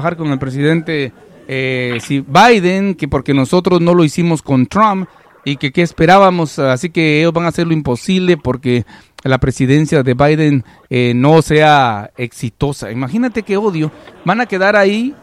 [0.00, 1.12] trabajar con el presidente
[1.46, 5.08] eh, si Biden, que porque nosotros no lo hicimos con Trump
[5.44, 8.84] y que qué esperábamos, así que ellos van a hacer lo imposible porque
[9.24, 12.90] la presidencia de Biden eh, no sea exitosa.
[12.90, 13.90] Imagínate qué odio.
[14.24, 15.14] Van a quedar ahí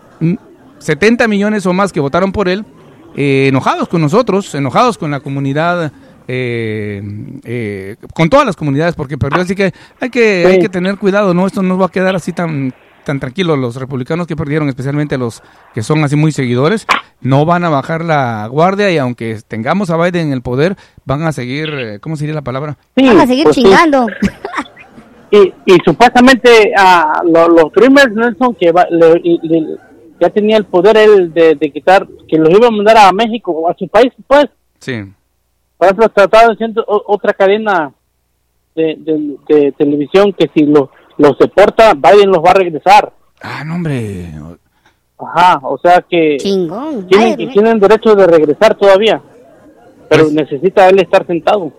[0.79, 2.65] 70 mm, millones o más que votaron por él,
[3.15, 5.91] eh, enojados con nosotros, enojados con la comunidad.
[8.13, 9.71] con todas las comunidades porque perdió así que
[10.01, 12.73] hay que hay que tener cuidado no esto no va a quedar así tan
[13.07, 15.41] tan tranquilos los republicanos que perdieron, especialmente los
[15.73, 16.85] que son así muy seguidores,
[17.21, 21.23] no van a bajar la guardia y aunque tengamos a Biden en el poder, van
[21.23, 22.77] a seguir, eh, ¿cómo sería la palabra?
[22.95, 24.05] van a seguir pues chingando.
[25.29, 28.71] Y, y, supuestamente a los, los Dreamers Nelson que
[30.21, 33.69] ya tenía el poder él de, quitar, que los iba a mandar a México o
[33.69, 34.45] a su país, pues.
[34.79, 35.03] Sí.
[35.75, 37.91] Para eso trataba de otra cadena
[38.73, 43.13] de, de, televisión que si los los deporta, Biden los va a regresar.
[43.41, 44.31] Ah, no, hombre.
[45.19, 47.07] Ajá, o sea que Chingón.
[47.07, 49.21] Tienen, tienen derecho de regresar todavía,
[50.09, 51.71] pero pues- necesita él estar sentado.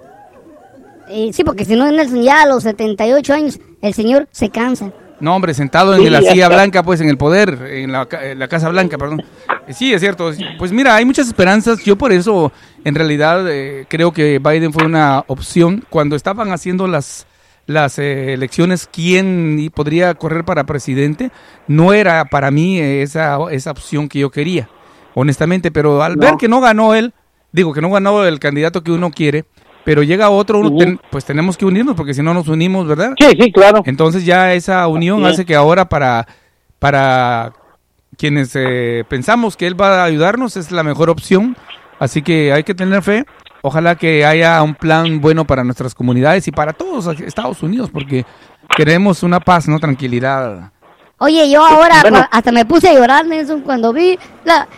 [1.10, 4.92] Eh, sí, porque si no, Nelson, ya a los 78 años, el señor se cansa.
[5.20, 8.06] No, hombre, sentado en la silla blanca, pues en el poder, en la,
[8.48, 9.24] Casa Blanca, perdón.
[9.66, 10.30] Eh, sí, es cierto.
[10.58, 11.82] Pues mira, hay muchas esperanzas.
[11.82, 12.52] Yo por eso,
[12.84, 15.84] en realidad, eh, creo que Biden fue una opción.
[15.90, 17.26] Cuando estaban haciendo las
[17.68, 21.30] las eh, elecciones quién podría correr para presidente,
[21.66, 24.70] no era para mí esa, esa opción que yo quería,
[25.14, 27.12] honestamente, pero al ver que no ganó él,
[27.52, 29.44] digo que no ganó el candidato que uno quiere,
[29.84, 30.62] pero llega otro,
[31.10, 33.12] pues tenemos que unirnos, porque si no nos unimos, ¿verdad?
[33.18, 33.82] Sí, sí, claro.
[33.84, 36.26] Entonces ya esa unión hace que ahora para,
[36.78, 37.52] para
[38.16, 41.54] quienes eh, pensamos que él va a ayudarnos es la mejor opción,
[41.98, 43.26] así que hay que tener fe
[43.62, 48.24] Ojalá que haya un plan bueno para nuestras comunidades y para todos Estados Unidos, porque
[48.76, 50.70] queremos una paz, no tranquilidad.
[51.18, 54.68] Oye, yo ahora hasta me puse a llorar, Nelson, cuando vi la,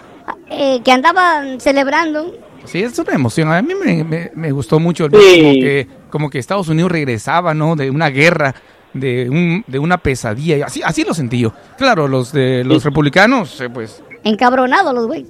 [0.48, 2.34] eh, que andaban celebrando.
[2.64, 3.52] Sí, es una emoción.
[3.52, 7.76] A mí me, gustó mucho como, que, como que Estados Unidos regresaba, ¿no?
[7.76, 8.54] De una guerra,
[8.94, 10.66] de, un, de una pesadilla.
[10.66, 11.52] Así, así lo sentí yo.
[11.76, 14.02] Claro, los de los republicanos, eh, pues...
[14.24, 15.28] Encabronados los güeyes.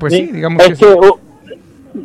[0.00, 0.76] Pues sí, digamos que,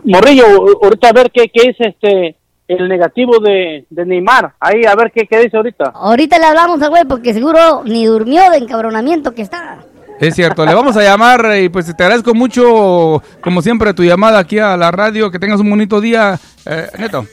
[0.04, 0.46] Morrillo,
[0.84, 2.36] ahorita a ver qué, qué es este
[2.70, 4.54] el negativo de, Neymar.
[4.60, 5.92] Ahí, a ver qué, qué dice ahorita.
[5.96, 9.80] Ahorita le hablamos al güey porque seguro ni durmió de encabronamiento que está.
[10.20, 14.38] Es cierto, le vamos a llamar y pues te agradezco mucho, como siempre, tu llamada
[14.38, 15.32] aquí a la radio.
[15.32, 17.26] Que tengas un bonito día, eh, Neto.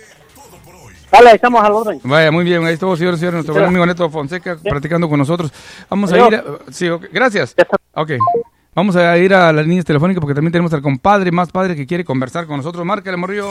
[1.11, 2.01] Vale, estamos al orden.
[2.05, 5.53] Vaya, muy bien, ahí estuvo, señor, señor, nuestro amigo Neto Fonseca practicando con nosotros.
[5.91, 7.55] Vamos a ir, sí, gracias.
[7.93, 8.13] Ok.
[8.77, 11.87] Vamos a ir a las líneas telefónicas porque también tenemos al compadre, más padre que
[11.87, 12.85] quiere conversar con nosotros.
[12.85, 13.51] Márcale, morrillo.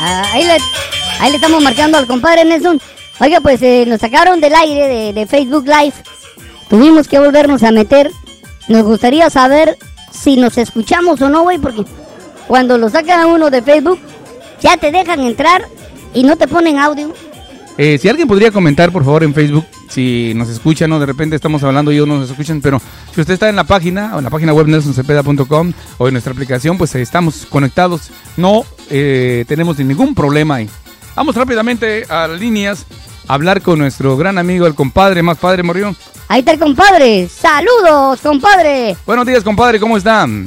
[0.00, 2.80] Ah, ahí, le, estamos marcando al compadre Nelson.
[3.18, 5.96] Oiga, pues eh, nos sacaron del aire de Facebook Live.
[6.68, 8.12] Tuvimos que volvernos a meter.
[8.68, 9.76] Nos gustaría saber
[10.12, 11.84] si nos escuchamos o no, güey, porque
[12.46, 13.98] cuando lo sacan a uno de Facebook,
[14.60, 15.64] ya te dejan entrar
[16.14, 17.12] y no te ponen audio.
[17.78, 21.36] Eh, si alguien podría comentar, por favor, en Facebook, si nos escuchan o de repente
[21.36, 22.80] estamos hablando y ellos no nos escuchan, pero
[23.14, 26.32] si usted está en la página, o en la página web nelsoncepeda.com o en nuestra
[26.32, 28.10] aplicación, pues estamos conectados.
[28.36, 30.68] No eh, tenemos ningún problema ahí.
[31.16, 32.84] Vamos rápidamente a las líneas
[33.26, 35.94] a hablar con nuestro gran amigo, el compadre, más padre Morrió.
[36.28, 37.28] Ahí está el compadre.
[37.28, 38.96] Saludos, compadre.
[39.06, 40.46] Buenos días, compadre, ¿cómo están?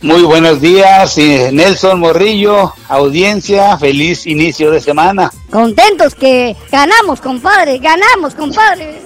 [0.00, 5.32] Muy buenos días, Nelson Morrillo, audiencia, feliz inicio de semana.
[5.50, 9.00] Contentos que ganamos, compadre, ganamos, compadre.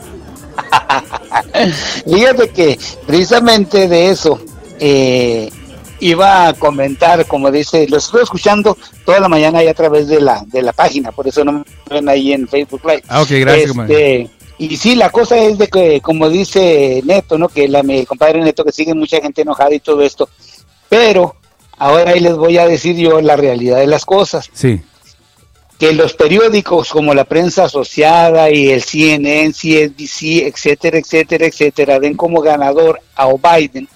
[2.06, 4.38] Fíjate que precisamente de eso
[4.78, 5.50] eh,
[6.00, 8.76] iba a comentar, como dice, lo estoy escuchando
[9.06, 11.64] toda la mañana ahí a través de la, de la página, por eso no me
[11.88, 13.04] ven ahí en Facebook Live.
[13.08, 17.48] Ah, ok, gracias, este, y sí, la cosa es de que, como dice Neto, ¿no?
[17.48, 20.28] Que la, mi compadre Neto, que sigue mucha gente enojada y todo esto,
[20.92, 21.36] pero
[21.78, 24.50] ahora ahí les voy a decir yo la realidad de las cosas.
[24.52, 24.82] Sí.
[25.78, 32.12] Que los periódicos como la prensa asociada y el CNN, CNBC, etcétera, etcétera, etcétera, den
[32.14, 33.88] como ganador a Biden,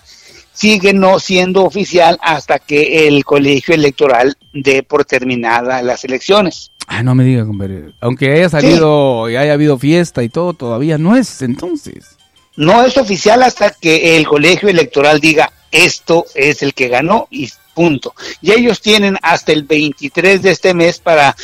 [0.55, 6.71] sigue no siendo oficial hasta que el colegio electoral dé por terminada las elecciones.
[6.87, 7.93] Ah, no me diga, compadre.
[8.01, 12.17] Aunque haya salido y haya habido fiesta y todo, todavía no es entonces.
[12.57, 15.53] No es oficial hasta que el colegio electoral diga
[15.85, 18.15] esto es el que ganó y punto.
[18.41, 21.37] Y ellos tienen hasta el 23 de este mes para,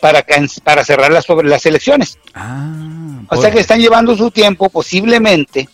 [0.00, 0.24] para,
[0.62, 2.18] para cerrar las, las elecciones.
[2.34, 5.68] Ah, o sea que están llevando su tiempo posiblemente,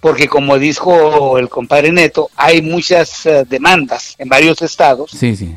[0.00, 5.12] porque como dijo el compadre Neto, hay muchas eh, demandas en varios estados.
[5.12, 5.54] Sí, sí.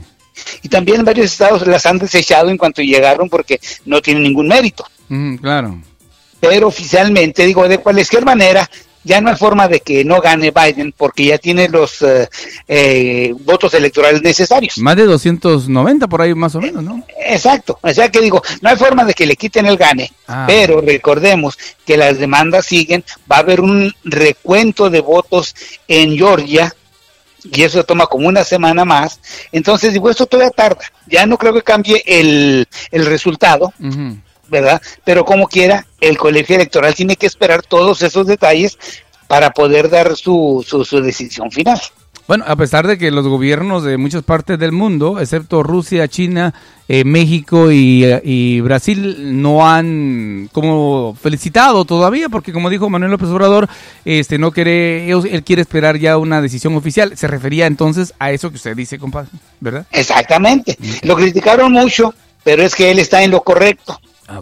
[0.61, 4.85] Y también varios estados las han desechado en cuanto llegaron porque no tienen ningún mérito.
[5.41, 5.81] claro.
[6.39, 8.69] Pero oficialmente, digo, de cualquier manera,
[9.05, 12.27] ya no hay forma de que no gane Biden porque ya tiene los eh,
[12.67, 14.79] eh, votos electorales necesarios.
[14.79, 17.03] Más de 290 por ahí más o menos, ¿no?
[17.25, 20.45] Exacto, o sea que digo, no hay forma de que le quiten el gane, ah.
[20.47, 25.55] pero recordemos que las demandas siguen, va a haber un recuento de votos
[25.87, 26.75] en Georgia
[27.43, 29.19] y eso toma como una semana más,
[29.51, 33.71] entonces digo, esto todavía tarda, ya no creo que cambie el, el resultado.
[34.47, 34.81] ¿verdad?
[35.03, 38.77] Pero como quiera, el colegio electoral tiene que esperar todos esos detalles
[39.27, 41.81] para poder dar su, su, decisión final.
[42.27, 46.53] Bueno, a pesar de que los gobiernos de muchas partes del mundo, excepto Rusia, China,
[46.87, 53.67] eh, México y, Brasil, no han como felicitado todavía, porque como dijo Manuel López Obrador,
[54.05, 57.15] este no quiere, él quiere esperar ya una decisión oficial.
[57.15, 59.29] Se refería entonces a eso que usted dice, compadre,
[59.59, 59.85] ¿verdad?
[59.91, 60.77] Exactamente.
[61.03, 62.13] Lo criticaron mucho,
[62.43, 63.99] pero es que él está en lo correcto.
[64.27, 64.39] Ah,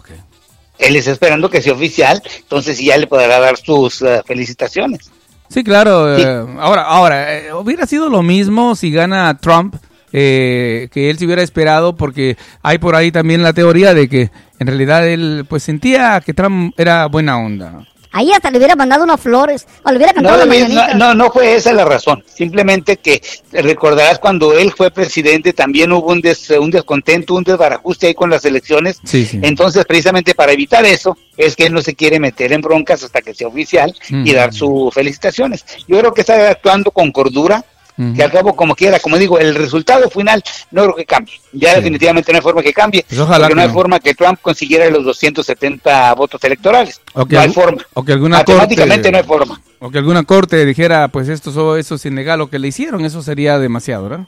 [0.78, 5.10] Él está esperando que sea oficial, entonces ya le podrá dar sus eh, felicitaciones.
[5.48, 6.16] Sí, claro.
[6.16, 9.76] Eh, ahora, ahora eh, hubiera sido lo mismo si gana Trump,
[10.10, 14.30] que él se hubiera esperado, porque hay por ahí también la teoría de que
[14.60, 17.84] en realidad él pues sentía que Trump era buena onda.
[18.16, 21.56] Ahí hasta le hubiera mandado unas flores, o le hubiera cantado no, no, no, fue
[21.56, 22.22] esa la razón.
[22.32, 23.20] Simplemente que
[23.50, 26.22] recordarás cuando él fue presidente también hubo un,
[26.60, 29.00] un descontento, un desbarajuste ahí con las elecciones.
[29.42, 33.20] Entonces, precisamente para evitar eso, es que él no se quiere meter en broncas hasta
[33.20, 35.64] que sea oficial y dar sus felicitaciones.
[35.88, 37.64] Yo creo que está actuando con cordura,
[37.96, 41.40] que al cabo como quiera, como digo, el resultado final no creo que cambie.
[41.52, 44.90] Ya definitivamente no hay forma que cambie, pues porque no hay forma que Trump consiguiera
[44.90, 47.00] los 270 votos electorales.
[47.14, 47.82] no hay forma.
[47.94, 49.60] O que alguna Matemáticamente no hay forma.
[49.78, 53.22] O que alguna corte dijera, pues esto, eso es ilegal, lo que le hicieron, eso
[53.22, 54.26] sería demasiado, ¿verdad?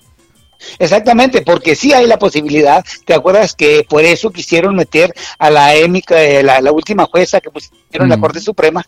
[0.78, 5.74] Exactamente, porque sí hay la posibilidad, ¿te acuerdas que por eso quisieron meter a la
[5.74, 8.20] émica, eh, la, última jueza que pusieron en la mm.
[8.20, 8.84] Corte Suprema,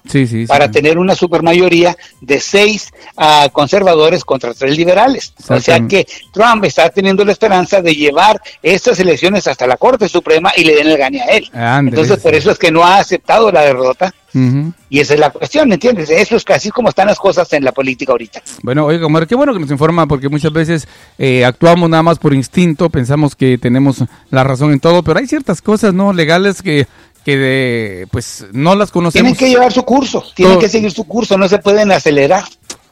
[0.47, 5.35] para tener una supermayoría de seis uh, conservadores contra tres liberales?
[5.49, 10.09] O sea que Trump está teniendo la esperanza de llevar estas elecciones hasta la Corte
[10.09, 11.51] Suprema y le den el gane a él.
[11.89, 15.73] Entonces, por eso es que no ha aceptado la derrota y esa es la cuestión,
[15.73, 16.11] ¿entiendes?
[16.11, 18.43] Eso es casi como están las cosas en la política ahorita.
[18.63, 20.89] Bueno, oiga, Omar, qué bueno que nos informa, porque muchas veces
[21.19, 25.27] eh, actuamos nada más por instinto, pensamos que tenemos la razón en todo, pero hay
[25.27, 26.87] ciertas cosas no legales que
[27.25, 29.23] que de, pues no las conocemos.
[29.23, 32.45] Tienen que llevar su curso, tienen que seguir su curso, no se pueden acelerar.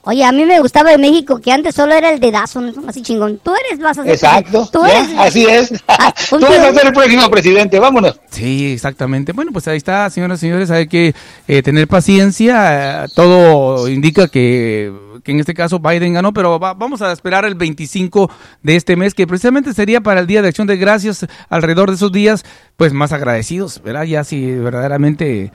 [0.09, 2.73] Oye, a mí me gustaba de México que antes solo era el dedazo, ¿no?
[2.87, 3.41] así chingón.
[3.43, 4.13] Tú eres, vas a ser.
[4.13, 4.69] Exacto.
[4.73, 5.09] Tú eres.
[5.19, 5.73] así es.
[5.89, 8.21] Ah, Tú vas a ser el próximo presidente, vámonos.
[8.31, 9.33] Sí, exactamente.
[9.33, 11.13] Bueno, pues ahí está, señoras y señores, hay que
[11.49, 13.07] eh, tener paciencia.
[13.17, 14.93] Todo indica que,
[15.25, 18.31] que, en este caso Biden ganó, pero vamos a esperar el 25
[18.63, 21.97] de este mes, que precisamente sería para el Día de Acción de Gracias, alrededor de
[21.97, 22.45] esos días,
[22.77, 24.05] pues más agradecidos, ¿verdad?
[24.05, 25.51] Ya si verdaderamente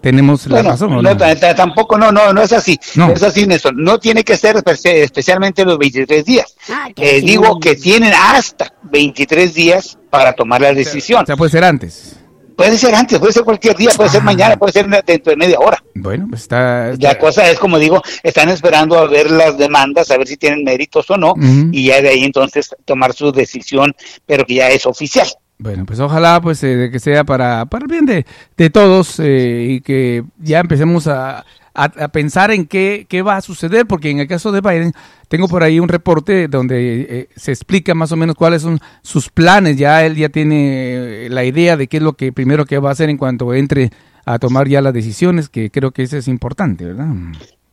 [0.00, 1.02] tenemos la razón.
[1.02, 1.16] No,
[1.56, 2.78] tampoco, no, no, no es así.
[2.94, 3.10] No.
[3.10, 3.74] es así, Néstor.
[3.74, 6.56] No tiene que ser especialmente los 23 días.
[6.68, 11.22] Ah, eh, digo que tienen hasta 23 días para tomar la decisión.
[11.22, 12.16] O sea, puede ser antes.
[12.56, 14.24] Puede ser antes, puede ser cualquier día, puede ser ah.
[14.24, 15.82] mañana, puede ser dentro de media hora.
[15.94, 20.16] Bueno, pues está, La cosa es, como digo, están esperando a ver las demandas, a
[20.16, 21.34] ver si tienen méritos o no,
[21.70, 23.94] y ya de ahí entonces tomar su decisión,
[24.24, 25.28] pero que ya es oficial.
[25.58, 29.66] Bueno, pues ojalá pues eh, que sea para, para el bien de, de todos eh,
[29.70, 34.20] y que ya empecemos a, a, pensar en qué, qué, va a suceder, porque en
[34.20, 34.92] el caso de Biden
[35.28, 39.30] tengo por ahí un reporte donde eh, se explica más o menos cuáles son sus
[39.30, 42.90] planes, ya él ya tiene la idea de qué es lo que primero que va
[42.90, 43.90] a hacer en cuanto entre
[44.26, 47.08] a tomar ya las decisiones, que creo que eso es importante, ¿verdad?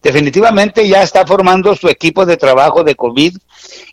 [0.03, 3.37] Definitivamente ya está formando su equipo de trabajo de COVID.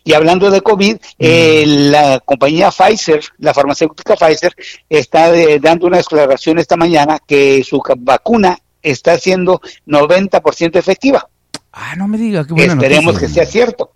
[0.03, 4.53] Y hablando de COVID, eh, la compañía Pfizer, la farmacéutica Pfizer,
[4.89, 11.27] está dando una declaración esta mañana que su vacuna está siendo 90% efectiva.
[11.71, 13.93] Ah, no me diga, qué buena Esperemos que sea cierto.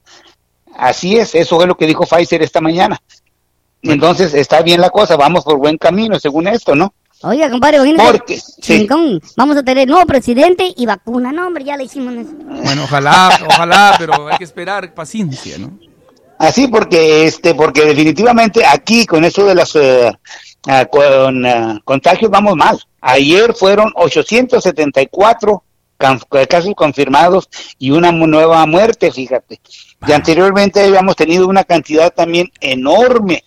[0.78, 3.02] Así es, eso es lo que dijo Pfizer esta mañana.
[3.82, 6.94] Entonces, está bien la cosa, vamos por buen camino, según esto, ¿no?
[7.22, 8.40] Oiga, compadre, Porque,
[9.36, 11.32] vamos a tener nuevo presidente y vacuna.
[11.32, 12.34] No, hombre, ya le hicimos eso.
[12.34, 15.80] Bueno, ojalá, ojalá, pero hay que esperar paciencia, ¿no?
[16.38, 20.12] Así porque, este, porque definitivamente aquí con eso de las eh,
[20.68, 22.78] ah, con, ah, contagios vamos mal.
[23.00, 25.64] Ayer fueron 874
[25.98, 27.48] casos confirmados
[27.80, 29.62] y una nueva muerte, fíjate.
[30.06, 33.46] Y anteriormente habíamos tenido una cantidad también enorme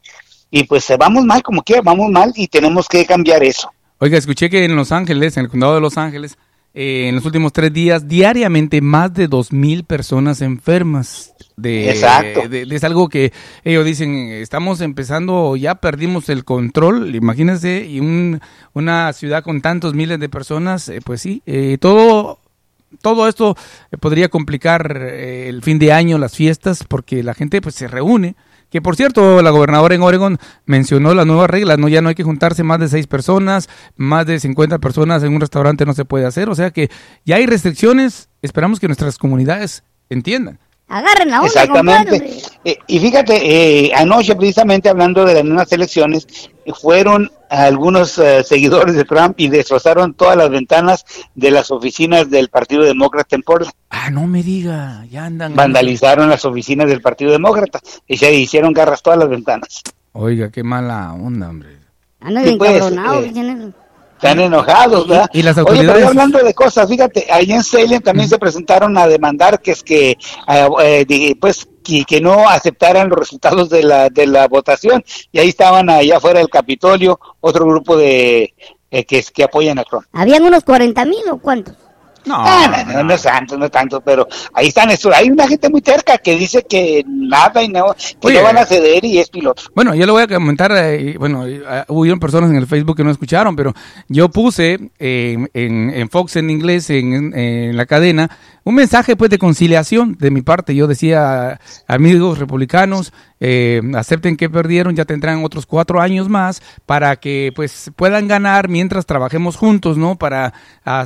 [0.50, 3.70] y pues vamos mal como quiera, vamos mal y tenemos que cambiar eso.
[3.98, 6.38] Oiga, escuché que en Los Ángeles, en el condado de Los Ángeles,
[6.74, 11.32] eh, en los últimos tres días, diariamente más de dos mil personas enfermas.
[11.56, 12.46] De, Exacto.
[12.48, 13.32] de- de- es algo que
[13.64, 18.40] ellos dicen, estamos empezando, ya perdimos el control, imagínense, y un-
[18.74, 22.38] una ciudad con tantos miles de personas, eh, pues sí, eh, todo
[23.02, 23.54] todo esto
[23.92, 27.88] eh, podría complicar eh, el fin de año, las fiestas, porque la gente pues se
[27.88, 28.34] reúne.
[28.70, 32.14] Que por cierto, la gobernadora en Oregon mencionó las nuevas reglas, no ya no hay
[32.14, 36.04] que juntarse más de seis personas, más de 50 personas en un restaurante no se
[36.04, 36.90] puede hacer, o sea que
[37.24, 40.58] ya hay restricciones, esperamos que nuestras comunidades entiendan.
[40.88, 42.16] Agarren la onda, compadre.
[42.16, 42.42] Exactamente.
[42.64, 46.26] Eh, y fíjate, eh, anoche precisamente hablando de las nuevas elecciones,
[46.80, 51.04] fueron algunos eh, seguidores de Trump y destrozaron todas las ventanas
[51.34, 53.74] de las oficinas del Partido Demócrata en Portland.
[53.90, 55.54] Ah, no me diga, ya andan.
[55.54, 59.82] Vandalizaron las oficinas del Partido Demócrata y se hicieron garras todas las ventanas.
[60.12, 61.76] Oiga, qué mala onda, hombre.
[62.20, 63.72] Andan Sí, pues, encabronados, eh.
[64.18, 65.30] Están enojados, ¿verdad?
[65.32, 69.06] y las Oye, pero hablando de cosas, fíjate, allá en Salem también se presentaron a
[69.06, 70.10] demandar que es que,
[70.48, 75.04] eh, eh, pues, que, que no aceptaran los resultados de la, de la votación.
[75.30, 78.54] Y ahí estaban allá afuera del Capitolio otro grupo de
[78.90, 80.06] eh, que, que apoyan a Trump.
[80.12, 81.74] ¿Habían unos 40 mil o cuántos?
[82.28, 85.10] No, Ah, no, no, no es tanto, no tanto, pero ahí están, eso.
[85.14, 88.38] hay una gente muy terca que dice que nada y no, que Oye.
[88.38, 89.62] no van a ceder y es piloto.
[89.74, 93.04] Bueno, yo le voy a comentar, eh, bueno, eh, hubieron personas en el Facebook que
[93.04, 93.72] no escucharon, pero
[94.08, 98.30] yo puse eh, en, en Fox en inglés, en, en la cadena,
[98.64, 100.74] un mensaje pues de conciliación de mi parte.
[100.74, 107.16] Yo decía, amigos republicanos, eh, acepten que perdieron, ya tendrán otros cuatro años más para
[107.16, 110.16] que pues puedan ganar mientras trabajemos juntos, ¿no?
[110.16, 110.52] Para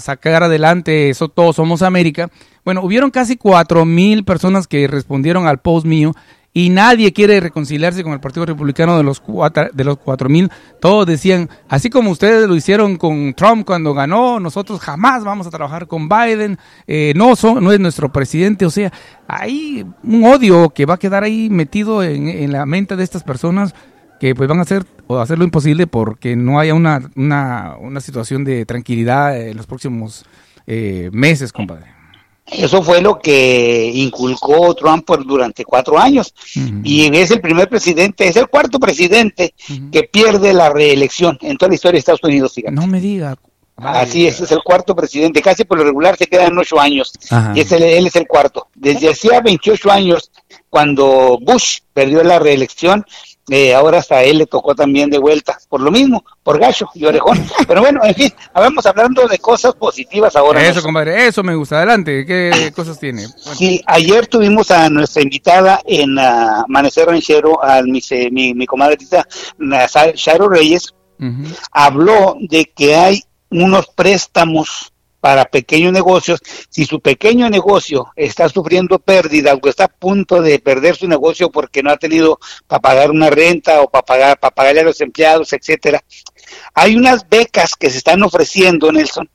[0.00, 2.30] sacar adelante eso, todos somos América.
[2.64, 6.14] Bueno, hubieron casi cuatro mil personas que respondieron al post mío
[6.54, 10.50] y nadie quiere reconciliarse con el Partido Republicano de los cuatro, de los cuatro mil.
[10.80, 15.50] Todos decían, así como ustedes lo hicieron con Trump cuando ganó, nosotros jamás vamos a
[15.50, 16.58] trabajar con Biden.
[16.86, 18.66] eh, no, son, no es nuestro presidente.
[18.66, 18.92] O sea,
[19.26, 23.24] hay un odio que va a quedar ahí metido en, en la mente de estas
[23.24, 23.74] personas
[24.20, 28.00] que pues van a hacer o hacer lo imposible porque no haya una, una, una
[28.00, 30.24] situación de tranquilidad en los próximos
[30.66, 32.01] eh, meses, compadre.
[32.46, 36.34] Eso fue lo que inculcó Trump por durante cuatro años.
[36.84, 39.54] Y es el primer presidente, es el cuarto presidente
[39.90, 42.52] que pierde la reelección en toda la historia de Estados Unidos.
[42.54, 42.74] fíjate.
[42.74, 43.36] No me diga.
[43.76, 45.40] Así es, es el cuarto presidente.
[45.40, 47.12] Casi por lo regular se quedan ocho años.
[47.30, 47.52] Ajá.
[47.56, 48.68] Y es el- él es el cuarto.
[48.74, 50.30] Desde hacía 28 años,
[50.68, 53.04] cuando Bush perdió la reelección,
[53.50, 55.58] eh, ahora hasta él le tocó también de vuelta.
[55.68, 57.44] Por lo mismo, por gacho y orejón.
[57.68, 60.64] Pero bueno, en fin, vamos hablando de cosas positivas ahora.
[60.66, 61.76] Eso, compadre, eso me gusta.
[61.78, 63.26] Adelante, ¿qué cosas tiene?
[63.26, 68.54] Bueno, Sí, ayer tuvimos a nuestra invitada en ah, Amanecer Ranchero, a mi, se- mi,
[68.54, 69.26] mi comadrita
[70.14, 70.94] Sharo Reyes,
[71.70, 74.91] habló de que hay unos préstamos
[75.22, 76.40] para pequeños negocios.
[76.68, 81.48] Si su pequeño negocio está sufriendo pérdida o está a punto de perder su negocio
[81.48, 85.00] porque no ha tenido para pagar una renta o para pagar para pagarle a los
[85.00, 86.02] empleados, etcétera,
[86.74, 89.30] hay unas becas que se están ofreciendo, Nelson,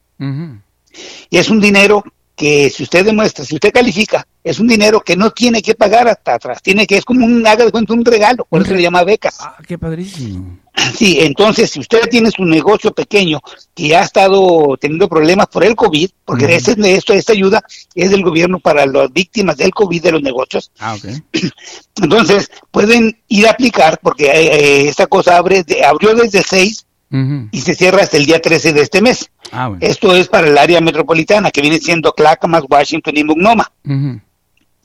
[1.30, 2.04] y es un dinero
[2.38, 6.08] que si usted demuestra, si usted califica, es un dinero que no tiene que pagar
[6.08, 8.76] hasta atrás, tiene que, es como un, haga de cuenta, un regalo, por eso se
[8.76, 9.38] le llama becas.
[9.42, 10.60] Ah, qué padrísimo.
[10.96, 13.40] Sí, entonces si usted tiene su negocio pequeño
[13.74, 16.54] que ha estado teniendo problemas por el COVID, porque Ujú.
[16.54, 17.64] ese- esto, esta ayuda
[17.96, 21.06] es del gobierno para las víctimas del COVID de los negocios, Ah, ok.
[22.02, 26.46] entonces pueden ir a aplicar, porque eh, eh, esta cosa abre de- abrió desde el
[26.46, 29.30] 6 Y se cierra hasta el día 13 de este mes.
[29.52, 29.86] Ah, bueno.
[29.86, 33.24] Esto es para el área metropolitana, que viene siendo Clackamas, Washington y.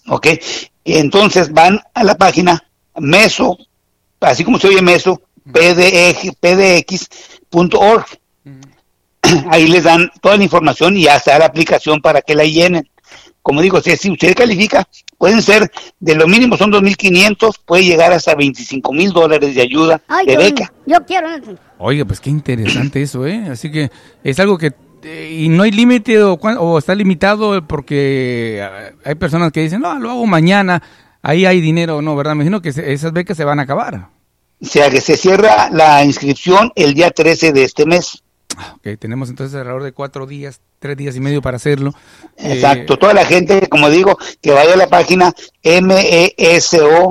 [0.09, 0.27] ¿ok?
[0.85, 2.63] Y entonces van a la página
[2.97, 3.57] meso,
[4.21, 5.21] así como se oye meso,
[5.53, 8.07] pdx, pdx.org.
[9.51, 12.89] Ahí les dan toda la información y hasta la aplicación para que la llenen.
[13.41, 14.87] Como digo, si, si usted califica,
[15.19, 20.01] pueden ser, de lo mínimo son 2.500, puede llegar hasta 25 mil dólares de ayuda
[20.07, 20.73] Ay, de yo, beca.
[20.87, 21.55] yo quiero eso.
[21.85, 23.47] Oiga, pues qué interesante eso, ¿eh?
[23.51, 23.91] Así que
[24.23, 24.73] es algo que...
[25.03, 29.81] eh, y no hay límite o, o está limitado porque eh, hay personas que dicen,
[29.81, 30.81] no, lo hago mañana,
[31.23, 32.33] ahí hay dinero, no, ¿verdad?
[32.37, 34.07] Me imagino que se- esas becas se van a acabar.
[34.61, 38.23] O sea que se cierra la inscripción el día 13 de este mes.
[38.57, 41.93] Ah, Ok, tenemos entonces alrededor de cuatro días, tres días y medio para hacerlo.
[42.37, 45.33] Eh, Exacto, toda la gente, como digo, que vaya a la página
[45.65, 47.11] MESOPDX,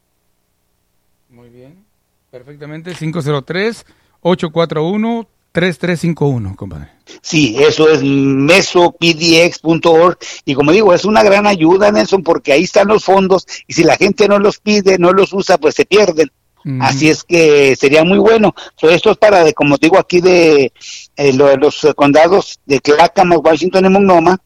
[1.30, 1.84] Muy bien,
[2.30, 5.28] perfectamente, 503-841.
[5.54, 6.90] 3351, compadre.
[7.22, 12.88] Sí, eso es mesopdx.org y como digo, es una gran ayuda, Nelson, porque ahí están
[12.88, 16.32] los fondos y si la gente no los pide, no los usa, pues se pierden.
[16.80, 18.56] Así es que sería muy bueno.
[18.82, 20.72] esto es para, de, como digo aquí, de
[21.18, 24.40] eh, los condados de Clackamas, Washington y Monoma.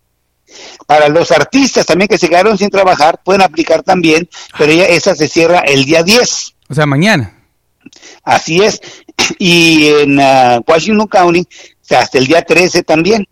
[0.85, 5.13] Para los artistas también que se quedaron sin trabajar, pueden aplicar también, pero ya esa
[5.13, 6.55] se cierra el día 10.
[6.69, 7.37] O sea, mañana.
[8.23, 8.81] Así es.
[9.39, 11.45] Y en ah, Washington County,
[11.89, 13.27] hasta el día 13 también.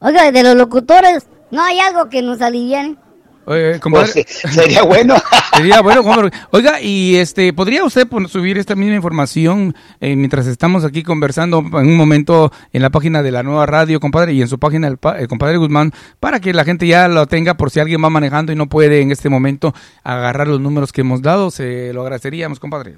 [0.00, 2.96] Oiga, de los locutores, ¿no hay algo que nos aliviane?
[3.44, 4.14] Oye, pues,
[4.50, 5.16] sería bueno.
[5.56, 6.02] sería bueno,
[6.50, 11.88] Oiga, y este, ¿podría usted subir esta misma información eh, mientras estamos aquí conversando en
[11.88, 14.98] un momento en la página de la nueva radio, compadre, y en su página el,
[15.18, 18.52] el compadre Guzmán, para que la gente ya lo tenga por si alguien va manejando
[18.52, 21.50] y no puede en este momento agarrar los números que hemos dado?
[21.50, 22.96] Se lo agradeceríamos, compadre.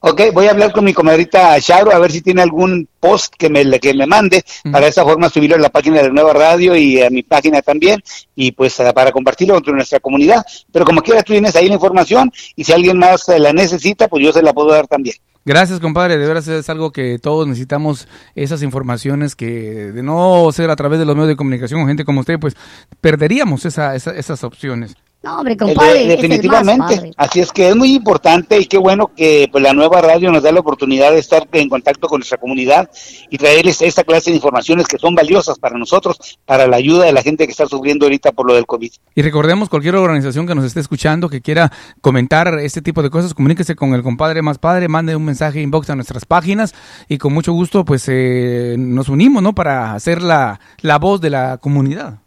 [0.00, 3.50] Ok, voy a hablar con mi comadrita Charo a ver si tiene algún post que
[3.50, 7.02] me, que me mande para esa forma subirlo a la página de Nueva Radio y
[7.02, 8.00] a mi página también
[8.36, 10.44] y pues eh, para compartirlo entre nuestra comunidad.
[10.70, 14.06] Pero como quiera tú tienes ahí la información y si alguien más eh, la necesita,
[14.06, 15.16] pues yo se la puedo dar también.
[15.44, 16.18] Gracias, compadre.
[16.18, 20.98] De verdad es algo que todos necesitamos, esas informaciones que de no ser a través
[20.98, 22.54] de los medios de comunicación o gente como usted, pues
[23.00, 24.94] perderíamos esa, esas opciones.
[25.20, 26.06] No, hombre, compadre.
[26.06, 27.10] definitivamente.
[27.16, 30.44] Así es que es muy importante y qué bueno que pues, la nueva radio nos
[30.44, 32.88] da la oportunidad de estar en contacto con nuestra comunidad
[33.28, 37.12] y traerles esta clase de informaciones que son valiosas para nosotros, para la ayuda de
[37.12, 38.92] la gente que está sufriendo ahorita por lo del COVID.
[39.16, 43.34] Y recordemos, cualquier organización que nos esté escuchando, que quiera comentar este tipo de cosas,
[43.34, 46.76] comuníquese con el compadre más padre, mande un mensaje inbox a nuestras páginas
[47.08, 49.52] y con mucho gusto pues eh, nos unimos, ¿no?
[49.52, 52.20] Para hacer la, la voz de la comunidad.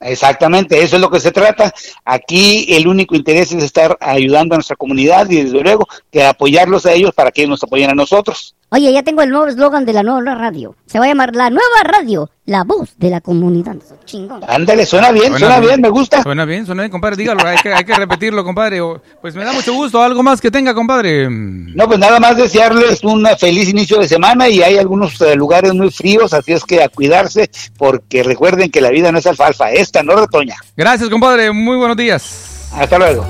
[0.00, 1.72] Exactamente, eso es lo que se trata.
[2.04, 6.84] Aquí el único interés es estar ayudando a nuestra comunidad y desde luego que apoyarlos
[6.84, 8.54] a ellos para que ellos nos apoyen a nosotros.
[8.70, 10.74] Oye, ya tengo el nuevo eslogan de la nueva radio.
[10.86, 13.76] Se va a llamar La Nueva Radio, la voz de la comunidad.
[14.04, 14.40] Chingón.
[14.48, 16.22] Ándale, suena bien, suena, bien, me gusta.
[16.22, 17.16] Suena bien, suena bien, compadre.
[17.16, 18.80] Dígalo, hay que, hay que repetirlo, compadre.
[19.20, 20.02] Pues me da mucho gusto.
[20.02, 21.28] ¿Algo más que tenga, compadre?
[21.30, 25.72] No, pues nada más desearles un feliz inicio de semana y hay algunos eh, lugares
[25.72, 29.70] muy fríos, así es que a cuidarse, porque recuerden que la vida no es alfalfa,
[29.70, 30.56] esta no retoña.
[30.76, 31.52] Gracias, compadre.
[31.52, 32.70] Muy buenos días.
[32.72, 33.24] Hasta luego.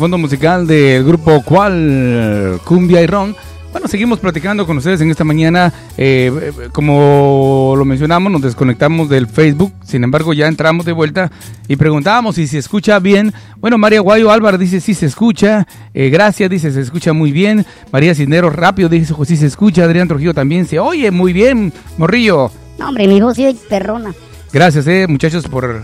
[0.00, 3.36] Fondo musical del grupo Cual, Cumbia y Ron.
[3.70, 5.72] Bueno, seguimos platicando con ustedes en esta mañana.
[5.98, 9.74] Eh, como lo mencionamos, nos desconectamos del Facebook.
[9.84, 11.30] Sin embargo, ya entramos de vuelta
[11.68, 13.34] y preguntábamos si se escucha bien.
[13.58, 15.68] Bueno, María Guayo Álvaro dice sí se escucha.
[15.92, 17.66] Eh, gracias, dice se escucha muy bien.
[17.92, 19.84] María Cisneros rápido dice sí se escucha.
[19.84, 21.74] Adrián Trujillo también se oye muy bien.
[21.98, 22.50] Morrillo.
[22.78, 24.14] No, hombre, mi voz sí perrona.
[24.50, 25.82] Gracias, eh, muchachos, por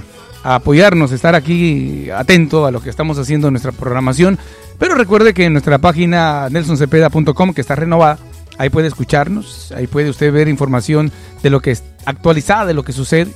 [0.54, 4.38] apoyarnos, estar aquí atento a lo que estamos haciendo en nuestra programación.
[4.78, 8.18] Pero recuerde que en nuestra página nelsoncepeda.com, que está renovada,
[8.58, 11.10] ahí puede escucharnos, ahí puede usted ver información
[11.42, 13.32] de lo que es actualizada, de lo que sucede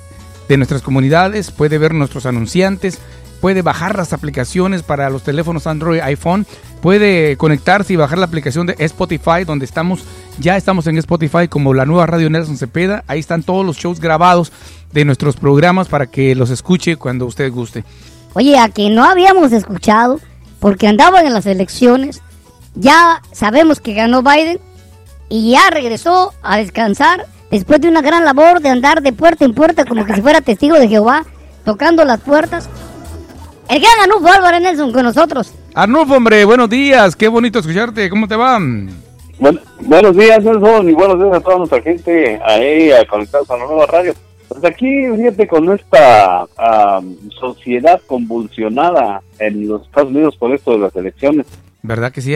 [0.48, 2.98] de nuestras comunidades, puede ver nuestros anunciantes,
[3.40, 6.46] puede bajar las aplicaciones para los teléfonos Android, iPhone,
[6.80, 10.04] puede conectarse y bajar la aplicación de Spotify, donde estamos,
[10.38, 14.00] ya estamos en Spotify como la nueva radio Nelson Cepeda, ahí están todos los shows
[14.00, 14.52] grabados
[14.92, 17.84] de nuestros programas para que los escuche cuando usted guste.
[18.34, 20.20] Oye, a que no habíamos escuchado,
[20.60, 22.22] porque andaban en las elecciones,
[22.74, 24.60] ya sabemos que ganó Biden
[25.28, 29.54] y ya regresó a descansar después de una gran labor de andar de puerta en
[29.54, 31.24] puerta como que si fuera testigo de Jehová,
[31.64, 32.68] tocando las puertas.
[33.70, 35.54] El gran Arnulfo Álvarez Nelson con nosotros.
[35.74, 38.58] Arnulfo, hombre, buenos días, qué bonito escucharte, ¿cómo te va?
[39.38, 43.86] buenos días, Nelson, y buenos días a toda nuestra gente ahí conectados a la nueva
[43.86, 44.12] radio.
[44.48, 46.46] Pues aquí, fíjate, con esta
[47.38, 51.46] sociedad convulsionada en los Estados Unidos por esto de las elecciones.
[51.82, 52.34] ¿Verdad que sí?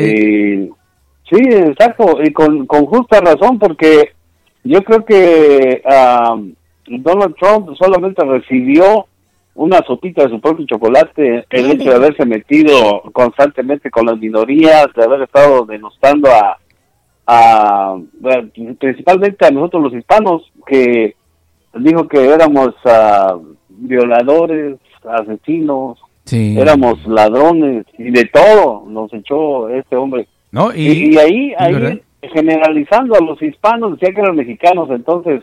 [1.29, 4.13] sí, exacto, y con, con justa razón, porque
[4.63, 5.83] yo creo que
[6.87, 9.09] Donald Trump solamente recibió
[9.55, 14.89] una sopita de su propio chocolate, el hecho de haberse metido constantemente con las minorías,
[14.97, 16.59] de haber estado denostando a,
[17.27, 17.97] a
[18.79, 21.15] principalmente a nosotros los hispanos, que
[21.75, 30.27] dijo que éramos uh, violadores, asesinos, éramos ladrones y de todo nos echó este hombre.
[30.51, 32.01] No, y, ahí, ahí
[32.33, 35.43] generalizando a los hispanos, decía que eran mexicanos, entonces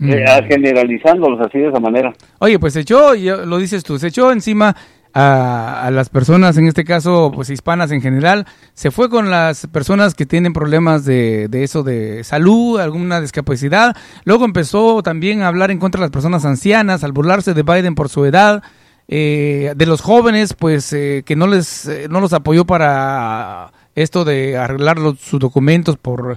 [0.00, 0.48] eh, mm.
[0.48, 2.12] generalizándolos así de esa manera.
[2.38, 4.76] Oye, pues se echó, lo dices tú, se echó encima
[5.14, 10.14] a, las personas, en este caso, pues hispanas en general, se fue con las personas
[10.14, 15.70] que tienen problemas de, de eso de salud, alguna discapacidad, luego empezó también a hablar
[15.70, 18.62] en contra de las personas ancianas, al burlarse de Biden por su edad,
[19.10, 24.26] eh, de los jóvenes, pues eh, que no les eh, no los apoyó para esto
[24.26, 26.36] de arreglar sus documentos por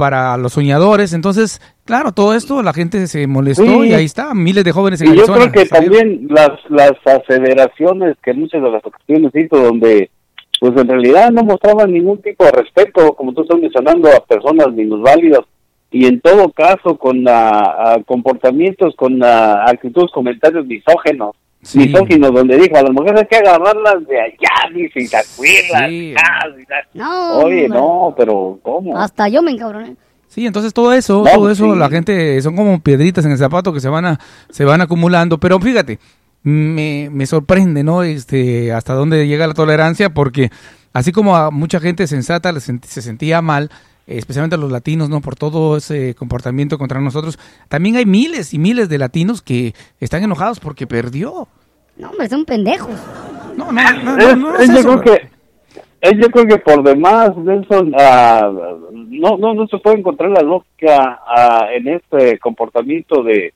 [0.00, 1.12] para los soñadores.
[1.12, 5.12] Entonces, claro, todo esto la gente se molestó y ahí está, miles de jóvenes en
[5.12, 10.10] y Yo creo que también las, las aceleraciones que muchas de las ocasiones hizo donde
[10.58, 14.72] pues en realidad no mostraban ningún tipo de respeto, como tú estás mencionando, a personas
[14.72, 15.40] minusválidas.
[15.90, 17.24] Y en todo caso con
[18.06, 21.78] comportamientos, con actitudes, comentarios misógenos sí.
[21.78, 26.14] misógino donde dijo a las mujeres hay que agarrarlas de allá, dice, y sí.
[26.94, 28.98] no, Oye, no, pero ¿cómo?
[28.98, 29.96] Hasta yo me encabroné.
[30.28, 33.80] Sí, entonces todo eso, todo eso, la gente son como piedritas en el zapato que
[33.80, 35.98] se van a, se van acumulando, pero fíjate,
[36.44, 38.04] me, me sorprende, ¿no?
[38.04, 40.50] Este, hasta dónde llega la tolerancia, porque
[40.92, 43.70] así como a mucha gente sensata se sentía mal,
[44.18, 45.20] especialmente a los latinos, ¿no?
[45.20, 47.38] Por todo ese comportamiento contra nosotros.
[47.68, 51.48] También hay miles y miles de latinos que están enojados porque perdió.
[51.96, 52.96] No, hombre, son pendejos.
[53.56, 55.40] No, no, no, no, no es, yo creo que
[56.16, 61.20] yo creo que por demás, Nelson, uh, no, no, no se puede encontrar la lógica
[61.26, 63.52] uh, en este comportamiento de,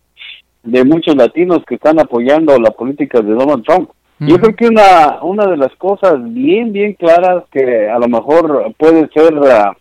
[0.63, 3.91] de muchos latinos que están apoyando la política de Donald Trump.
[4.21, 8.73] Yo creo que una, una de las cosas bien, bien claras que a lo mejor
[8.79, 9.75] puede ser uh,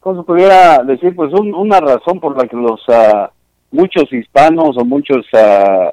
[0.00, 1.14] ¿cómo se pudiera decir?
[1.14, 3.28] Pues una razón por la que los uh,
[3.70, 5.90] muchos hispanos o muchos uh,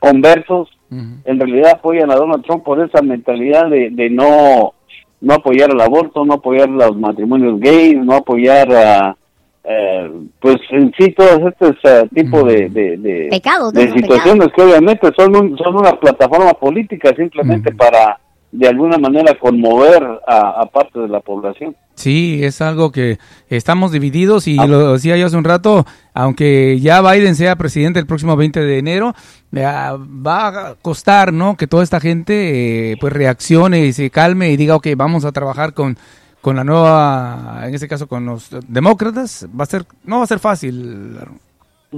[0.00, 4.72] conversos en realidad apoyan a Donald Trump por esa mentalidad de, de no
[5.20, 9.16] no apoyar el aborto, no apoyar los matrimonios gays, no apoyar a
[9.64, 11.76] eh, pues en sí todos estos
[12.14, 18.18] tipos de, de, de, de situaciones que obviamente son, son una plataforma política simplemente para
[18.50, 21.76] de alguna manera conmover a, parte de la población.
[21.98, 24.68] Sí, es algo que estamos divididos y ah.
[24.68, 25.84] lo decía yo hace un rato,
[26.14, 29.14] aunque ya Biden sea presidente el próximo 20 de enero,
[29.52, 31.56] eh, va a costar, ¿no?
[31.56, 35.32] Que toda esta gente eh, pues reaccione y se calme y diga, ok, vamos a
[35.32, 35.98] trabajar con,
[36.40, 40.28] con la nueva, en este caso con los demócratas, va a ser, no va a
[40.28, 41.18] ser fácil.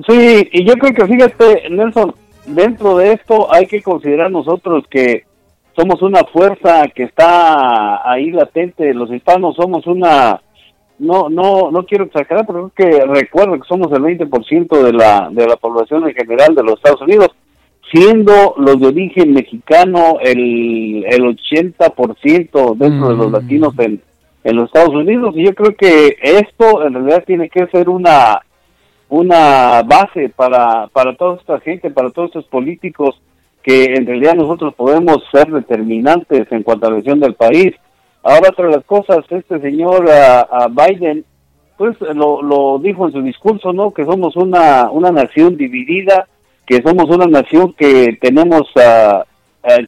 [0.08, 2.14] Sí, y yo creo que fíjate, Nelson,
[2.46, 5.24] dentro de esto hay que considerar nosotros que
[5.80, 10.42] somos una fuerza que está ahí latente, los hispanos somos una,
[10.98, 15.30] no no no quiero exagerar, pero creo que recuerdo que somos el 20% de la,
[15.30, 17.30] de la población en general de los Estados Unidos,
[17.90, 23.32] siendo los de origen mexicano el, el 80% dentro de los mm.
[23.32, 24.02] latinos en,
[24.44, 28.42] en los Estados Unidos, y yo creo que esto en realidad tiene que ser una
[29.08, 33.20] una base para, para toda esta gente, para todos estos políticos
[33.62, 37.74] que en realidad nosotros podemos ser determinantes en cuanto a la visión del país.
[38.22, 41.24] Ahora, otra de las cosas, este señor a, Biden,
[41.76, 43.92] pues lo, lo dijo en su discurso, ¿no?
[43.92, 46.26] Que somos una, una nación dividida,
[46.66, 49.24] que somos una nación que tenemos a,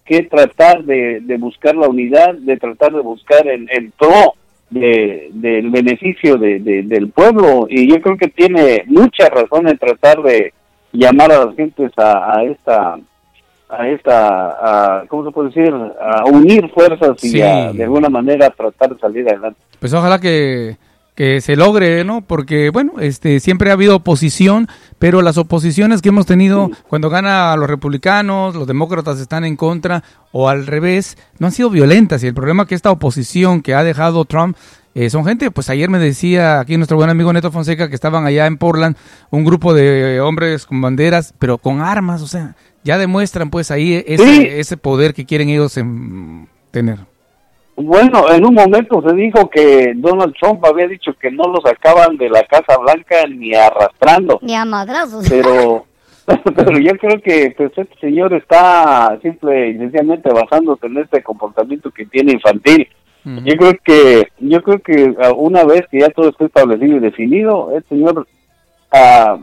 [0.05, 4.35] que tratar de, de, buscar la unidad, de tratar de buscar el, el pro
[4.69, 7.67] de, del beneficio de, del pueblo.
[7.69, 10.53] Y yo creo que tiene mucha razón en tratar de
[10.93, 12.99] llamar a las gentes a, a esta
[13.73, 15.73] a esta, a, ¿cómo se puede decir?
[16.01, 19.59] A unir fuerzas y de alguna manera tratar de salir adelante.
[19.81, 20.77] Pues ojalá que,
[21.15, 22.23] que se logre, ¿no?
[22.23, 27.53] Porque, bueno, este, siempre ha habido oposición, pero las oposiciones que hemos tenido cuando gana
[27.53, 32.23] a los republicanos, los demócratas están en contra, o al revés, no han sido violentas.
[32.23, 34.57] Y el problema que esta oposición que ha dejado Trump
[34.95, 38.27] eh, son gente, pues ayer me decía aquí nuestro buen amigo Neto Fonseca que estaban
[38.27, 38.97] allá en Portland,
[39.31, 44.03] un grupo de hombres con banderas, pero con armas, o sea, ya demuestran pues ahí
[44.07, 46.99] ese, ese poder que quieren ellos en, tener.
[47.77, 52.16] Bueno, en un momento se dijo que Donald Trump había dicho que no lo sacaban
[52.16, 54.38] de la Casa Blanca ni arrastrando.
[54.42, 55.27] Ni a madrazos.
[55.29, 55.87] Pero,
[56.27, 61.90] pero yo creo que pues, este señor está simple y sencillamente basándose en este comportamiento
[61.90, 62.88] que tiene infantil.
[63.25, 67.01] Yo creo que yo creo que ah, una vez que ya todo esté establecido y
[67.01, 68.27] definido, el señor,
[68.92, 69.38] ah,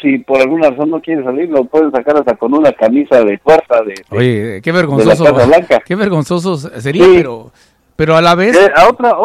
[0.00, 3.38] si por alguna razón no quiere salir, lo pueden sacar hasta con una camisa de
[3.38, 5.24] fuerza de, Oye, qué vergonzoso.
[5.84, 7.52] Qué vergonzoso sería, pero
[7.96, 8.56] pero a la vez...
[8.56, 9.16] Eh, otra,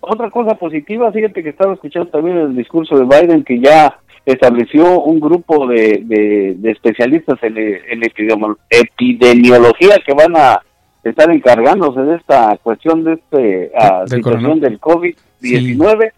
[0.00, 5.00] otra, cosa positiva, fíjate que estaba escuchando también el discurso de Biden que ya estableció
[5.00, 8.02] un grupo de, de, especialistas en, en
[8.70, 10.60] epidemiología que van a
[11.04, 13.72] estar encargándose de esta cuestión de este
[14.06, 16.12] situación del COVID-19.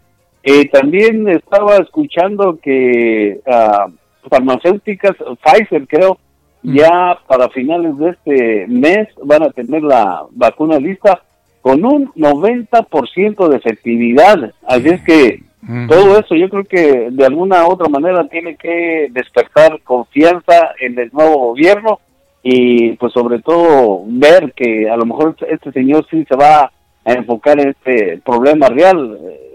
[0.51, 3.91] Eh, también estaba escuchando que uh,
[4.29, 6.17] farmacéuticas, Pfizer creo,
[6.61, 6.75] Mm.
[6.75, 11.21] Ya para finales de este mes van a tener la vacuna lista
[11.61, 14.53] con un 90% de efectividad.
[14.67, 15.43] Así es que
[15.89, 20.97] todo eso yo creo que de alguna u otra manera tiene que despertar confianza en
[20.97, 21.99] el nuevo gobierno
[22.41, 26.71] y pues sobre todo ver que a lo mejor este señor sí se va
[27.03, 29.48] a enfocar en este problema real eh,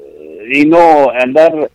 [0.51, 1.71] y no andar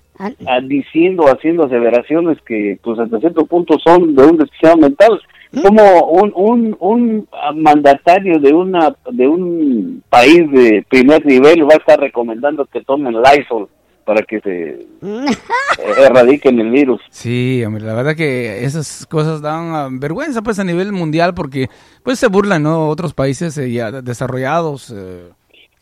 [0.63, 5.21] diciendo, haciendo aseveraciones que pues hasta cierto punto son de un desquiciado mental.
[5.51, 5.61] ¿Mm?
[5.61, 11.77] Como un, un, un mandatario de una de un país de primer nivel va a
[11.77, 13.67] estar recomendando que tomen Lysol
[14.09, 14.87] para que se
[16.03, 16.99] erradiquen el virus.
[17.11, 21.69] Sí, hombre, la verdad que esas cosas dan vergüenza pues a nivel mundial porque
[22.03, 22.87] pues se burlan, ¿no?
[22.89, 24.91] Otros países eh, ya desarrollados.
[24.95, 25.29] Eh.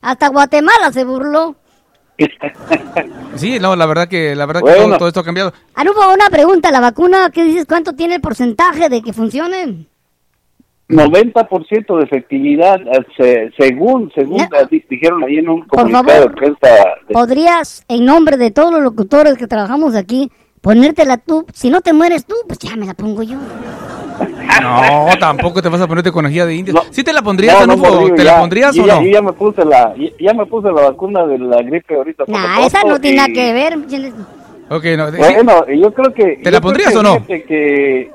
[0.01, 1.55] Hasta Guatemala se burló.
[3.35, 5.53] Sí, no, la verdad que, la verdad que todo, esto ha cambiado.
[5.75, 7.65] Anupo, una pregunta, ¿la vacuna qué dices?
[7.65, 9.85] ¿Cuánto tiene el porcentaje de que funcione?
[10.89, 12.79] 90% de efectividad,
[13.19, 14.47] eh, según según
[14.89, 16.55] dijeron ahí en un comunicado de
[17.11, 21.45] ¿Podrías, en nombre de todos los locutores que trabajamos aquí, ponértela tú?
[21.53, 23.37] Si no te mueres tú, pues ya me la pongo yo.
[24.61, 26.81] No, tampoco te vas a ponerte con energía de indio.
[26.91, 29.01] ¿Sí te la pondrías, no, no, ¿Te la pondrías o no?
[29.01, 32.25] Yo ya me puse la, ya me puse la vacuna de la gripe ahorita.
[32.27, 33.77] Nah, esa no tiene nada que ver.
[34.69, 35.11] Ok, no.
[35.11, 36.41] Bueno, yo creo que...
[36.43, 37.25] ¿Te la pondrías o no?
[37.25, 38.11] que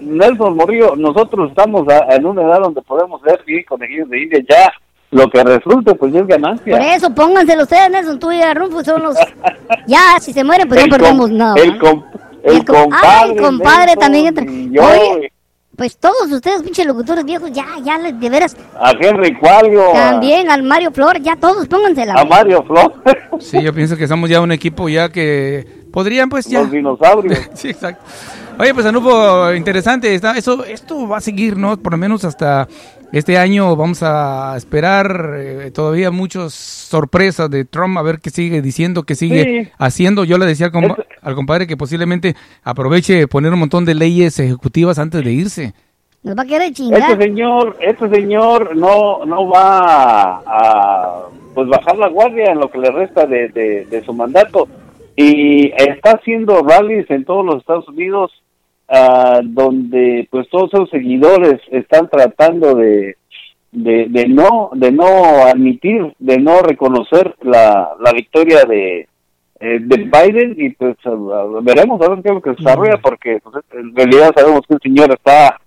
[0.00, 4.72] Nelson Morillo, nosotros estamos en una edad donde podemos ver bien conejillos de india ya
[5.10, 6.76] lo que resulte pues es ganancia.
[6.76, 9.16] Por eso pónganselo ustedes, Nelson, tú y Arrufo son los...
[9.86, 11.54] ya, si se mueren pues no perdemos nada.
[11.56, 11.72] El,
[12.42, 14.44] el, compadre, el compadre también entra.
[14.44, 15.32] Oye,
[15.80, 18.54] pues todos ustedes, pinches locutores viejos, ya, ya, de veras.
[18.78, 19.92] A Henry Cualio.
[19.94, 22.20] También al Mario Flor, ya todos pónganse la.
[22.20, 22.92] A Mario Flor.
[23.40, 26.60] sí, yo pienso que somos ya un equipo ya que podrían pues ya.
[26.60, 27.48] Los dinosaurios.
[27.54, 28.04] sí, exacto.
[28.60, 30.14] Oye, pues Anupo, interesante.
[30.14, 31.78] Está, eso, esto va a seguir, ¿no?
[31.78, 32.68] Por lo menos hasta
[33.10, 38.60] este año vamos a esperar eh, todavía muchas sorpresas de Trump, a ver qué sigue
[38.60, 40.24] diciendo, qué sigue haciendo.
[40.24, 40.70] Yo le decía
[41.22, 45.72] al, compadre que posiblemente aproveche poner un montón de leyes ejecutivas antes de irse.
[46.22, 47.00] Nos va a querer chingar.
[47.00, 51.22] Este señor, este señor no, no va a,
[51.54, 53.48] pues bajar la guardia en lo que le resta de,
[53.88, 54.68] de su mandato
[55.16, 58.30] y está haciendo rallies en todos los Estados Unidos
[58.90, 63.16] uh, donde pues todos sus seguidores están tratando de,
[63.72, 65.06] de, no de no
[65.46, 69.08] admitir, de no reconocer la, la victoria de,
[69.60, 70.96] eh, de Biden y pues
[71.62, 74.74] veremos a ver qué es lo que se desarrolla porque pues, en realidad sabemos que
[74.74, 75.60] el señor está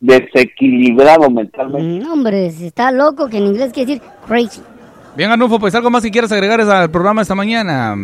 [0.00, 2.04] desequilibrado mentalmente.
[2.04, 4.60] No, hombre, si está loco, que en inglés quiere decir crazy.
[5.16, 7.96] Bien, Anufo, pues algo más si quieres agregar al programa esta mañana.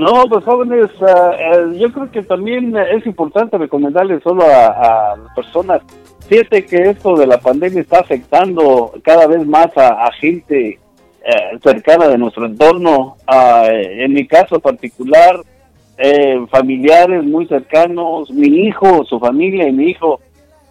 [0.00, 5.34] No, pues jóvenes, eh, eh, yo creo que también es importante recomendarles solo a, las
[5.36, 5.82] personas.
[6.26, 10.78] Fíjate que esto de la pandemia está afectando cada vez más a, gente
[11.22, 13.18] eh, cercana de nuestro entorno.
[13.28, 15.38] en mi caso particular,
[16.50, 20.18] familiares muy cercanos, mi hijo, su familia y mi hijo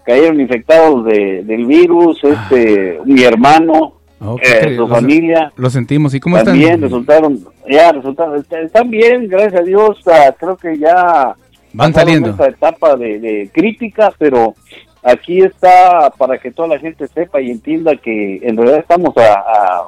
[0.06, 3.99] cayeron infectados de, del virus, este, mi hermano,
[4.42, 5.52] eh, su familia.
[5.56, 6.14] Lo sentimos.
[6.14, 6.82] ¿Y cómo también están?
[6.82, 9.98] resultaron, ya resultaron, están bien, gracias a Dios.
[10.40, 11.36] Creo que ya
[11.74, 12.32] van saliendo.
[12.32, 14.56] Esta etapa de, crítica, pero
[15.04, 19.88] aquí está para que toda la gente sepa y entienda que en realidad estamos a,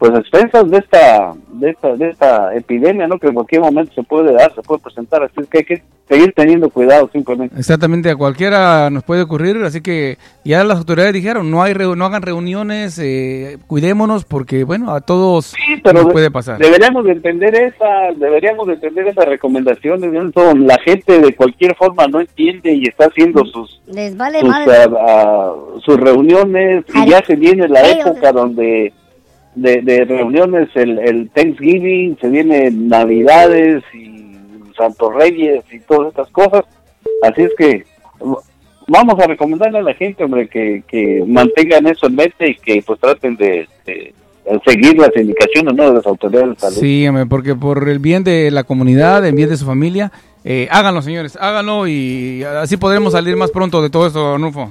[0.00, 3.18] pues a expensas de esta, de esta, de esta epidemia, ¿no?
[3.18, 5.82] Que en cualquier momento se puede dar, se puede presentar, así es que hay que
[6.08, 7.54] seguir teniendo cuidado simplemente.
[7.56, 11.96] Exactamente, a cualquiera nos puede ocurrir, así que ya las autoridades dijeron, no hay reu-
[11.96, 16.58] no hagan reuniones, eh, cuidémonos porque bueno, a todos Sí, pero nos puede pasar.
[16.58, 17.86] deberíamos de entender esa,
[18.16, 20.66] deberíamos de entender esas recomendaciones, Nelson.
[20.66, 25.96] La gente de cualquier forma no entiende y está haciendo sus Les vale sus, sus
[26.00, 28.92] reuniones y Ay, ya se viene la o época sea- donde
[29.60, 34.34] de, de reuniones el, el Thanksgiving, se vienen Navidades y
[34.76, 36.64] Santos Reyes y todas estas cosas.
[37.22, 37.84] Así es que
[38.88, 42.82] vamos a recomendarle a la gente, hombre, que, que mantengan eso en mente y que
[42.82, 44.14] pues traten de, de
[44.64, 45.88] seguir las indicaciones ¿no?
[45.88, 46.76] de las autoridades de salud.
[46.76, 50.10] Sí, porque por el bien de la comunidad, el bien de su familia,
[50.42, 54.70] eh, háganlo, señores, háganlo y así podremos salir más pronto de todo esto, Nufo.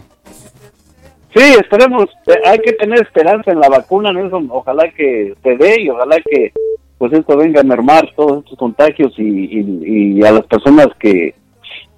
[1.39, 5.81] Sí, esperemos, eh, hay que tener esperanza en la vacuna, Nelson, ojalá que se dé
[5.81, 6.51] y ojalá que
[6.97, 11.33] pues esto venga a mermar todos estos contagios y, y, y a las personas que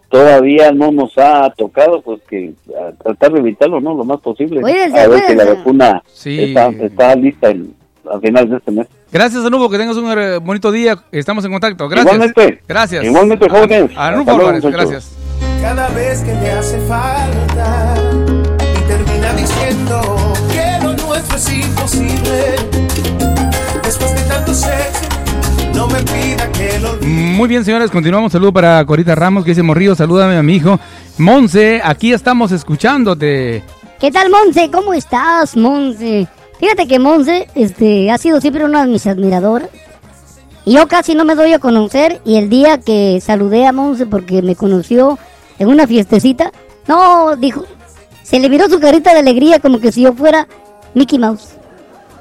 [0.09, 3.95] todavía no nos ha tocado, pues que a tratar de evitarlo, ¿no?
[3.95, 4.61] Lo más posible.
[4.61, 6.43] Cuídense, a ver que la vacuna Sí.
[6.43, 7.73] está, está lista en,
[8.13, 8.87] a finales de este mes.
[9.11, 11.89] Gracias, Nufo, que tengas un eh, bonito día, estamos en contacto.
[11.89, 12.13] Gracias.
[12.13, 12.61] Igualmente.
[12.67, 13.03] Gracias.
[13.03, 13.91] Igualmente, jóvenes.
[13.97, 14.89] A Hasta Nufo luego, Álvarez, muchachos.
[14.91, 15.61] gracias.
[15.61, 18.10] Cada vez que me hace falta
[19.81, 22.55] diciendo que lo nuestro es imposible.
[23.83, 25.05] Después de tanto sexo,
[25.73, 27.07] no me pida que lo olvide.
[27.07, 28.31] Muy bien, señores, continuamos.
[28.31, 30.79] Saludo para Corita Ramos, que dice Morrillo, salúdame a mi hijo.
[31.17, 33.63] Monse, aquí estamos escuchándote.
[33.99, 34.69] ¿Qué tal, Monse?
[34.71, 36.27] ¿Cómo estás, Monse?
[36.59, 39.69] Fíjate que Monse este, ha sido siempre una de mis admiradoras.
[40.63, 42.21] Y yo casi no me doy a conocer.
[42.23, 45.17] Y el día que saludé a Monse porque me conoció
[45.59, 46.51] en una fiestecita,
[46.87, 47.65] no, dijo,
[48.31, 50.47] se le miró su carita de alegría como que si yo fuera
[50.93, 51.49] Mickey Mouse.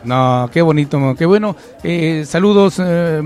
[0.03, 1.55] No, qué bonito, qué bueno.
[1.85, 3.23] Eh, saludos, eh,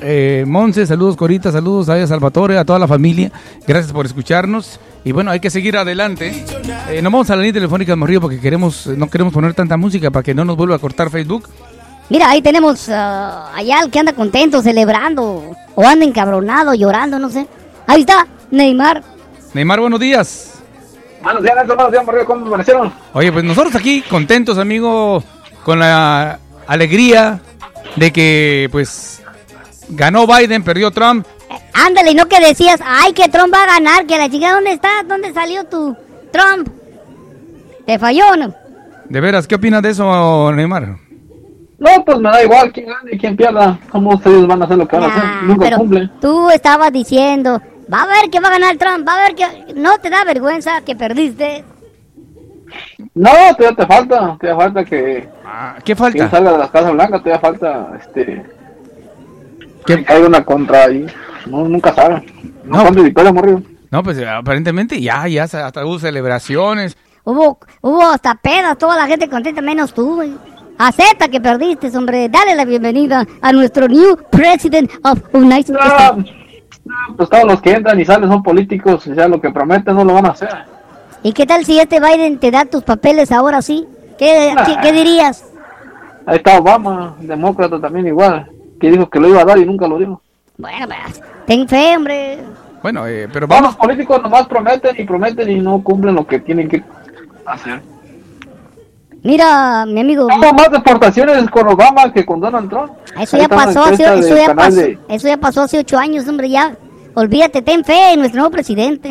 [0.00, 3.32] eh, Monse, saludos, Corita, saludos a Salvatore, a toda la familia.
[3.66, 4.78] Gracias por escucharnos.
[5.04, 6.44] Y bueno, hay que seguir adelante.
[6.90, 9.76] Eh, no vamos a la línea telefónica de Morrillo porque queremos, no queremos poner tanta
[9.76, 11.48] música para que no nos vuelva a cortar Facebook.
[12.08, 17.30] Mira, ahí tenemos ah, allá al que anda contento, celebrando, o anda encabronado, llorando, no
[17.30, 17.48] sé.
[17.84, 19.02] Ahí está, Neymar.
[19.54, 20.57] Neymar, buenos días.
[21.22, 22.92] Buenos días, Nelson, buenos días, Morrillo, ¿cómo me parecieron?
[23.12, 25.22] Oye, pues nosotros aquí contentos, amigo,
[25.64, 27.40] con la alegría
[27.96, 29.22] de que pues
[29.88, 31.26] ganó Biden, perdió Trump.
[31.74, 34.72] Ándale, y no que decías, ay, que Trump va a ganar, que la chica, ¿dónde
[34.72, 34.88] está?
[35.06, 35.96] ¿Dónde salió tu
[36.30, 36.68] Trump?
[37.86, 38.54] ¿Te falló o no?
[39.08, 40.96] De veras, ¿qué opinas de eso, Neymar?
[41.78, 43.78] No, pues me da igual quién gane y quién pierda.
[43.90, 45.42] Como ustedes van a hacer lo que van a hacer?
[45.44, 46.10] Nunca pero cumplen.
[46.20, 49.74] tú estabas diciendo, va a ver que va a ganar Trump, va a ver que...
[49.74, 51.64] No te da vergüenza que perdiste.
[53.14, 54.36] No, todavía te falta.
[54.40, 56.30] Todavía falta que, Ah, ¿Qué que falta?
[56.30, 57.22] salga de las Casas Blancas.
[57.22, 58.44] Todavía falta este,
[59.86, 61.06] ¿Qué- que caiga una contra ahí.
[61.46, 62.24] No, nunca saben.
[62.64, 62.90] No.
[62.90, 63.32] No, victoria.
[63.90, 66.96] No, pues aparentemente ya, ya hasta hubo celebraciones.
[67.24, 70.34] Hubo, hubo hasta pedas, toda la gente contenta, menos tú, güey.
[70.78, 72.28] Acepta que perdiste, hombre.
[72.28, 76.30] Dale la bienvenida a nuestro new president of United States.
[76.84, 79.06] No, pues todos los que entran y salen son políticos.
[79.06, 80.50] O sea, lo que prometen no lo van a hacer.
[81.22, 83.86] ¿Y qué tal si este Biden te da tus papeles ahora sí?
[84.18, 85.44] ¿Qué, qué, qué dirías?
[86.26, 88.50] Ahí está Obama, demócrata también igual.
[88.80, 90.20] Que dijo que lo iba a dar y nunca lo dio.
[90.56, 92.38] Bueno, pues, ten fe, hombre.
[92.82, 93.76] Bueno, eh, pero Todos vamos.
[93.76, 96.82] los políticos nomás prometen y prometen y no cumplen lo que tienen que
[97.44, 97.80] hacer.
[99.22, 102.92] Mira, mi amigo, Hubo más deportaciones con Obama que con Donald Trump.
[103.20, 106.48] eso ya pasó hace, eso ya pasó, de- eso ya pasó hace ocho años, hombre,
[106.48, 106.76] ya.
[107.14, 109.10] Olvídate, ten fe en nuestro nuevo presidente.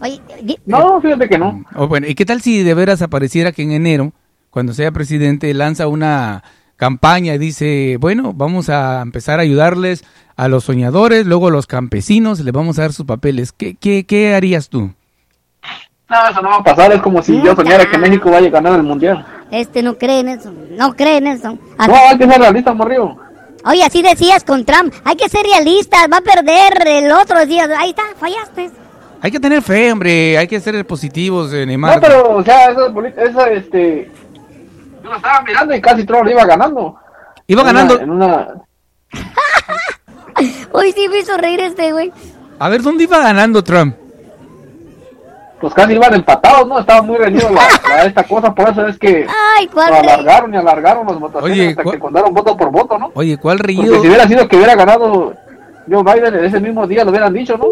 [0.00, 0.20] Oye,
[0.66, 1.64] No, fíjate que no.
[1.76, 4.12] Oh, bueno, ¿y qué tal si de veras apareciera que en enero,
[4.50, 6.42] cuando sea presidente, lanza una
[6.76, 10.04] campaña y dice, bueno, vamos a empezar a ayudarles
[10.36, 13.52] a los soñadores, luego a los campesinos, les vamos a dar sus papeles.
[13.52, 14.90] ¿Qué, qué, qué harías tú?
[16.08, 16.92] No, eso no va a pasar.
[16.92, 19.24] Es como si yo soñara que México vaya a ganar el mundial.
[19.50, 21.56] este no cree en eso, no cree en eso.
[21.78, 23.16] Así- No, hay que ser realista, morrió.
[23.64, 27.66] Oye, así decías con Trump, hay que ser realistas, va a perder el otro día.
[27.78, 28.70] Ahí está, fallaste.
[29.20, 32.00] Hay que tener fe, hombre, hay que ser positivos, eh, No, Neymar.
[32.00, 32.86] pero, o sea, esa,
[33.22, 34.10] esa, este.
[35.02, 36.96] Yo lo estaba mirando y casi Trump lo iba ganando.
[37.48, 38.00] Iba En una- ganando.
[38.00, 38.48] En una.
[40.72, 42.12] Uy, sí me hizo reír este güey.
[42.58, 43.96] A ver, ¿dónde iba ganando Trump?
[45.60, 46.78] Pues casi iban empatados, ¿no?
[46.78, 49.26] Estaba muy reñido la, la- esta cosa, por eso es que.
[49.58, 52.70] Ay, cuál Lo alargaron y alargaron las votaciones Oye, hasta ¿cuál- que contaron voto por
[52.70, 53.10] voto, ¿no?
[53.14, 54.00] Oye, ¿cuál Porque reído?
[54.02, 55.34] si hubiera sido que hubiera ganado
[55.90, 57.66] Joe Biden en ese mismo día, lo hubieran dicho, ¿no?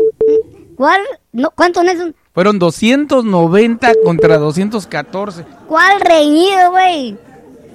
[0.77, 1.01] ¿Cuál?
[1.33, 2.15] No, ¿Cuánto Nelson?
[2.33, 5.45] Fueron 290 contra 214.
[5.69, 7.17] ¿Cuál reñido, güey?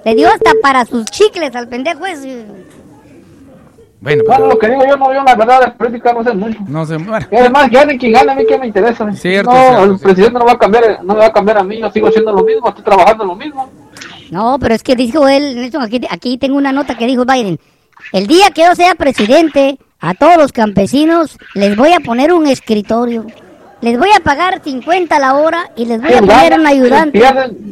[0.03, 2.45] Le dio hasta para sus chicles al pendejo ese.
[4.01, 6.57] Bueno, lo que digo yo, no, yo la verdad de política no sé mucho.
[6.67, 7.25] no sé, bueno.
[7.29, 9.11] Y además, gane quien gane, a mí que me interesa.
[9.11, 10.03] Cierto, no, cierto, el cierto.
[10.03, 12.31] presidente no va a cambiar, no me va a cambiar a mí, yo sigo haciendo
[12.31, 13.69] lo mismo, estoy trabajando lo mismo.
[14.31, 17.59] No, pero es que dijo él, Nelson, aquí, aquí tengo una nota que dijo Biden.
[18.13, 22.47] El día que yo sea presidente, a todos los campesinos les voy a poner un
[22.47, 23.25] escritorio.
[23.81, 27.21] Les voy a pagar 50 la hora y les voy a poner un ayudante.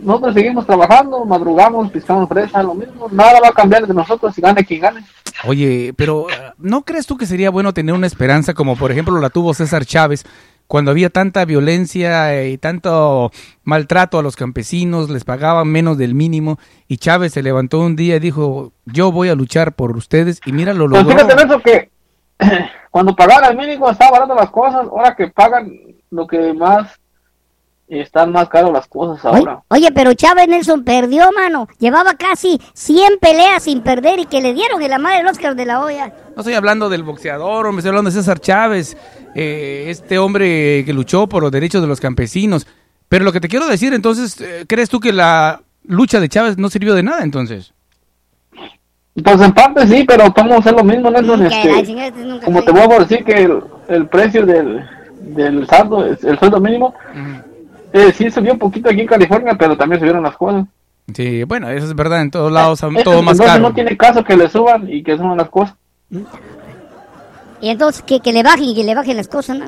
[0.04, 3.08] nosotros seguimos trabajando, madrugamos, piscamos fresa, lo mismo.
[3.12, 5.04] Nada va a cambiar de nosotros si gane quien gane.
[5.46, 9.20] Oye, pero eh, ¿no crees tú que sería bueno tener una esperanza como por ejemplo
[9.20, 10.26] la tuvo César Chávez
[10.66, 13.32] cuando había tanta violencia y tanto
[13.64, 18.16] maltrato a los campesinos, les pagaban menos del mínimo y Chávez se levantó un día
[18.18, 21.18] y dijo, yo voy a luchar por ustedes y mira, lo Pues logró.
[21.18, 21.90] fíjate en eso que
[22.92, 25.72] cuando pagaban el mínimo estaban barato las cosas, ahora que pagan
[26.10, 27.00] lo que más
[27.88, 29.64] están más caros las cosas ahora.
[29.70, 31.68] oye, pero Chávez Nelson perdió, mano.
[31.80, 35.56] Llevaba casi 100 peleas sin perder y que le dieron en la madre el Oscar
[35.56, 36.14] de la olla.
[36.36, 38.98] No estoy hablando del boxeador, hombre, estoy hablando de César Chávez,
[39.36, 42.68] eh, este hombre que luchó por los derechos de los campesinos.
[43.08, 46.58] Pero lo que te quiero decir, entonces, eh, ¿crees tú que la lucha de Chávez
[46.58, 47.74] no sirvió de nada entonces?
[49.24, 51.40] Pues en parte sí, pero vamos a hacer lo mismo, Nelson.
[51.40, 54.86] Que este, chingada, este nunca como te vuelvo a decir que el, el precio del,
[55.22, 56.94] del saldo, el sueldo mínimo,
[57.94, 60.66] eh, sí subió un poquito aquí en California, pero también subieron las cosas.
[61.14, 63.62] Sí, bueno, eso es verdad, en todos lados, Eso, todo más entonces caro.
[63.70, 65.76] no tiene caso que le suban y que suban las cosas.
[67.62, 69.66] Y entonces que, que le bajen y que le bajen las cosas, ¿no?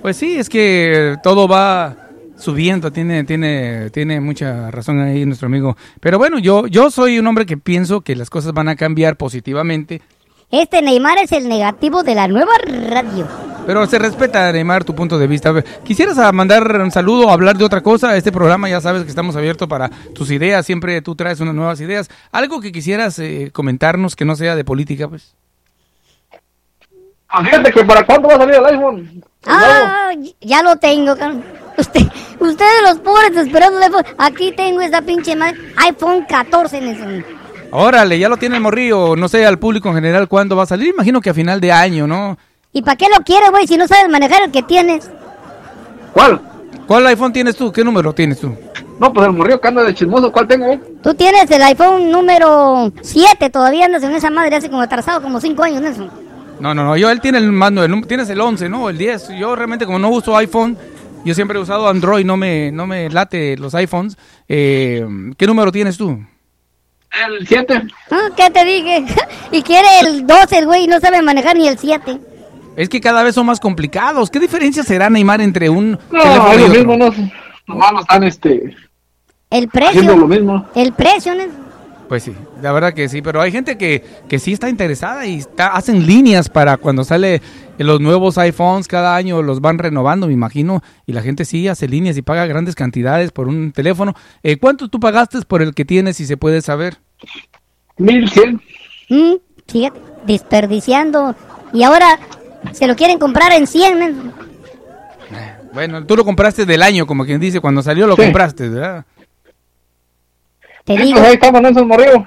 [0.00, 1.94] Pues sí, es que todo va
[2.42, 5.76] subiendo, tiene, tiene, tiene mucha razón ahí nuestro amigo.
[6.00, 9.16] Pero bueno, yo, yo soy un hombre que pienso que las cosas van a cambiar
[9.16, 10.02] positivamente.
[10.50, 12.52] Este Neymar es el negativo de la nueva
[12.88, 13.26] radio.
[13.64, 15.54] Pero se respeta, Neymar, tu punto de vista.
[15.84, 18.16] ¿Quisieras mandar un saludo o hablar de otra cosa?
[18.16, 20.66] Este programa ya sabes que estamos abiertos para tus ideas.
[20.66, 22.10] Siempre tú traes unas nuevas ideas.
[22.32, 25.36] ¿Algo que quisieras eh, comentarnos que no sea de política, pues?
[27.28, 29.24] Ah, Fíjate que para cuándo va a salir el iPhone.
[29.46, 31.61] Ah, ya lo tengo, cabrón.
[31.78, 32.02] Usted,
[32.40, 34.04] ustedes los pobres esperando el iPhone.
[34.18, 35.58] Aquí tengo esta pinche madre.
[35.76, 37.04] iPhone 14 en eso.
[37.70, 39.16] Órale, ya lo tiene el morrillo.
[39.16, 40.88] No sé al público en general cuándo va a salir.
[40.88, 42.36] Imagino que a final de año, ¿no?
[42.72, 45.10] ¿Y para qué lo quieres, güey, si no sabes manejar el que tienes?
[46.12, 46.40] ¿Cuál?
[46.86, 47.72] ¿Cuál iPhone tienes tú?
[47.72, 48.54] ¿Qué número tienes tú?
[48.98, 50.78] No, pues el morrillo que anda de chismoso, ¿cuál tengo?
[51.02, 55.40] Tú tienes el iPhone número 7, todavía andas en esa madre hace como atrasado, como
[55.40, 56.10] 5 años, Nelson.
[56.60, 56.96] No, no, no.
[56.96, 57.86] Yo, él tiene el más nuevo.
[57.86, 58.88] el num- Tienes el 11, ¿no?
[58.88, 59.30] El 10.
[59.38, 60.76] Yo realmente, como no uso iPhone,
[61.24, 62.24] yo siempre he usado Android.
[62.24, 64.16] No me, no me late los iPhones.
[64.48, 65.06] Eh,
[65.36, 66.18] ¿Qué número tienes tú?
[67.28, 67.82] El 7.
[68.10, 69.04] Ah, ¿Qué te dije?
[69.52, 72.18] y quiere el 12, el güey, y no sabe manejar ni el 7.
[72.76, 74.30] Es que cada vez son más complicados.
[74.30, 76.78] ¿Qué diferencia será, Neymar, entre un No, teléfono es y lo otro?
[76.78, 78.74] mismo, no están este,
[79.50, 80.42] El haciendo lo precio.
[80.44, 80.66] mismo.
[80.74, 81.62] El precio, Nelson.
[82.08, 85.38] Pues sí, la verdad que sí, pero hay gente que, que sí está interesada y
[85.38, 87.40] está, hacen líneas para cuando sale
[87.84, 91.88] los nuevos iPhones, cada año los van renovando, me imagino, y la gente sí hace
[91.88, 94.14] líneas y paga grandes cantidades por un teléfono.
[94.42, 96.98] Eh, ¿Cuánto tú pagaste por el que tienes, si se puede saber?
[97.98, 98.60] 1100.
[99.08, 99.34] Mm,
[99.68, 101.34] fíjate, desperdiciando.
[101.72, 102.18] Y ahora
[102.72, 104.32] se lo quieren comprar en 100, Nelson.
[105.72, 108.22] Bueno, tú lo compraste del año, como quien dice, cuando salió lo Sí.
[108.22, 109.06] compraste, ¿verdad?
[110.84, 112.26] Te Sí, digo, pues ahí estamos, Nelson Morrillo.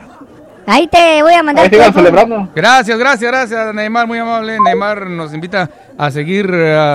[0.68, 1.66] Ahí te voy a mandar.
[1.66, 2.50] Ahí celebrando.
[2.56, 4.58] Gracias, gracias, gracias, Neymar, muy amable.
[4.64, 6.50] Neymar nos invita a seguir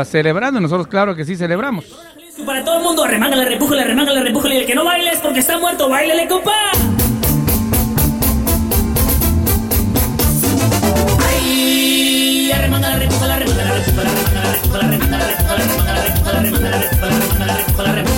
[0.04, 0.60] celebrando.
[0.60, 1.86] Nosotros, claro que sí, celebramos.
[2.46, 4.54] Para todo el mundo, remángale, repújale, remángale, repújale.
[4.54, 6.52] Y el que no bailes porque está muerto, bailele, compa.
[11.28, 13.84] Ay, remángale, repújale, remángale,
[14.80, 15.36] remángale,
[17.76, 18.09] remángale,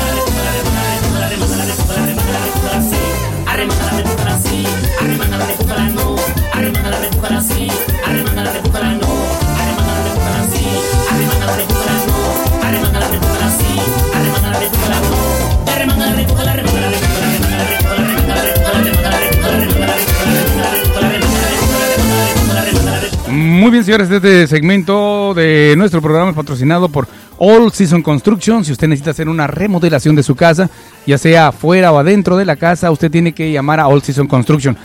[23.29, 27.07] Muy bien, señores, este segmento de nuestro programa es patrocinado por
[27.39, 28.65] All Season Construction.
[28.65, 30.69] Si usted necesita hacer una remodelación de su casa,
[31.07, 34.27] ya sea afuera o adentro de la casa, usted tiene que llamar a All Season
[34.27, 34.77] Construction.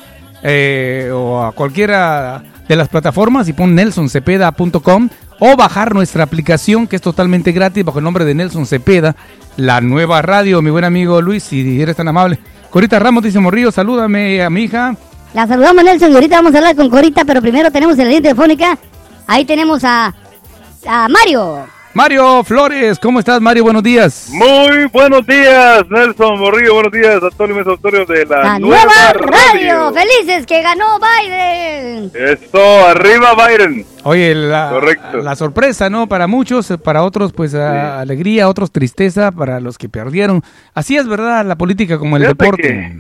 [0.45, 5.09] eh, o a cualquiera de las plataformas y pon nelsoncepeda.com
[5.41, 9.17] o bajar nuestra aplicación que es totalmente gratis bajo el nombre de Nelson Cepeda,
[9.57, 12.39] la nueva radio, mi buen amigo Luis, si eres tan amable.
[12.71, 14.97] Corita Ramos dice Morrillo, salúdame a mi hija.
[15.33, 18.11] La saludamos, Nelson, y ahorita vamos a hablar con Corita, pero primero tenemos en la
[18.11, 18.79] línea telefónica.
[19.27, 20.15] Ahí tenemos a,
[20.87, 21.67] a Mario.
[21.95, 23.63] Mario Flores, ¿cómo estás Mario?
[23.63, 24.29] Buenos días.
[24.33, 26.75] Muy buenos días, Nelson Morrillo.
[26.75, 29.93] Buenos días a todos los auditorios de la, La nueva radio.
[29.93, 32.11] Felices que ganó Biden.
[32.13, 33.87] Esto, arriba Biden.
[34.03, 35.19] Oye, la, Correcto.
[35.19, 36.09] la sorpresa, ¿no?
[36.09, 40.43] Para muchos, para otros, pues a- alegría, otros tristeza, para los que perdieron.
[40.75, 41.45] Así es, ¿verdad?
[41.47, 42.97] La política como el Fíjate deporte.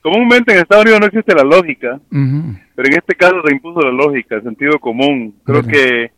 [0.00, 3.92] comúnmente en Estados Unidos no existe la lógica, pero en este caso se impuso la
[3.92, 5.34] lógica, el sentido común.
[5.44, 5.70] Creo Verdad.
[5.72, 6.12] que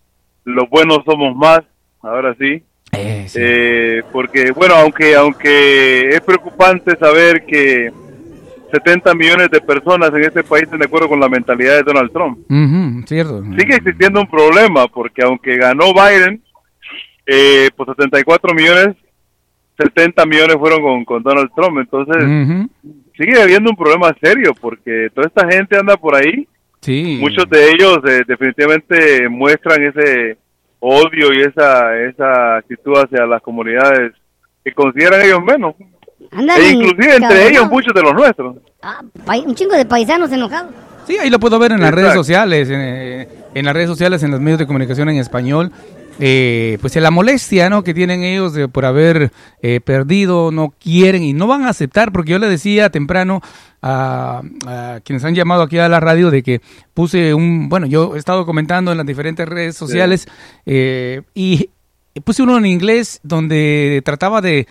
[0.45, 1.63] los buenos somos más,
[2.07, 2.63] ahora sí.
[2.93, 3.39] Eh, sí.
[3.41, 7.91] Eh, porque, bueno, aunque, aunque es preocupante saber que
[8.73, 12.13] 70 millones de personas en este país están de acuerdo con la mentalidad de Donald
[12.13, 12.39] Trump.
[13.07, 13.43] Cierto.
[13.43, 16.43] sigue existiendo un problema porque aunque ganó Biden,
[17.27, 18.97] eh, pues 74 millones,
[19.79, 21.79] 70 millones fueron con, con Donald Trump.
[21.79, 22.69] Entonces
[23.17, 26.47] sigue habiendo un problema serio porque toda esta gente anda por ahí.
[26.81, 27.19] Sí.
[27.21, 30.37] Muchos de ellos eh, definitivamente muestran ese
[30.81, 34.13] odio y esa, esa actitud hacia las comunidades
[34.65, 35.75] que consideran ellos menos.
[36.33, 38.57] Andan E inclusive entre ellos muchos de los nuestros.
[38.83, 39.01] Ah,
[39.45, 40.71] un chingo de paisanos enojados.
[41.07, 42.03] Sí, ahí lo puedo ver en las Exacto.
[42.03, 45.71] redes sociales, en, eh, en las redes sociales, en los medios de comunicación en español.
[46.19, 47.85] Eh, pues la molestia ¿no?
[47.85, 52.13] que tienen ellos de, por haber eh, perdido, no quieren y no van a aceptar,
[52.13, 53.43] porque yo le decía temprano
[53.83, 56.61] a, a quienes han llamado aquí a la radio de que
[56.95, 60.27] puse un, bueno, yo he estado comentando en las diferentes redes sociales
[60.65, 61.71] eh, y
[62.25, 64.67] puse uno en inglés donde trataba de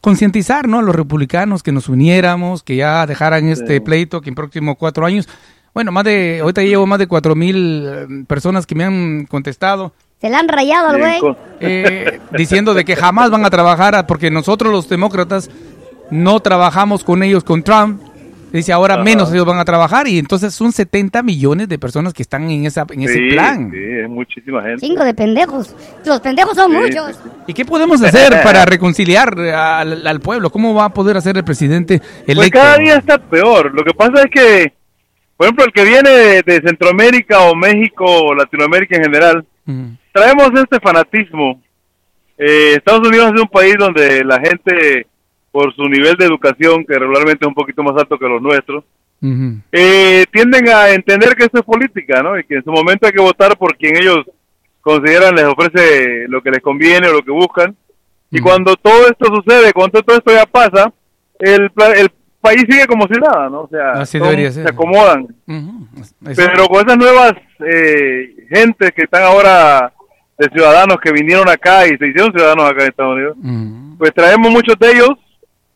[0.00, 0.78] concientizar ¿no?
[0.78, 5.06] a los republicanos que nos uniéramos, que ya dejaran este pleito, que en próximos cuatro
[5.06, 5.28] años,
[5.74, 9.92] bueno, más de, ahorita llevo más de cuatro mil eh, personas que me han contestado.
[10.20, 11.20] Se la han rayado al güey.
[11.60, 15.50] Eh, diciendo de que jamás van a trabajar a- porque nosotros los demócratas
[16.10, 18.02] no trabajamos con ellos con Trump.
[18.52, 19.04] Dice ahora Ajá.
[19.04, 22.66] menos ellos van a trabajar y entonces son 70 millones de personas que están en
[22.66, 23.70] esa en ese plan.
[23.70, 24.84] sí, es muchísima gente.
[24.84, 25.74] Cinco de pendejos.
[26.04, 27.06] Los pendejos son Sí, muchos.
[27.16, 27.30] sí, sí.
[27.46, 30.50] ¿Y qué podemos hacer para reconciliar al, al pueblo?
[30.50, 32.58] ¿Cómo va a poder hacer el presidente Pues electo?
[32.58, 33.72] cada día está peor.
[33.72, 34.72] Lo que pasa es que,
[35.36, 39.46] por ejemplo, el que viene de, de Centroamérica o México o Latinoamérica en general,
[40.12, 41.60] traemos este fanatismo.
[42.38, 45.06] Eh, Estados Unidos es un país donde la gente,
[45.52, 48.84] por su nivel de educación, que regularmente es un poquito más alto que los nuestros,
[49.70, 52.38] eh, tienden a entender que esto es política, ¿no?
[52.38, 54.20] Y que en su momento hay que votar por quien ellos
[54.80, 57.76] consideran les ofrece lo que les conviene o lo que buscan.
[58.30, 60.90] Y cuando todo esto sucede, cuando todo esto ya pasa,
[61.38, 63.62] el, el país sigue como si nada, ¿no?
[63.62, 64.28] O sea, Así son-
[64.62, 65.26] se acomodan.
[66.36, 67.32] Pero con esas nuevas
[67.70, 69.92] eh, gentes que están ahora
[70.40, 73.98] de ciudadanos que vinieron acá y se hicieron ciudadanos acá en Estados Unidos, Ujú.
[73.98, 75.10] pues traemos muchos de ellos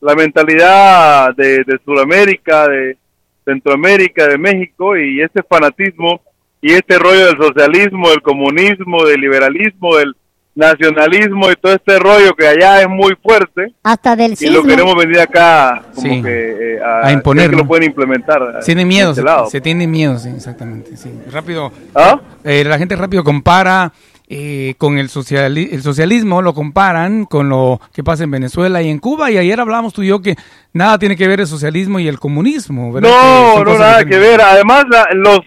[0.00, 2.96] la mentalidad de, de Sudamérica, de
[3.44, 6.20] Centroamérica, de México y este fanatismo
[6.62, 10.16] y este rollo del socialismo, del comunismo, del liberalismo, del
[10.54, 14.94] nacionalismo y todo este rollo que allá es muy fuerte Hasta del y lo queremos
[14.94, 16.22] venir acá como Sí.
[16.22, 18.60] que eh, A imponer, creer que lo pueden implementar.
[18.64, 20.96] Tiene de miedo, este se, se tiene miedo, sí, exactamente.
[20.96, 21.10] Sí.
[21.30, 22.20] Rápido, ¿Ah?
[22.44, 23.92] eh, la gente rápido compara
[24.28, 28.88] eh, con el, sociali- el socialismo, lo comparan con lo que pasa en Venezuela y
[28.88, 29.30] en Cuba.
[29.30, 30.34] Y ayer hablábamos tú y yo que
[30.72, 32.92] nada tiene que ver el socialismo y el comunismo.
[32.92, 33.08] ¿verdad?
[33.10, 34.40] No, no, nada que ver.
[34.40, 35.40] Además, la- los,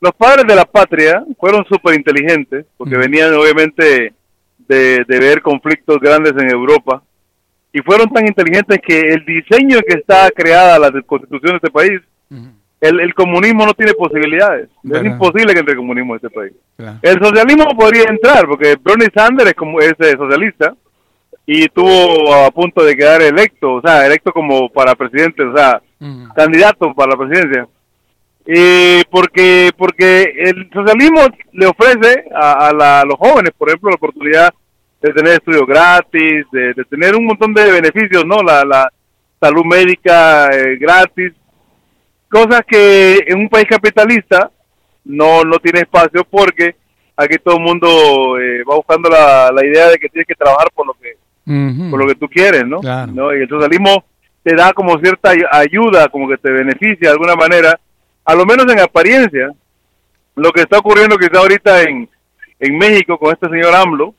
[0.00, 4.12] los padres de la patria fueron súper inteligentes, porque venían obviamente
[4.68, 7.02] de, de ver conflictos grandes en Europa,
[7.72, 12.00] y fueron tan inteligentes que el diseño que está creada la constitución de este país,
[12.80, 14.68] el, el comunismo no tiene posibilidades.
[14.82, 15.06] Verdad.
[15.06, 16.52] Es imposible que entre el comunismo en este país.
[16.76, 16.98] claro.
[17.02, 20.74] El socialismo podría entrar, porque Bernie Sanders es, como, es eh, socialista
[21.46, 25.80] y estuvo a punto de quedar electo, o sea, electo como para presidente, o sea,
[26.00, 26.34] Ujú.
[26.34, 27.66] candidato para la presidencia.
[28.48, 31.20] Eh, porque porque el socialismo
[31.52, 34.54] le ofrece a, a la- a los jóvenes, por ejemplo, la oportunidad
[35.02, 38.36] de tener estudios gratis, de, de tener un montón de beneficios, ¿no?
[38.42, 38.88] La, la
[39.40, 41.32] salud médica eh, gratis,
[42.30, 44.50] cosas que en un país capitalista
[45.04, 46.74] no, no tiene espacio porque
[47.16, 50.68] aquí todo el mundo eh, va buscando la, la idea de que tienes que trabajar
[50.74, 51.14] por lo que
[51.90, 52.80] por lo que tú quieres, ¿no?
[52.80, 53.12] Claro.
[53.12, 53.32] ¿No?
[53.36, 54.04] Y el socialismo
[54.42, 57.78] te da como cierta ay- ayuda, como que te beneficia de alguna manera,
[58.24, 59.52] a lo menos en apariencia.
[60.34, 62.08] Lo que está ocurriendo quizá ahorita en,
[62.58, 64.14] en México con este señor AMLO,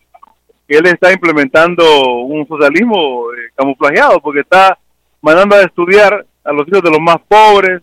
[0.67, 1.83] que él está implementando
[2.23, 4.77] un socialismo eh, camuflajeado, porque está
[5.21, 7.81] mandando a estudiar a los hijos de los más pobres,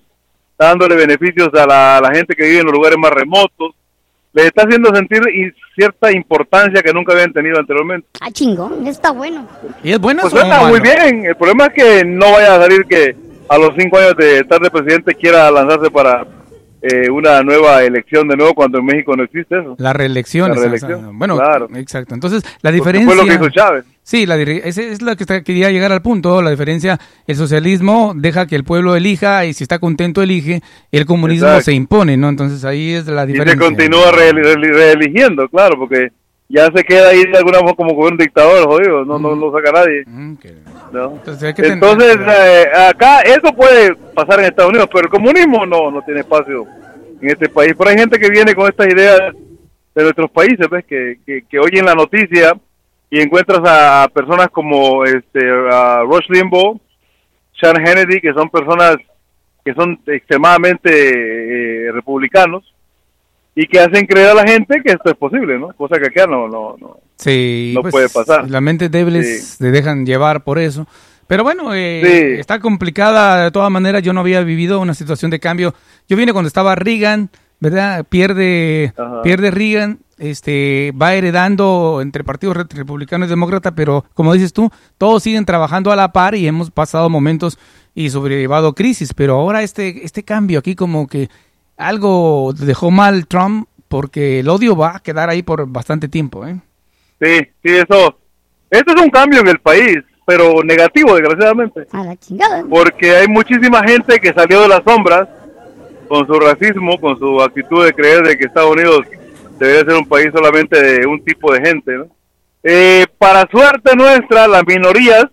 [0.58, 3.72] dándole beneficios a la, a la gente que vive en los lugares más remotos,
[4.32, 5.20] les está haciendo sentir
[5.76, 8.08] cierta importancia que nunca habían tenido anteriormente.
[8.20, 9.46] Ah, chingón, está bueno.
[9.82, 10.68] ¿Y es bueno Pues suena malo?
[10.68, 13.14] muy bien, el problema es que no vaya a salir que
[13.48, 16.26] a los cinco años de estar de presidente quiera lanzarse para
[16.84, 19.74] eh, una nueva elección de nuevo cuando en México no existe eso.
[19.78, 20.48] La reelección.
[20.50, 20.70] La exacto.
[20.86, 21.68] reelección, Bueno, claro.
[21.74, 22.14] exacto.
[22.14, 23.06] Entonces, la Porque diferencia...
[23.06, 23.84] Fue lo que hizo Chávez.
[24.02, 26.42] Sí, la, ese es lo que quería llegar al punto.
[26.42, 30.60] La diferencia, el socialismo deja que el pueblo elija y si está contento elige,
[30.92, 31.64] el comunismo Exacto.
[31.64, 32.28] se impone, ¿no?
[32.28, 33.66] Entonces ahí es la Y se diferencia.
[33.66, 36.08] continúa re- re- reeligiendo, claro, porque
[36.48, 39.72] ya se queda ahí de alguna forma como un dictador, jodido, no, no lo saca
[39.72, 40.04] nadie.
[40.06, 40.36] Mm,
[41.72, 46.20] Entonces, eh, acá eso puede pasar en Estados Unidos, pero el comunismo no, no tiene
[46.20, 46.66] espacio
[47.20, 47.74] en este país.
[47.76, 49.20] Pero hay gente que viene con estas ideas
[49.94, 50.84] de nuestros países, ¿ves?
[50.84, 52.52] Que, que, que oyen la noticia
[53.10, 55.40] y encuentras a personas como este
[55.70, 56.78] a Rush Limbaugh,
[57.60, 58.96] Sean Hannity, que son personas
[59.64, 60.90] que son extremadamente
[61.88, 62.73] eh, republicanos
[63.54, 65.68] y que hacen creer a la gente que esto es posible, ¿no?
[65.74, 66.98] Cosa que acá no, no, no.
[67.16, 68.50] Sí, no pues, puede pasar.
[68.50, 70.86] Las mentes débiles se dejan llevar por eso.
[71.26, 72.02] Pero bueno, eh,
[72.34, 72.40] Sí.
[72.40, 74.02] está complicada de todas maneras.
[74.02, 75.74] Yo no había vivido una situación de cambio.
[76.08, 77.30] Yo vine cuando estaba Reagan,
[77.60, 78.04] ¿verdad?
[78.06, 79.22] Pierde, Ajá.
[79.22, 84.70] pierde Reagan, este, va heredando entre partidos re- republicano y demócrata, pero como dices tú,
[84.98, 87.58] todos siguen trabajando a la par y hemos pasado momentos
[87.94, 89.14] y sobrellevado crisis.
[89.14, 91.30] Pero ahora este, este cambio aquí como que
[91.76, 96.56] algo dejó mal Trump porque el odio va a quedar ahí por bastante tiempo, ¿eh?
[97.20, 98.18] Sí, sí, eso.
[98.70, 101.86] Esto es un cambio en el país, pero negativo, desgraciadamente.
[101.92, 102.64] A la chingada.
[102.68, 105.28] Porque hay muchísima gente que salió de las sombras
[106.08, 109.06] con su racismo, con su actitud de creer de que Estados Unidos
[109.58, 112.06] debería ser un país solamente de un tipo de gente, ¿no?
[112.62, 115.26] Eh, para suerte nuestra, las minorías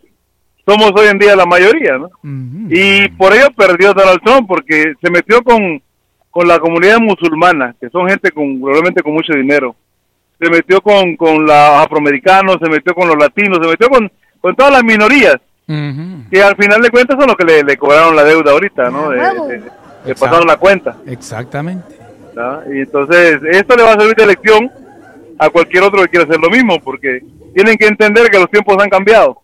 [0.65, 2.09] somos hoy en día la mayoría, ¿no?
[2.69, 5.81] Y por ello perdió Donald Trump, porque se metió con,
[6.31, 9.75] con la comunidad musulmana, que son gente con probablemente con mucho dinero.
[10.39, 14.55] Se metió con, con los afroamericanos, se metió con los latinos, se metió con, con
[14.55, 15.35] todas las minorías,
[16.29, 19.09] que al final de cuentas son los que le, le cobraron la deuda ahorita, ¿no?
[19.09, 19.63] De- de-
[20.05, 20.97] le pasaron la cuenta.
[21.05, 21.95] Exactamente.
[22.35, 22.61] ¿no?
[22.73, 24.71] Y entonces, esto le va a servir de lección
[25.37, 27.21] a cualquier otro que quiera hacer lo mismo, porque
[27.53, 29.41] tienen que entender que los tiempos han cambiado,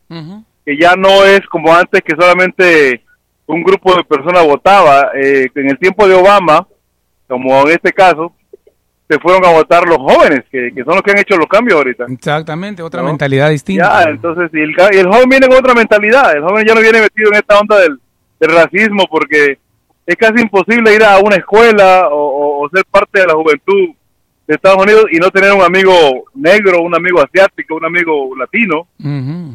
[0.65, 3.01] que ya no es como antes que solamente
[3.45, 5.11] un grupo de personas votaba.
[5.15, 6.65] Eh, en el tiempo de Obama,
[7.27, 8.33] como en este caso,
[9.09, 11.77] se fueron a votar los jóvenes, que, que son los que han hecho los cambios
[11.77, 12.05] ahorita.
[12.09, 13.07] Exactamente, otra ¿No?
[13.07, 14.03] mentalidad distinta.
[14.03, 16.35] Ya, entonces, y el, y el joven viene con otra mentalidad.
[16.35, 17.99] El joven ya no viene metido en esta onda del,
[18.39, 19.57] del racismo porque
[20.05, 23.89] es casi imposible ir a una escuela o, o- o ser parte de la juventud
[24.47, 25.93] de Estados Unidos y no tener un amigo
[26.33, 28.87] negro, un amigo asiático, un amigo latino.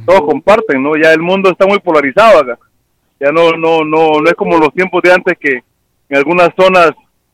[0.07, 0.97] Todos comparten, ¿no?
[0.97, 2.59] Ya el mundo está muy polarizado acá.
[3.20, 5.62] Ya no, no, no, no es como los tiempos de antes que
[6.09, 6.91] en algunas zonas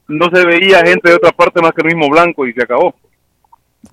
[0.09, 2.95] no se veía gente de otra parte más que el mismo blanco y se acabó.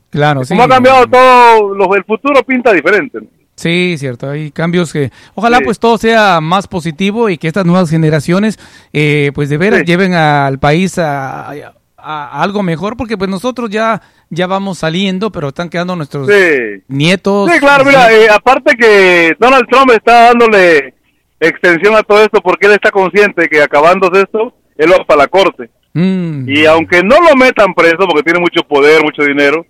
[0.09, 0.49] Claro, sí.
[0.53, 3.19] Como ha cambiado todo, los, el futuro pinta diferente.
[3.55, 7.89] Sí, cierto, hay cambios que ojalá pues todo sea más positivo y que estas nuevas
[7.89, 8.59] generaciones
[8.91, 9.85] eh, pues de veras Sí.
[9.85, 15.31] lleven al país a, a- a algo mejor porque pues nosotros ya ya vamos saliendo
[15.31, 16.83] pero están quedando nuestros Sí.
[16.89, 17.49] nietos.
[17.51, 20.93] Sí, claro, mira, eh, aparte que Donald Trump está dándole
[21.39, 25.27] extensión a todo esto porque él está consciente que acabándose esto, él va para la
[25.27, 25.69] corte.
[25.95, 29.65] Mm, Y aunque no lo metan preso porque tiene mucho poder, mucho dinero,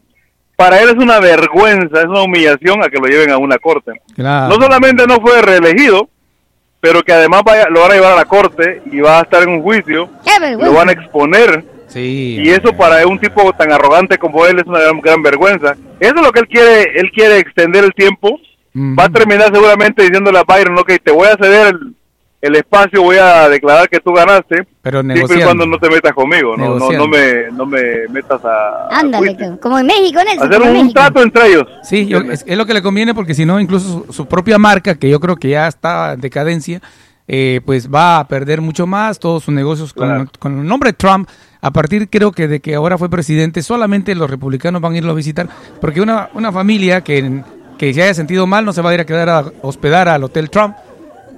[0.56, 3.92] para él es una vergüenza, es una humillación a que lo lleven a una corte.
[4.16, 4.50] claro.
[4.56, 6.10] No solamente no fue reelegido,
[6.80, 9.44] pero que además vaya, lo van a llevar a la corte y va a estar
[9.44, 10.10] en un juicio,
[10.60, 11.64] lo van a exponer.
[11.88, 12.40] Sí.
[12.44, 15.76] Y eso para un tipo tan arrogante como él es una gran, gran vergüenza.
[16.00, 18.40] Eso es lo que él quiere, él quiere extender el tiempo.
[18.74, 18.98] Mm.
[19.00, 21.96] Va a terminar seguramente diciéndole a Byron, ok, te voy a ceder el,
[22.46, 26.14] el espacio, voy a declarar que tú ganaste, Pero siempre y cuando no te metas
[26.14, 28.88] conmigo, no, no, no, me, no me metas a...
[28.92, 30.48] Ándale, como en México, Nelson.
[30.48, 31.00] Hacer como en un México.
[31.02, 31.64] trato entre ellos.
[31.84, 34.58] Sí, yo- es, es lo que le conviene porque si no, incluso su, su propia
[34.58, 36.82] marca, que yo creo que ya está en decadencia,
[37.28, 40.26] eh, pues va a perder mucho más todos sus negocios con, Claro.
[40.40, 41.28] con el nombre Trump.
[41.62, 45.12] A partir, creo que de que ahora fue presidente, solamente los republicanos van a irlo
[45.12, 45.48] a visitar,
[45.82, 47.42] porque una, una familia que,
[47.80, 50.24] que se haya sentido mal no se va a ir a quedar a hospedar al
[50.24, 50.76] Hotel Trump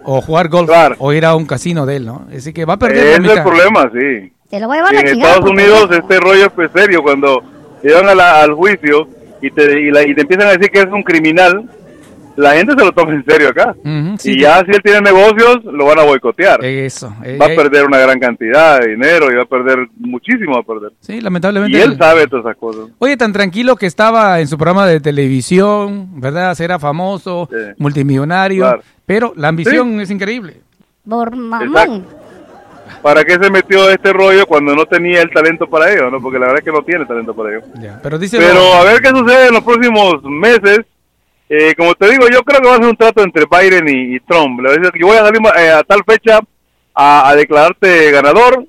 [0.10, 2.26] o jugar golf o ir a un casino de él, ¿no?
[2.36, 4.32] Así que va a perder la es el problema, sí.
[4.50, 5.34] Te lo voy a llevar a en la chingada.
[5.34, 7.44] Estados porque- Unidos este rollo es pues, serio cuando
[7.84, 9.10] llevan a la- al juicio
[9.42, 11.70] y te, y, la- y te empiezan a decir que es un criminal,
[12.38, 13.76] la gente se lo toma en serio acá.
[14.20, 16.64] Sí, y ya si él tiene negocios, lo van a boicotear.
[16.64, 17.14] Eso.
[17.24, 20.54] eh, va a eh, perder una gran cantidad de dinero y va a perder muchísimo
[20.54, 20.92] va a perder.
[21.02, 21.82] Sí, Y lamentablemente.
[21.82, 22.86] él sabe todas esas cosas.
[23.00, 26.56] Oye, tan tranquilo que estaba en su programa de televisión, ¿verdad?
[26.62, 28.82] Era famoso, multimillonario, Claro.
[29.06, 30.62] pero la ambición es increíble.
[31.08, 32.06] Por mamón.
[33.02, 36.10] ¿para qué se metió a este rollo cuando no tenía el talento para ello?
[36.10, 36.20] ¿no?
[36.22, 37.62] Porque la verdad es que no tiene talento para ello.
[37.80, 38.38] Ya, Pero dice...
[38.38, 40.80] Pero a ver qué sucede en los próximos meses.
[41.50, 44.16] Eh, como te digo, yo creo que va a ser un trato entre Biden y,
[44.16, 44.60] y Trump.
[44.60, 46.40] Le va a decir que yo voy a salir eh, a tal fecha
[46.94, 48.66] a, a declararte ganador,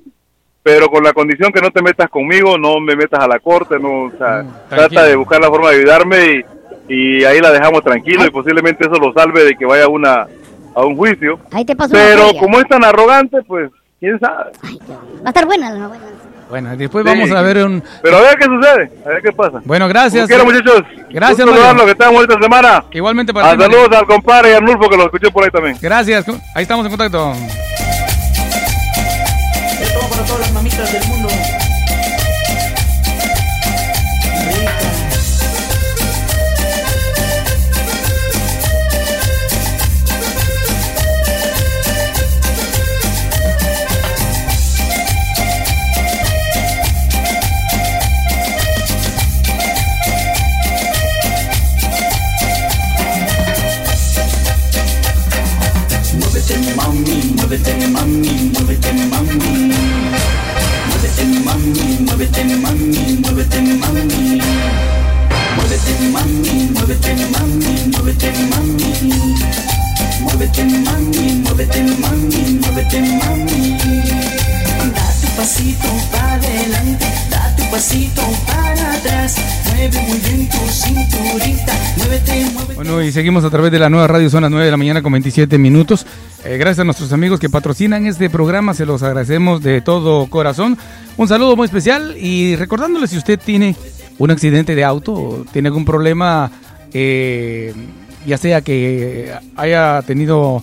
[0.62, 3.78] pero con la condición que no te metas conmigo, no me metas a la corte,
[3.78, 6.44] no, o sea, trata de buscar la forma de ayudarme
[6.88, 9.88] y, y ahí la dejamos tranquilo y posiblemente eso lo salve de que vaya a
[9.88, 10.26] una
[10.74, 11.40] a un juicio.
[11.50, 14.52] Ahí te paso una Pero como es tan arrogante, pues quién sabe.
[14.62, 16.04] Va a estar buena la novela.
[16.48, 17.10] Bueno, después Sí.
[17.10, 17.82] vamos a ver un...
[18.02, 19.60] Pero a ver qué sucede, a ver qué pasa.
[19.64, 20.28] Bueno, gracias.
[20.28, 20.82] Como quiera, muchachos.
[21.10, 21.86] Gracias, Mario.
[21.86, 22.84] que tengan bonita semana.
[22.92, 23.78] Igualmente para Ah, ti, Mario.
[23.80, 25.76] saludos al compadre y al Nulfo que lo escuché por ahí también.
[25.80, 26.26] Gracias.
[26.54, 27.32] Ahí estamos en contacto.
[29.80, 31.17] Esto para todas las mamitas del mundo.
[57.48, 59.72] Muévete mami, muévete mami.
[60.86, 64.40] Muévete mami, muévete mami, muévete mami.
[65.56, 68.88] Muévete mami, muévete mami, muévete mami.
[70.20, 73.78] Muévete mami, muévete mami, muévete mami.
[74.94, 79.36] Da tu pasito para adelante, da tu pasito para atrás.
[79.64, 81.77] Mueve muy bien tu cinturita.
[82.78, 85.02] Bueno, y seguimos a través de la nueva radio, son las 9 de la mañana
[85.02, 86.06] con 27 minutos.
[86.44, 90.78] Eh, gracias a nuestros amigos que patrocinan este programa, se los agradecemos de todo corazón.
[91.16, 93.74] Un saludo muy especial y recordándole si usted tiene
[94.18, 96.52] un accidente de auto, tiene algún problema,
[96.92, 97.74] eh,
[98.24, 100.62] ya sea que haya tenido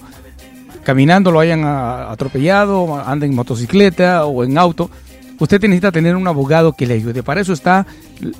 [0.86, 4.90] caminando, lo hayan a- atropellado, anda en motocicleta o en auto,
[5.38, 7.24] usted necesita tener un abogado que le ayude.
[7.24, 7.86] Para eso está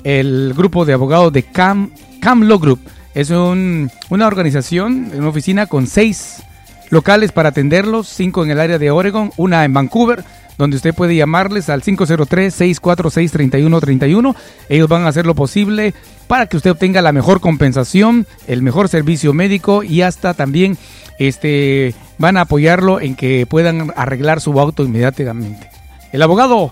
[0.02, 1.90] el grupo de abogados de Cam,
[2.22, 2.80] Cam Law Group.
[3.16, 6.42] Es un- una organización, una oficina con seis
[6.90, 10.22] locales para atenderlos, cinco en el área de Oregon, una en Vancouver,
[10.58, 14.36] donde usted puede llamarles al 503-646-3131.
[14.68, 15.94] Ellos van a hacer lo posible
[16.28, 20.76] para que usted obtenga la mejor compensación, el mejor servicio médico y hasta también
[21.18, 25.70] este, van a apoyarlo en que puedan arreglar su auto inmediatamente.
[26.12, 26.70] El abogado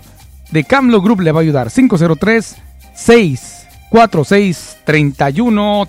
[0.51, 1.71] de Camlo Group le va a ayudar.
[1.71, 2.55] 503
[2.93, 3.64] 646
[4.85, 5.83] 3131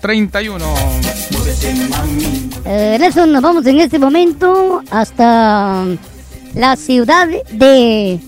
[2.65, 5.85] Eh, Nelson, nos vamos en este momento hasta
[6.53, 8.19] la ciudad de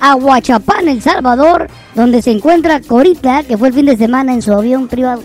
[0.00, 4.52] Aguachapán, El Salvador, donde se encuentra Corita, que fue el fin de semana en su
[4.52, 5.22] avión privado.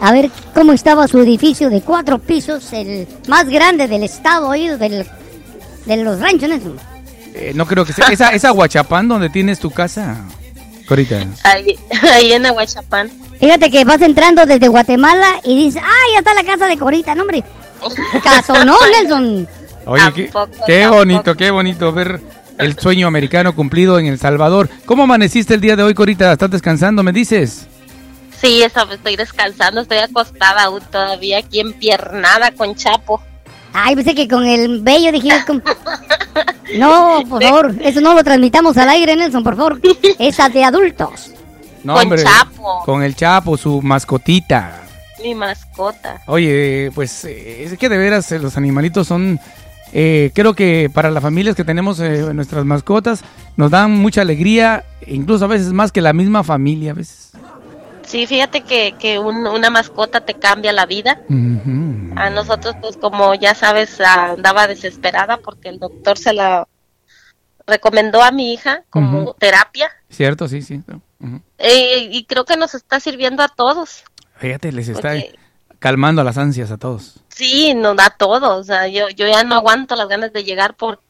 [0.00, 4.68] A ver cómo estaba su edificio de cuatro pisos, el más grande del estado ahí,
[4.68, 5.06] del,
[5.86, 6.76] de los ranchos, Nelson.
[7.34, 8.08] Eh, no creo que sea.
[8.08, 10.24] Esa, esa Huachapán donde tienes tu casa.
[10.88, 11.26] Corita.
[11.44, 11.78] Ahí,
[12.12, 13.10] ahí en Aguachapán.
[13.38, 17.14] Fíjate que vas entrando desde Guatemala y dices, ¡ah, ya está la casa de Corita!
[17.14, 17.44] No, hombre,
[18.24, 19.46] caso no, Nelson.
[19.84, 20.30] Oye, qué,
[20.66, 22.20] qué bonito, qué bonito ver
[22.58, 24.68] el sueño americano cumplido en El Salvador.
[24.84, 26.32] ¿Cómo amaneciste el día de hoy, Corita?
[26.32, 27.66] ¿Estás descansando, me dices?
[28.40, 33.22] Sí, eso, estoy descansando, estoy acostada aún todavía aquí empiernada con Chapo.
[33.80, 35.60] Ay, pensé que con el bello dijimos como...
[36.76, 39.80] No, por favor, eso no lo transmitamos al aire, Nelson, por favor.
[40.18, 41.30] Esa de adultos.
[41.84, 42.82] No, Con Chapo.
[42.84, 44.82] Con el Chapo, su mascotita.
[45.22, 46.20] Mi mascota.
[46.26, 49.40] Oye, pues eh, es que de veras eh, los animalitos son,
[49.92, 53.22] eh, creo que para las familias que tenemos eh, nuestras mascotas,
[53.56, 57.30] nos dan mucha alegría, incluso a veces más que la misma familia, a veces.
[58.08, 61.20] Sí, fíjate que, que un- una mascota te cambia la vida.
[62.16, 66.66] A nosotros, pues como ya sabes, andaba desesperada porque el doctor se la
[67.66, 69.90] recomendó a mi hija como terapia.
[70.08, 70.48] ¿Cierto?
[70.48, 70.80] Sí, sí.
[71.58, 74.04] Eh, y creo que nos está sirviendo a todos.
[74.36, 75.34] Fíjate, les está Porque-
[75.78, 77.20] calmando las ansias a todos.
[77.28, 78.56] Sí, nos da todo.
[78.56, 81.00] O sea, yo, yo ya no aguanto las ganas de llegar por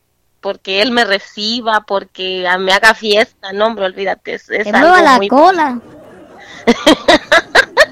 [0.40, 3.53] porque él me reciba, porque me haga fiesta.
[3.53, 4.34] No, hombre, olvídate.
[4.34, 5.80] Es, es algo la muy- cola.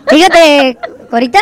[0.09, 0.79] Fíjate,
[1.11, 1.41] Corita,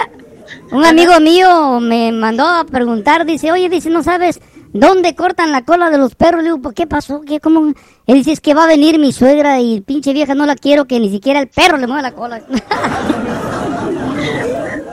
[0.73, 4.41] un amigo mío me mandó a preguntar, dice, oye, dice, ¿no sabes
[4.73, 6.43] dónde cortan la cola de los perros?
[6.43, 7.21] Le digo, ¿por qué pasó?
[7.23, 7.73] ¿Qué, cómo?
[8.07, 10.87] Él dice, es que va a venir mi suegra y pinche vieja no la quiero
[10.87, 12.43] que ni siquiera el perro le mueva la cola.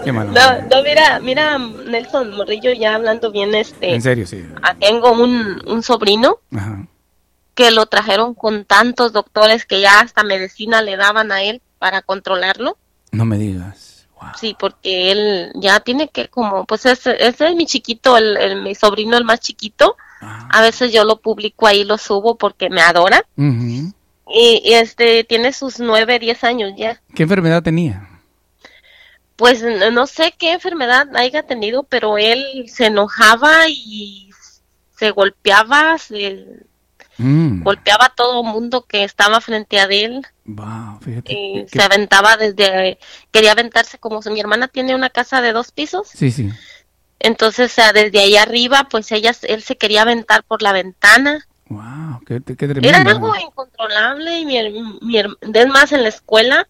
[0.04, 0.32] Qué malo.
[0.32, 4.44] No, no, mira, mira, Nelson Morrillo, ya hablando bien, este, En serio, sí.
[4.64, 6.88] ah, tengo un, un sobrino Ajá.
[7.54, 12.04] que lo trajeron con tantos doctores que ya hasta medicina le daban a él para
[12.04, 12.78] controlarlo.
[13.12, 14.08] No me digas.
[14.40, 18.62] Sí, porque él ya tiene que como, pues ese, ese es mi chiquito, el, el-
[18.62, 22.82] mi sobrino el más chiquito, A veces yo lo publico ahí, lo subo porque me
[22.82, 23.26] adora.
[23.36, 27.02] Y, y, este tiene sus nueve, diez años ya.
[27.16, 28.08] ¿Qué enfermedad tenía?
[29.36, 34.30] Pues no sé qué enfermedad haya tenido, pero él se enojaba y
[35.00, 36.46] se golpeaba, se
[37.18, 40.26] Mm, golpeaba a todo mundo que estaba frente a él.
[40.46, 41.34] wow, fíjate.
[41.34, 42.98] y se aventaba desde,
[43.32, 46.50] quería aventarse como si mi hermana tiene una casa de dos pisos, Sí, sí.
[47.20, 51.46] entonces o sea, desde ahí arriba, pues ella, él se quería aventar por la ventana.
[51.68, 53.10] Wow, qué, qué Era tremendo.
[53.10, 54.58] algo incontrolable y mi,
[55.02, 56.68] mi es más en la escuela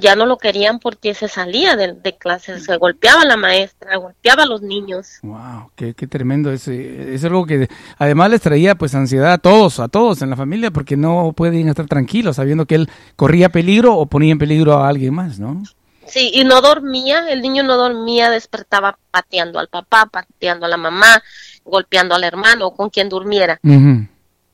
[0.00, 3.96] ya no lo querían porque se salía de, de clases, se golpeaba a la maestra,
[3.96, 5.18] golpeaba a los niños.
[5.22, 6.52] Wow, qué, qué tremendo.
[6.52, 7.68] Es, es algo que
[7.98, 11.68] además les traía pues ansiedad a todos, a todos en la familia, porque no pueden
[11.68, 15.62] estar tranquilos sabiendo que él corría peligro o ponía en peligro a alguien más, ¿no?
[16.06, 20.76] Sí, y no dormía, el niño no dormía, despertaba pateando al papá, pateando a la
[20.76, 21.22] mamá,
[21.64, 23.60] golpeando al hermano o con quien durmiera.
[23.62, 24.06] Ujú.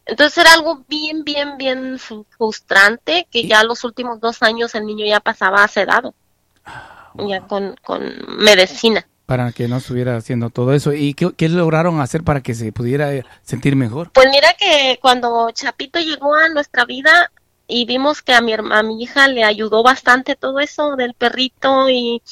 [0.08, 5.04] Entonces era algo bien, bien, bien frustrante que ya los últimos dos años el niño
[5.04, 6.14] ya pasaba sedado,
[7.14, 8.02] ya con, con
[8.38, 9.06] medicina.
[9.26, 10.94] Para que no estuviera haciendo todo eso.
[10.94, 14.10] ¿Y qué, qué lograron hacer para que se pudiera eh, sentir mejor?
[14.12, 17.30] Pues mira que cuando Chapito llegó a nuestra vida
[17.66, 21.90] y vimos que a mi, a mi hija le ayudó bastante todo eso del perrito
[21.90, 22.22] y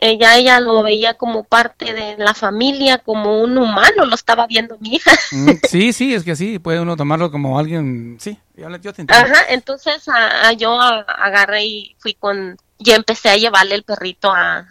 [0.00, 4.76] ella, ella lo veía como parte de la familia, como un humano, lo estaba viendo
[4.78, 5.10] mi hija.
[5.32, 9.02] Mm, sí, sí, es que sí, puede uno tomarlo como alguien, sí, yo, yo te
[9.02, 9.14] entiendo.
[9.14, 14.30] Ajá, entonces a- a- yo agarré y fui con, y empecé a llevarle el perrito
[14.32, 14.66] a,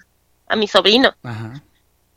[0.47, 1.13] a mi sobrino.
[1.23, 1.61] Ajá.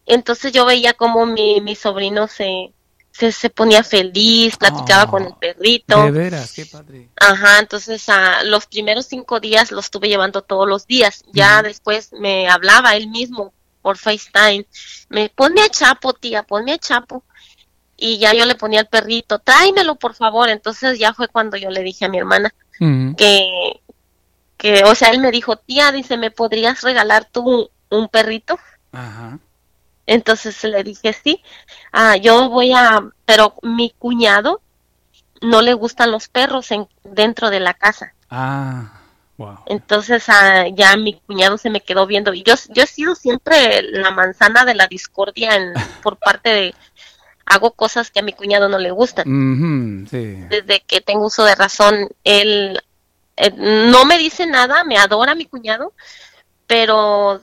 [0.06, 2.72] Entonces yo veía como mi, mi sobrino se,
[3.12, 6.04] se, se ponía feliz, platicaba Oh, con el perrito.
[6.04, 7.08] De veras, qué padre.
[7.16, 11.22] Ajá, entonces a los primeros cinco días lo estuve llevando todos los días.
[11.32, 13.52] Ya después me hablaba él mismo
[13.82, 14.66] por FaceTime.
[15.08, 17.24] Me ponme a Chapo, tía, ponme a Chapo.
[17.96, 20.48] Y ya yo le ponía al perrito, tráemelo por favor.
[20.48, 22.52] Entonces ya fue cuando yo le dije a mi hermana
[23.14, 23.80] que,
[24.56, 28.58] que, o sea, él me dijo, tía, dice, ¿me podrías regalar tú un perrito?
[28.92, 29.38] Ajá.
[30.12, 31.40] Entonces le dije, sí,
[31.92, 34.60] ah, yo voy a, pero mi cuñado
[35.40, 38.12] no le gustan los perros en, dentro de la casa.
[38.28, 38.92] Ah,
[39.36, 39.58] wow.
[39.66, 42.34] Entonces ah, ya mi cuñado se me quedó viendo.
[42.34, 46.74] Y yo, yo he sido siempre la manzana de la discordia en- por parte de...
[47.46, 49.26] Hago cosas que a mi cuñado no le gustan.
[50.10, 50.36] Sí.
[50.48, 52.80] Desde que tengo uso de razón, él
[53.36, 55.92] eh, no me dice nada, me adora mi cuñado,
[56.66, 57.40] pero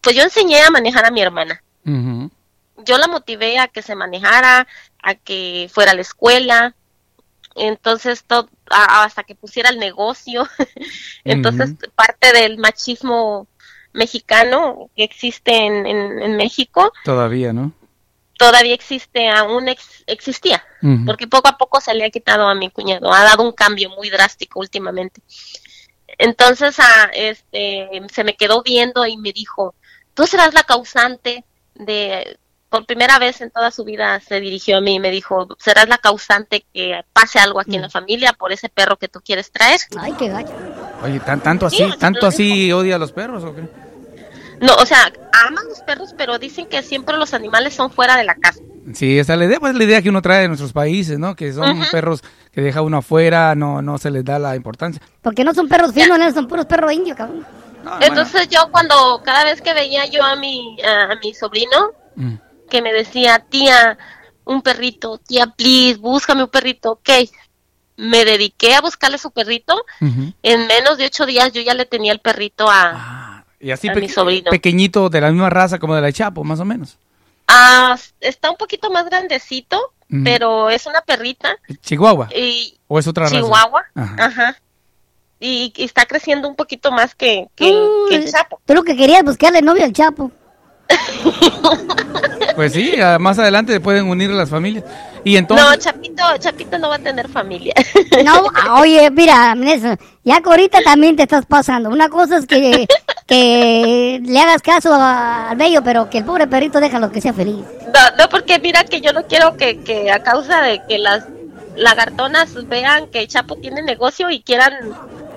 [0.00, 1.62] pues yo enseñé a manejar a mi hermana.
[2.84, 4.66] Yo la motivé a que se manejara,
[5.02, 6.74] a que fuera a la escuela,
[7.54, 10.48] entonces todo, a- hasta que pusiera el negocio.
[11.24, 13.46] entonces parte del machismo
[13.92, 17.72] mexicano que existe en, en, en México Todavía, ¿no?
[18.38, 20.64] todavía existe, aún ex- existía,
[21.06, 23.90] porque poco a poco se le ha quitado a mi cuñado, ha dado un cambio
[23.90, 25.20] muy drástico últimamente.
[26.18, 29.74] Entonces, ah, este, se me quedó viendo y me dijo,
[30.14, 31.44] tú serás la causante
[31.74, 32.38] de,
[32.72, 35.88] por primera vez en toda su vida se dirigió a mí y me dijo, serás
[35.88, 39.50] la causante que pase algo aquí en la familia por ese perro que tú quieres
[39.52, 39.78] traer.
[39.98, 40.52] Ay, qué gacho.
[41.02, 43.62] Oye, ¿tan, tanto así, Sí, así tanto así odia a los perros o qué?
[44.60, 45.12] No, o sea,
[45.46, 48.60] aman los perros, pero dicen que siempre los animales son fuera de la casa.
[48.94, 51.36] Sí, esa es la idea, pues la idea que uno trae de nuestros países, ¿no?
[51.36, 52.22] Que son perros
[52.52, 55.00] que deja uno afuera, no, no se les da la importancia.
[55.20, 57.46] Porque no son perros finos, no, son puros perros indios, cabrón.
[57.84, 62.40] No, Entonces yo cuando, cada vez que veía yo a mi, a, mi sobrino, bueno.
[62.68, 63.98] que me decía, tía,
[64.44, 67.10] un perrito, tía, please, búscame un perrito, ok.
[67.96, 69.84] Me dediqué a buscarle su perrito.
[70.00, 70.28] Mm.
[70.42, 73.44] En menos de ocho días yo ya le tenía el perrito a...
[73.60, 74.50] Y así A mi sobrino.
[74.50, 76.98] pequeñito, de la misma raza como de la Chapo, más o menos.
[77.46, 79.92] A- está un poquito más grandecito,
[80.24, 81.56] pero es una perrita.
[81.80, 82.28] Chihuahua.
[82.34, 83.36] Y ¿O es otra raza?
[83.36, 83.84] Chihuahua.
[83.94, 84.24] Ajá.
[84.26, 84.56] Ajá.
[85.40, 87.74] Y, y está creciendo un poquito más que, que,
[88.08, 88.60] que el Chapo.
[88.66, 90.30] Tú lo que querías buscarle novio al Chapo.
[92.54, 94.84] Pues sí, ah, más adelante pueden unir las familias.
[95.24, 95.66] Y entonces...
[95.66, 97.74] No, Chapito, Chapito no va a tener familia.
[98.24, 99.56] No, ah, oye, mira,
[100.22, 101.88] ya que ahorita también te estás pasando.
[101.88, 102.86] Una cosa es que,
[103.32, 107.32] que le hagas caso a- al bello, pero que el pobre perrito déjalo que sea
[107.32, 107.64] feliz.
[107.94, 111.24] No, no, porque mira que yo no quiero que, que a causa de que las
[111.76, 114.74] lagartonas vean que Chapo tiene negocio y quieran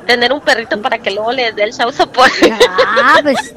[0.06, 2.32] tener un perrito para que luego les dé el show support.
[2.98, 3.54] Ah, pues,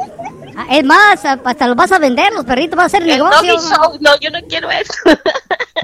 [0.71, 3.59] es más, hasta los vas a vender, los perritos, va a ser El negocio.
[3.61, 4.93] show, no, yo no quiero eso.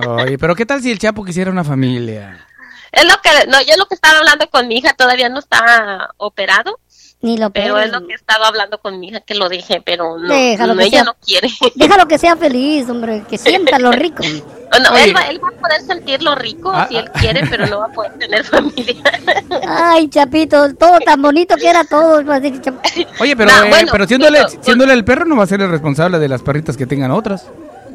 [0.08, 2.46] Oye, pero ¿qué tal si el Chapo quisiera una familia?
[2.90, 6.10] Es lo que, no, yo lo que estaba hablando con mi hija, todavía no está
[6.16, 6.78] operado.
[7.24, 9.80] Ni lo Pero es lo que he estado hablando con mi hija que lo dije,
[9.82, 11.48] pero no, Déjalo no, que ella sea- no quiere.
[11.74, 14.22] Déjalo que sea feliz, hombre, que sienta lo rico.
[14.74, 17.64] No, él, va, él va a poder sentir lo rico Ah, si él quiere, pero
[17.68, 18.96] no va a poder tener familia.
[19.68, 22.20] Ay, Chapito, todo tan bonito que era todo.
[22.22, 22.84] Chap-
[23.20, 25.60] Oye, pero, No, eh, bueno, pero siéndole, pero- siéndole el perro no va a ser
[25.62, 27.46] el responsable de las perritas que tengan otras.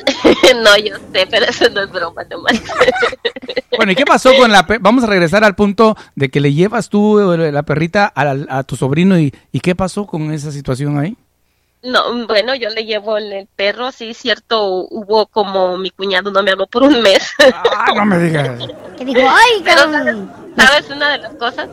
[0.63, 2.53] no, yo sé, pero eso no es broma nomás.
[3.77, 4.67] Bueno, ¿y qué pasó con la...
[4.81, 8.57] Vamos a regresar al punto de que le llevas tú eh, la perrita a, la-
[8.57, 11.15] a tu sobrino y, y qué pasó con esa situación ahí.
[11.81, 16.43] No, bueno, yo le llevo el, el perro, sí, cierto, hubo como mi cuñado no
[16.43, 17.31] me habló por un mes.
[17.73, 18.49] Ah, no me digas.
[18.97, 20.31] Que dijo, ay, Pero ¿sabes, cabrón.
[20.57, 21.69] sabes una de las cosas?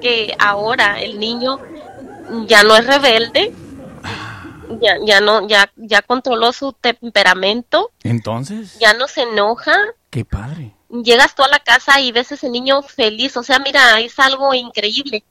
[0.00, 1.58] Que ahora el niño
[2.46, 3.52] ya no es rebelde,
[4.80, 9.74] ya, ya no, ya, ya controló su temperamento, Entonces, ya no se enoja,
[10.10, 10.74] qué padre.
[11.04, 14.54] llegas tú a la casa y ves ese niño feliz, o sea, mira, es algo
[14.54, 15.24] increíble.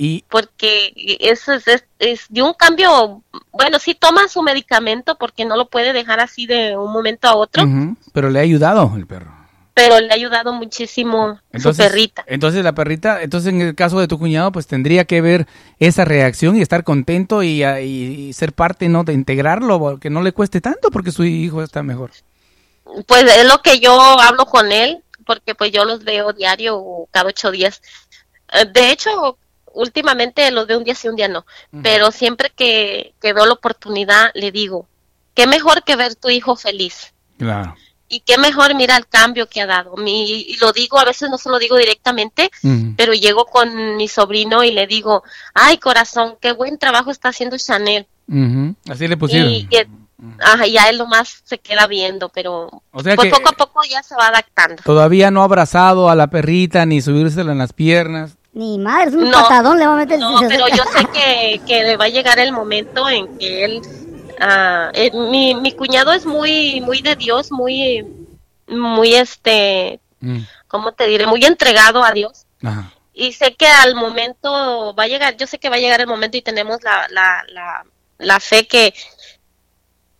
[0.00, 5.44] Y porque eso es, es, es de un cambio, bueno, sí toma su medicamento porque
[5.44, 7.64] no lo puede dejar así de un momento a otro,
[8.12, 9.37] pero le ha ayudado el perro.
[9.78, 12.24] Pero le ha ayudado muchísimo Entonces, su perrita.
[12.26, 15.46] Entonces la perrita, entonces en el caso de tu cuñado, pues tendría que ver
[15.78, 19.04] esa reacción y estar contento y, a- y- y ser parte, ¿no?
[19.04, 22.10] De integrarlo, que no le cueste tanto porque su hijo está mejor.
[23.06, 27.08] Pues es lo que yo hablo con él, porque pues yo los veo diario o
[27.10, 27.82] cada ocho días.
[28.52, 29.36] Eh, De hecho,
[29.74, 31.44] últimamente los veo un día sí, un día no,
[31.82, 34.86] pero siempre que, que veo la oportunidad le digo,
[35.34, 37.12] qué mejor que ver tu hijo feliz.
[37.38, 37.76] Claro.
[38.08, 39.94] Y qué mejor mira el cambio que ha dado.
[39.96, 42.94] Mi, y lo digo, a veces no se lo digo directamente, Ujú.
[42.96, 45.22] pero llego con mi sobrino y le digo,
[45.54, 48.06] ay corazón, qué buen trabajo está haciendo Chanel.
[48.90, 49.50] Así le pusieron.
[49.50, 49.86] Y, y-
[50.40, 53.52] ajá, y a él nomás se queda viendo, pero O sea pues que- poco a
[53.52, 54.82] poco ya se va adaptando.
[54.84, 58.36] Todavía no ha abrazado a la perrita ni subírsela en las piernas.
[58.54, 60.18] Ni madre, es un No, patadón le va a meter.
[60.18, 63.82] No, pero yo sé que, que le va a llegar el momento en que él,
[64.40, 68.04] ah, eh, mi, mi cuñado es muy, muy de Dios, muy,
[68.66, 71.26] muy este, Mm, ¿cómo te diré?
[71.26, 72.44] Muy entregado a Dios.
[72.62, 72.92] Ajá.
[73.14, 76.06] y sé que al momento va a llegar, yo sé que va a llegar el
[76.08, 77.84] momento y tenemos la, la, la,
[78.18, 78.94] la fe que,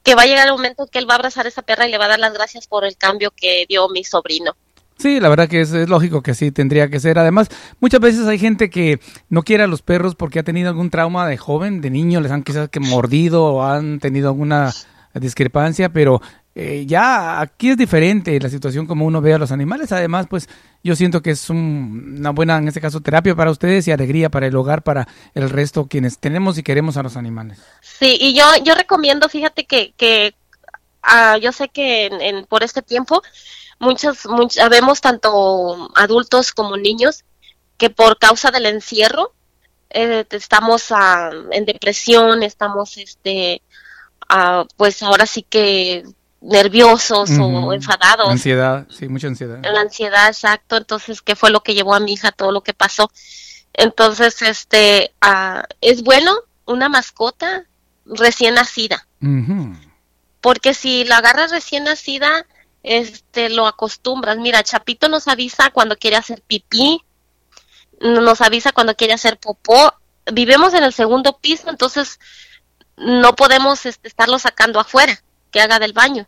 [0.04, 1.90] que va a llegar el momento que él va a abrazar a esa perra y
[1.90, 4.56] le va a dar las gracias por el cambio que dio mi sobrino.
[4.98, 7.18] Sí, la verdad que es, lógico que así tendría que ser.
[7.18, 7.48] Además,
[7.80, 11.26] muchas veces hay gente que no quiere a los perros porque ha tenido algún trauma
[11.28, 14.72] de joven, de niño, les han quizás que mordido o han tenido alguna
[15.14, 16.20] discrepancia, pero
[16.54, 19.92] eh, ya aquí es diferente la situación como uno ve a los animales.
[19.92, 20.48] Además, pues
[20.82, 24.30] yo siento que es un- una buena, en este caso, terapia para ustedes y alegría
[24.30, 27.60] para el hogar, para el resto quienes tenemos y queremos a los animales.
[27.80, 30.34] Sí, y yo, yo recomiendo, fíjate que, que
[31.02, 33.22] ah, yo sé que en, en- por este tiempo
[33.78, 37.24] muchos, much- vemos tanto adultos como niños
[37.76, 39.32] que por causa del encierro
[39.90, 43.62] eh, estamos ah, en depresión, estamos este,
[44.28, 46.04] ah, pues ahora sí que
[46.40, 48.28] nerviosos o enfadados.
[48.30, 49.58] Ansiedad, sí, mucha ansiedad.
[49.62, 50.76] La ansiedad, exacto.
[50.76, 53.10] Entonces, ¿qué fue lo que llevó a mi hija todo lo que pasó?
[53.72, 56.32] Entonces, este, ah, es bueno
[56.64, 57.64] una mascota
[58.04, 59.06] recién nacida,
[60.40, 62.46] porque si la agarras recién nacida,
[62.82, 64.38] este, lo acostumbras.
[64.38, 67.02] Mira, Chapito nos avisa cuando quiere hacer pipí,
[68.00, 69.94] nos avisa cuando quiere hacer popó.
[70.32, 72.20] Vivimos en el segundo piso, entonces
[72.96, 76.26] no podemos este, estarlo sacando afuera, que haga del baño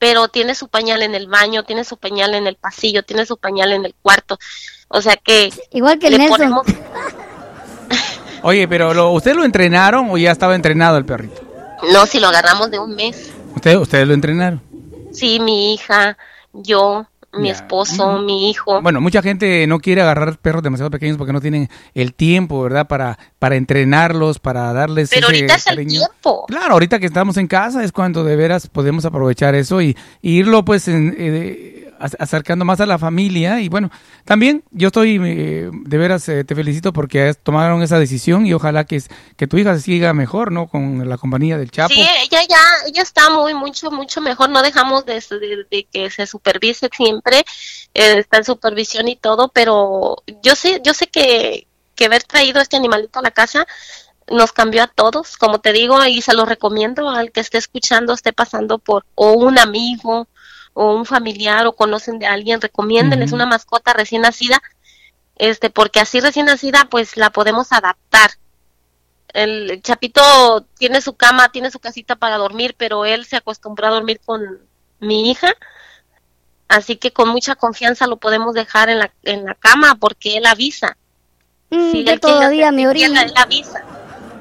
[0.00, 3.36] pero tiene su pañal en el baño, tiene su pañal en el pasillo, tiene su
[3.36, 4.38] pañal en el cuarto.
[4.88, 6.38] O sea que Igual que le Nelson.
[6.38, 6.66] ponemos
[8.42, 11.42] Oye, pero lo, ¿usted lo entrenaron o ya estaba entrenado el perrito?
[11.92, 13.30] no si lo agarramos de un mes.
[13.54, 14.62] ¿Usted, ¿Ustedes lo entrenaron?
[15.12, 16.16] Sí, mi hija,
[16.52, 17.54] yo, mi Ya.
[17.54, 18.80] esposo, mi hijo.
[18.82, 22.88] Bueno, mucha gente no quiere agarrar perros demasiado pequeños porque no tienen el tiempo, ¿verdad?
[22.88, 26.44] Para, para entrenarlos, para darles pero ese ahorita es el tiempo.
[26.48, 30.38] Claro, ahorita que estamos en casa es cuando de veras podemos aprovechar eso y, y
[30.38, 31.79] irlo pues en- eh,
[32.18, 33.90] acercando más a la familia y bueno,
[34.24, 38.84] también yo estoy eh, de veras eh, te felicito porque tomaron esa decisión y ojalá
[38.84, 39.02] que,
[39.36, 40.66] que tu hija siga mejor, ¿no?
[40.68, 41.92] Con la compañía del Chapo.
[41.92, 44.50] Sí, ella ya, ella está muy, mucho, mucho mejor.
[44.50, 47.44] No dejamos de, de- de que se supervise siempre,
[47.94, 52.60] eh, está en supervisión y todo, pero yo sé, yo sé que, que haber traído
[52.60, 53.66] este animalito a la casa
[54.30, 58.12] nos cambió a todos, como te digo, y se lo recomiendo al que esté escuchando,
[58.12, 60.28] esté pasando por o un amigo
[60.74, 64.62] o un familiar o conocen de alguien, recomiéndenles una mascota recién nacida,
[65.36, 68.30] este, porque así recién nacida, pues la podemos adaptar
[69.32, 73.90] el Chapito tiene su cama, tiene su casita para dormir, pero él se acostumbró a
[73.90, 74.42] dormir con
[74.98, 75.52] mi hija,
[76.68, 80.46] así que con mucha confianza lo podemos dejar en la, en la cama porque él
[80.46, 80.96] avisa.
[81.70, 83.20] Mm, Si yo él todavía me orino.
[83.20, 83.84] él avisa.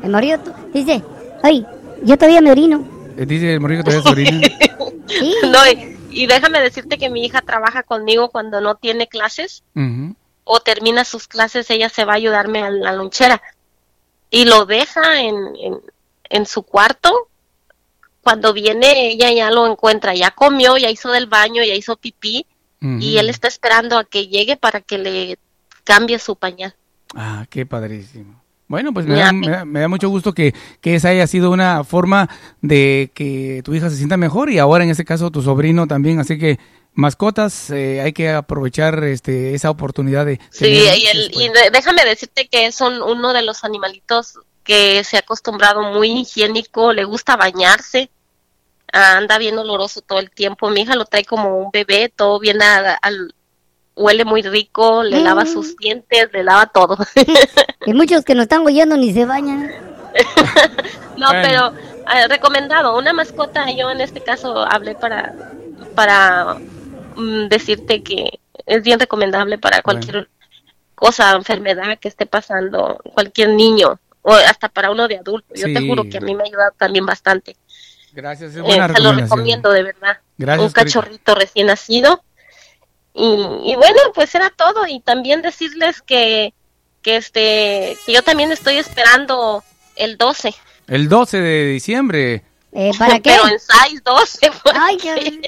[0.04, 0.40] El marido
[0.74, 1.04] dice,
[1.44, 1.66] ay,
[2.04, 2.84] yo todavía me orino.
[3.18, 4.48] Eh, Dice el que todavía se orina.
[5.10, 5.34] Sí.
[5.44, 5.58] No,
[6.10, 9.64] y, déjame decirte que mi hija trabaja conmigo cuando no tiene clases
[10.44, 13.42] o termina sus clases, ella se va a ayudarme a la lonchera
[14.30, 15.82] y lo deja en, en,
[16.30, 17.30] en su cuarto.
[18.22, 22.46] Cuando viene, ella ya lo encuentra, ya comió, ya hizo del baño, ya hizo pipí
[22.82, 25.38] y él está esperando a que llegue para que le
[25.84, 26.74] cambie su pañal.
[27.14, 28.39] Ah, qué padrísimo.
[28.70, 31.50] Bueno, pues me da, me da- me da mucho gusto que, que esa haya sido
[31.52, 32.30] una forma
[32.62, 36.20] de que tu hija se sienta mejor y ahora en este caso tu sobrino también.
[36.20, 36.60] Así que
[36.94, 40.40] mascotas, eh, hay que aprovechar este, esa oportunidad de...
[40.52, 41.46] Sí, y, el- después.
[41.46, 45.82] y de- déjame decirte que es un- uno de los animalitos que se ha acostumbrado
[45.92, 48.12] muy higiénico, le gusta bañarse,
[48.94, 50.70] anda bien oloroso todo el tiempo.
[50.70, 53.34] Mi hija lo trae como un bebé, todo bien a- al-
[54.00, 55.48] huele muy rico, le lava Mm.
[55.48, 56.98] sus dientes, le lava todo.
[57.86, 59.72] Y muchos que nos están oyendo ni se bañan.
[61.18, 61.42] no, Bueno.
[61.44, 61.74] pero
[62.06, 65.34] ah, recomendado, una mascota, yo en este caso hablé para,
[65.96, 66.56] para
[67.16, 70.30] mm, decirte que es bien recomendable para cualquier
[70.96, 75.54] cosa, enfermedad que esté pasando, cualquier niño, o hasta para uno de adulto.
[75.56, 77.56] Yo te juro que a mí me ha ayudado también bastante.
[78.14, 80.18] Gracias, es Eh, buena te lo recomiendo de verdad.
[80.38, 82.22] Gracias, Un cachorrito recién nacido.
[83.20, 84.88] Y, y bueno, pues era todo.
[84.88, 86.54] Y también decirles que,
[87.02, 89.64] que este que yo también estoy esperando
[89.96, 90.56] el 12.
[90.88, 92.44] El 12 de diciembre.
[92.72, 93.32] Eh, ¿Para qué?
[93.32, 94.52] Pero en size 12.
[94.74, 95.42] Ay, qué...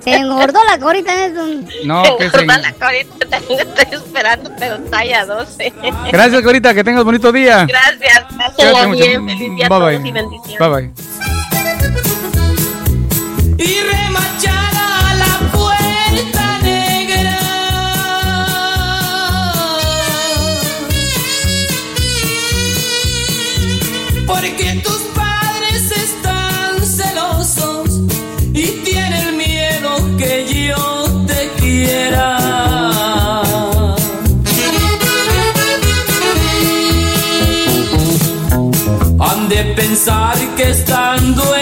[0.00, 1.44] Se engordó la corita eso.
[1.84, 2.38] No, que se...
[2.38, 5.72] Gorda la corita, también estoy esperando, pero talla 12.
[6.12, 7.66] Gracias, Corita, que tengas bonito día.
[7.66, 8.86] Gracias.
[8.86, 9.02] Mucho.
[9.02, 9.26] bien.
[9.26, 10.08] Feliz día a Bye, todos bye.
[10.08, 10.58] y bendiciones.
[10.58, 10.92] Bye bye.
[13.58, 14.75] y remachada
[24.26, 28.00] Porque tus padres están celosos
[28.52, 32.36] y tienen miedo que yo te quiera.
[39.20, 41.55] Han de pensar que estando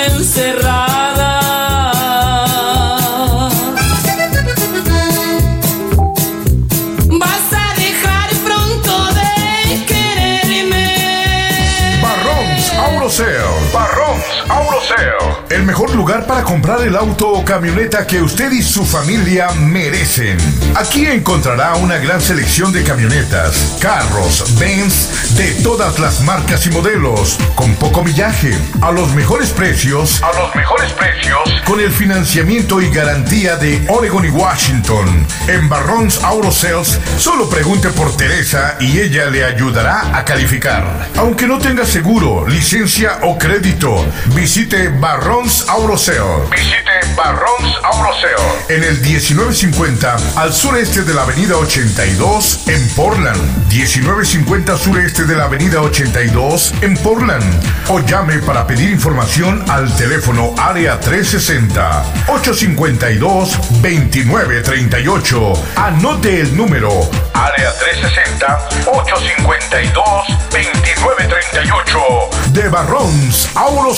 [15.54, 20.36] El mejor lugar para comprar el auto o camioneta que usted y su familia merecen.
[20.74, 27.38] Aquí encontrará una gran selección de camionetas, carros, Benz de todas las marcas y modelos,
[27.54, 32.90] con poco millaje, a los mejores precios, a los mejores precios, con el financiamiento y
[32.90, 35.24] garantía de Oregon y Washington.
[35.46, 41.10] En Barrons Auto Sales, solo pregunte por Teresa y ella le ayudará a calificar.
[41.16, 46.48] Aunque no tenga seguro, licencia o crédito, visite Barrons Auto Sale.
[46.50, 48.34] Visite Barrons Auto Sale.
[48.68, 53.68] En el 1950 al sureste de la avenida 82 en Portland.
[53.68, 57.44] 1950 sureste de la avenida 82 en Portland.
[57.88, 65.52] O llame para pedir información al teléfono área 360 852 2938.
[65.76, 70.04] Anote el número área 360 852
[70.50, 73.92] 2938 de Barrons Auto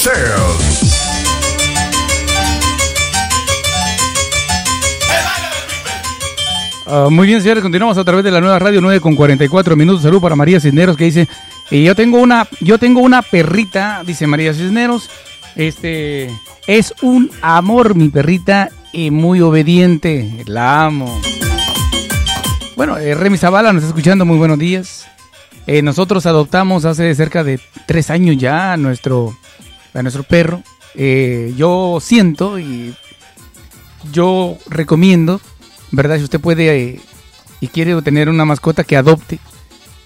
[6.86, 10.02] Ah, muy bien, señores, continuamos a través de la nueva radio 9 con 44 minutos.
[10.02, 11.28] Salud para María Cisneros que dice,
[11.70, 15.10] eh, yo tengo una yo tengo una perrita, dice María Cisneros,
[15.56, 16.30] este
[16.66, 21.20] es un amor mi perrita y muy obediente, la amo.
[22.76, 25.06] Bueno, eh, Remy Zavala nos está escuchando, muy buenos días.
[25.66, 29.36] Eh, nosotros adoptamos hace cerca de tres años ya a nuestro,
[29.92, 30.62] a nuestro perro.
[30.94, 32.94] Eh, yo siento y
[34.12, 35.40] yo recomiendo,
[35.96, 36.18] ¿verdad?
[36.18, 37.00] Si usted puede eh,
[37.60, 39.38] y quiere tener una mascota que adopte,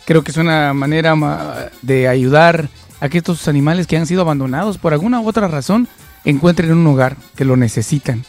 [0.07, 2.69] creo que es una manera ma- de ayudar
[3.01, 5.89] a que estos animales que han sido abandonados por alguna u otra razón
[6.25, 8.25] encuentren un hogar que lo necesitan.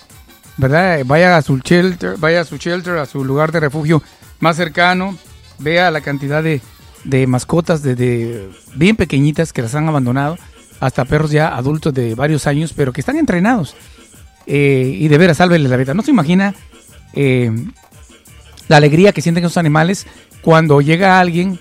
[0.58, 1.00] ¿Verdad?
[1.00, 4.02] Eh, Vaya a su shelter, vaya a su shelter, a su lugar de refugio
[4.40, 5.16] más cercano,
[5.60, 6.62] vea la cantidad de,
[7.04, 10.38] de mascotas desde bien pequeñitas que las han abandonado
[10.80, 13.76] hasta perros ya adultos de varios años, pero que están entrenados.
[14.48, 15.94] Eh, y de veras, sálvele la vida.
[15.94, 16.56] No se imagina
[17.14, 17.52] eh,
[18.68, 20.08] la alegría que sienten esos animales
[20.42, 21.60] cuando llega alguien,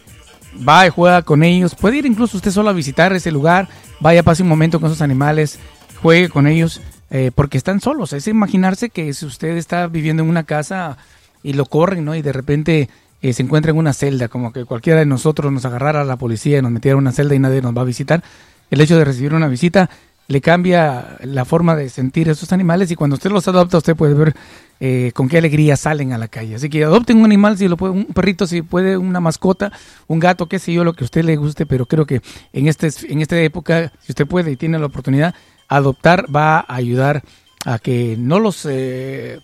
[0.67, 1.75] va y juega con ellos.
[1.75, 3.69] Puede ir incluso usted solo a visitar ese lugar,
[4.01, 5.59] vaya, pase un momento con esos animales,
[6.03, 8.13] juegue con ellos, eh, porque están solos.
[8.13, 10.97] Es imaginarse que si usted está viviendo en una casa
[11.43, 12.15] y lo corren, ¿no?
[12.15, 12.89] Y de repente
[13.23, 16.17] eh, se encuentra en una celda, como que cualquiera de nosotros nos agarrara a la
[16.17, 18.23] policía y nos metiera en una celda y nadie nos va a visitar.
[18.71, 19.91] El hecho de recibir una visita
[20.31, 23.97] le cambia la forma de sentir a esos animales y cuando usted los adopta usted
[23.97, 24.37] puede ver
[24.79, 26.55] eh, con qué alegría salen a la calle.
[26.55, 29.73] Así que adopten un animal, si lo puede, un perrito, si puede, una mascota,
[30.07, 32.69] un gato, qué sé yo, lo que a usted le guste, pero creo que en,
[32.69, 35.35] este, en esta época, si usted puede y tiene la oportunidad,
[35.67, 37.25] adoptar va a ayudar
[37.67, 39.41] a que no los eh,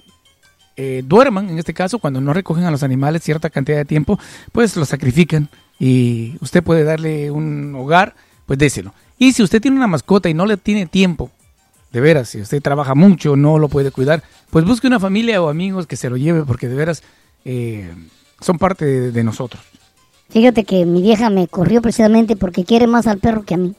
[0.77, 4.21] eh, duerman, en este caso, cuando no recogen a los animales cierta cantidad de tiempo,
[4.53, 5.49] pues los sacrifican
[5.81, 8.15] y usted puede darle un hogar,
[8.47, 8.95] pues déselo.
[9.19, 11.31] Y si usted tiene una mascota y no le tiene tiempo,
[11.93, 15.49] de veras, si usted trabaja mucho, no lo puede cuidar, pues busque una familia o
[15.49, 17.03] amigos que se lo lleve, porque de veras
[17.45, 17.91] eh,
[18.41, 19.63] son parte de, de nosotros.
[20.29, 23.75] Fíjate que mi vieja me corrió precisamente porque quiere más al perro que a mí.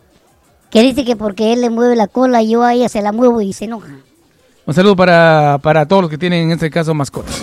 [0.71, 3.41] Que dice que porque él le mueve la cola, yo a ella se la muevo
[3.41, 3.97] y se enoja.
[4.65, 7.41] Un saludo para, para todos los que tienen en este caso mascotas.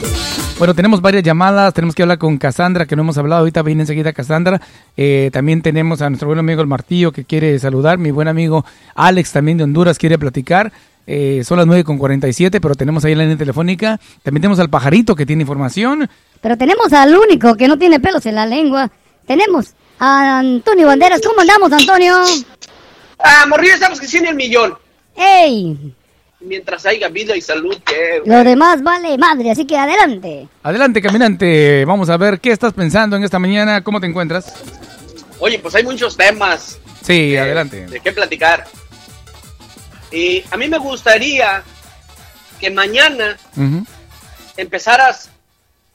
[0.56, 3.82] Bueno, tenemos varias llamadas, tenemos que hablar con Cassandra, que no hemos hablado, ahorita viene
[3.82, 4.60] enseguida Cassandra.
[4.96, 8.64] Eh, también tenemos a nuestro buen amigo el Martillo, que quiere saludar, mi buen amigo
[8.94, 10.72] Alex también de Honduras quiere platicar.
[11.06, 14.00] Eh, son las 9 con 47, pero tenemos ahí la línea telefónica.
[14.22, 16.08] También tenemos al Pajarito, que tiene información.
[16.40, 18.90] Pero tenemos al único que no tiene pelos en la lengua.
[19.26, 21.20] Tenemos a Antonio Banderas.
[21.26, 22.14] ¿Cómo andamos, Antonio?
[23.18, 24.74] Ah, morrillo, estamos que tiene el millón.
[25.16, 25.94] ¡Ey!
[26.44, 28.22] Mientras haya vida y salud, que...
[28.24, 30.46] Lo demás vale madre, así que adelante.
[30.62, 31.84] Adelante, caminante.
[31.84, 33.82] Vamos a ver qué estás pensando en esta mañana.
[33.82, 34.54] ¿Cómo te encuentras?
[35.38, 37.86] Oye, pues hay muchos temas Sí, adelante.
[37.86, 38.64] de qué platicar.
[40.12, 41.62] Y a mí me gustaría
[42.60, 43.36] que mañana
[44.56, 45.30] empezaras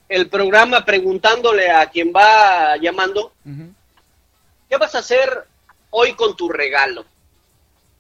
[0.08, 3.32] el programa preguntándole a quien va llamando,
[4.68, 5.46] ¿qué vas a hacer
[5.92, 7.06] hoy con tu regalo?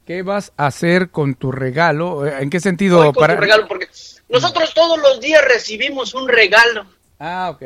[0.09, 2.25] ¿Qué vas a hacer con tu regalo?
[2.25, 3.13] Eh, ¿En qué sentido?
[3.13, 3.87] Con tu regalo, porque
[4.27, 6.83] nosotros todos los días recibimos un regalo.
[7.19, 7.61] Ah, ok.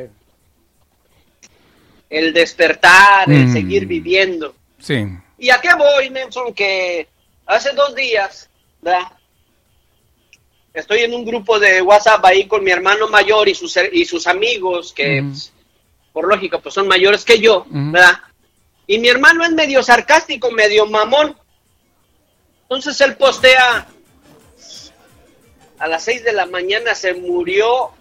[2.09, 3.53] El despertar, el Mm.
[3.53, 4.53] seguir viviendo.
[4.77, 5.07] Sí.
[5.37, 6.53] ¿Y a qué voy, Nelson?
[6.53, 7.07] Que
[7.45, 8.49] hace dos días,
[8.81, 9.07] ¿verdad?
[10.73, 14.27] Estoy en un grupo de WhatsApp ahí con mi hermano mayor y sus, y sus
[14.27, 15.53] amigos, que pues,
[16.11, 17.65] por lógica pues son mayores que yo.
[17.69, 18.19] ¿verdad?
[18.85, 21.37] Y mi hermano es medio sarcástico, medio mamón.
[22.63, 23.87] Entonces él postea,
[25.79, 27.91] a las seis de la mañana se murió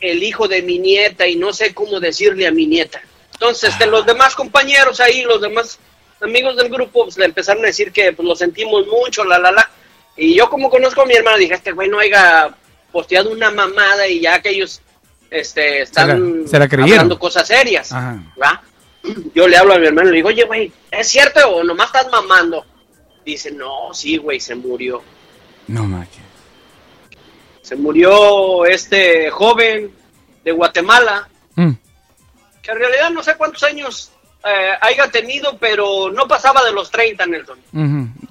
[0.00, 3.00] el hijo de mi nieta y no sé cómo decirle a mi nieta.
[3.32, 5.78] Entonces, de los demás compañeros ahí, los demás
[6.20, 9.52] amigos del grupo, pues le empezaron a decir que pues, lo sentimos mucho, la, la,
[9.52, 9.70] la.
[10.16, 12.52] Y yo como conozco a mi hermano, dije, este güey no haya
[12.90, 14.80] posteado una mamada y ya que ellos
[15.30, 16.90] este, están Se la- se la creyeron.
[16.92, 17.92] hablando cosas serias.
[19.34, 21.86] Yo le hablo a mi hermano y le digo, oye, güey, ¿es cierto o nomás
[21.88, 22.64] estás mamando?
[23.28, 25.02] Dice, no, sí, güey, se murió.
[25.66, 26.22] No manches.
[27.60, 29.94] Se murió este joven
[30.42, 31.72] de Guatemala, Mm.
[32.62, 34.12] que en realidad no sé cuántos años
[34.44, 37.58] eh, haya tenido, pero no pasaba de los 30, Nelson.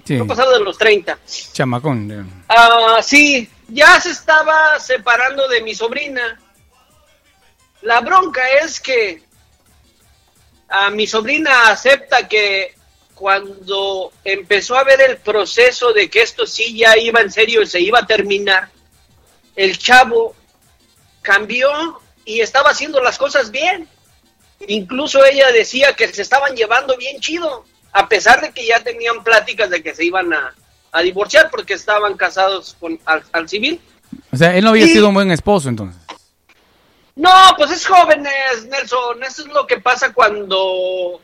[0.03, 0.15] Sí.
[0.15, 1.19] No pasaba de los 30.
[1.53, 2.43] Chamacón.
[2.47, 6.39] Ah, sí, ya se estaba separando de mi sobrina.
[7.83, 9.21] La bronca es que
[10.69, 12.73] a mi sobrina acepta que
[13.17, 17.67] cuando empezó a ver el proceso de que esto sí ya iba en serio y
[17.67, 18.69] se iba a terminar,
[19.55, 20.35] el chavo
[21.23, 23.87] cambió y estaba haciendo las cosas bien.
[24.67, 29.23] Incluso ella decía que se estaban llevando bien chido, a pesar de que ya tenían
[29.23, 30.53] pláticas de que se iban a,
[30.91, 33.81] a divorciar porque estaban casados con, al, al civil.
[34.31, 35.99] O sea, él no había sido un buen esposo entonces.
[37.15, 39.23] No, pues es jóvenes, Nelson.
[39.23, 41.19] Eso es lo que pasa cuando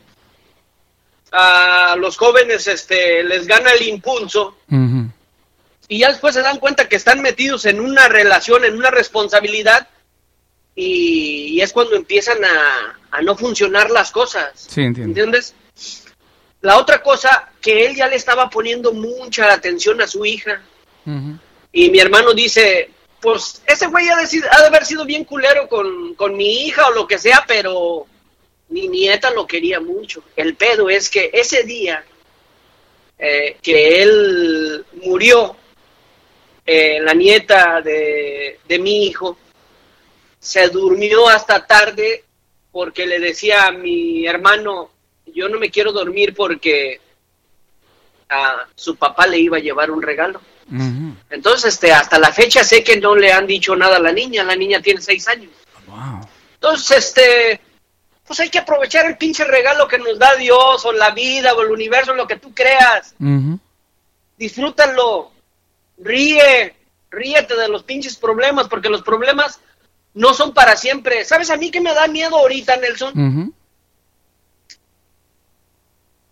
[1.36, 4.56] a los jóvenes este, les gana el impulso
[5.88, 9.88] y ya después se dan cuenta que están metidos en una relación, en una responsabilidad
[10.74, 14.52] y, y es cuando empiezan a, a no funcionar las cosas.
[14.54, 15.10] Sí, entiendo.
[15.10, 15.54] ¿Entiendes?
[16.62, 20.62] La otra cosa, que él ya le estaba poniendo mucha atención a su hija.
[21.72, 22.90] Y mi hermano dice,
[23.20, 26.86] pues ese güey ha de, ha de haber sido bien culero con, con mi hija
[26.86, 28.06] o lo que sea, pero
[28.74, 30.24] mi nieta lo quería mucho.
[30.34, 32.04] El pedo es que ese día
[33.16, 35.56] eh, que él murió,
[36.66, 39.38] eh, la nieta de, de mi hijo,
[40.40, 42.24] se durmió hasta tarde
[42.72, 44.90] porque le decía a mi hermano,
[45.26, 47.00] yo no me quiero dormir porque
[48.28, 50.40] a su papá le iba a llevar un regalo.
[51.30, 54.42] Entonces, este, hasta la fecha sé que no le han dicho nada a la niña.
[54.42, 55.52] La niña tiene seis años.
[55.86, 56.26] Wow.
[56.54, 57.60] Entonces, este,
[58.26, 61.62] pues hay que aprovechar el pinche regalo que nos da Dios o la vida o
[61.62, 63.14] el universo, lo que tú creas.
[64.38, 65.30] Disfrútalo.
[65.98, 66.76] Ríe.
[67.10, 69.60] Ríete de los pinches problemas porque los problemas
[70.14, 71.24] no son para siempre.
[71.24, 73.54] ¿Sabes a mí que me da miedo ahorita, Nelson?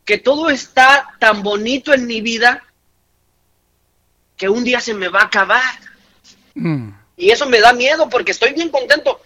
[0.05, 2.65] Que todo está tan bonito en mi vida
[4.37, 5.79] que un día se me va a acabar.
[6.55, 6.91] Mm.
[7.17, 9.21] Y eso me da miedo porque estoy bien contento.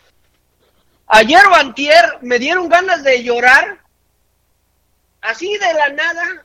[1.09, 3.79] Ayer o antier me dieron ganas de llorar,
[5.21, 6.45] así de la nada,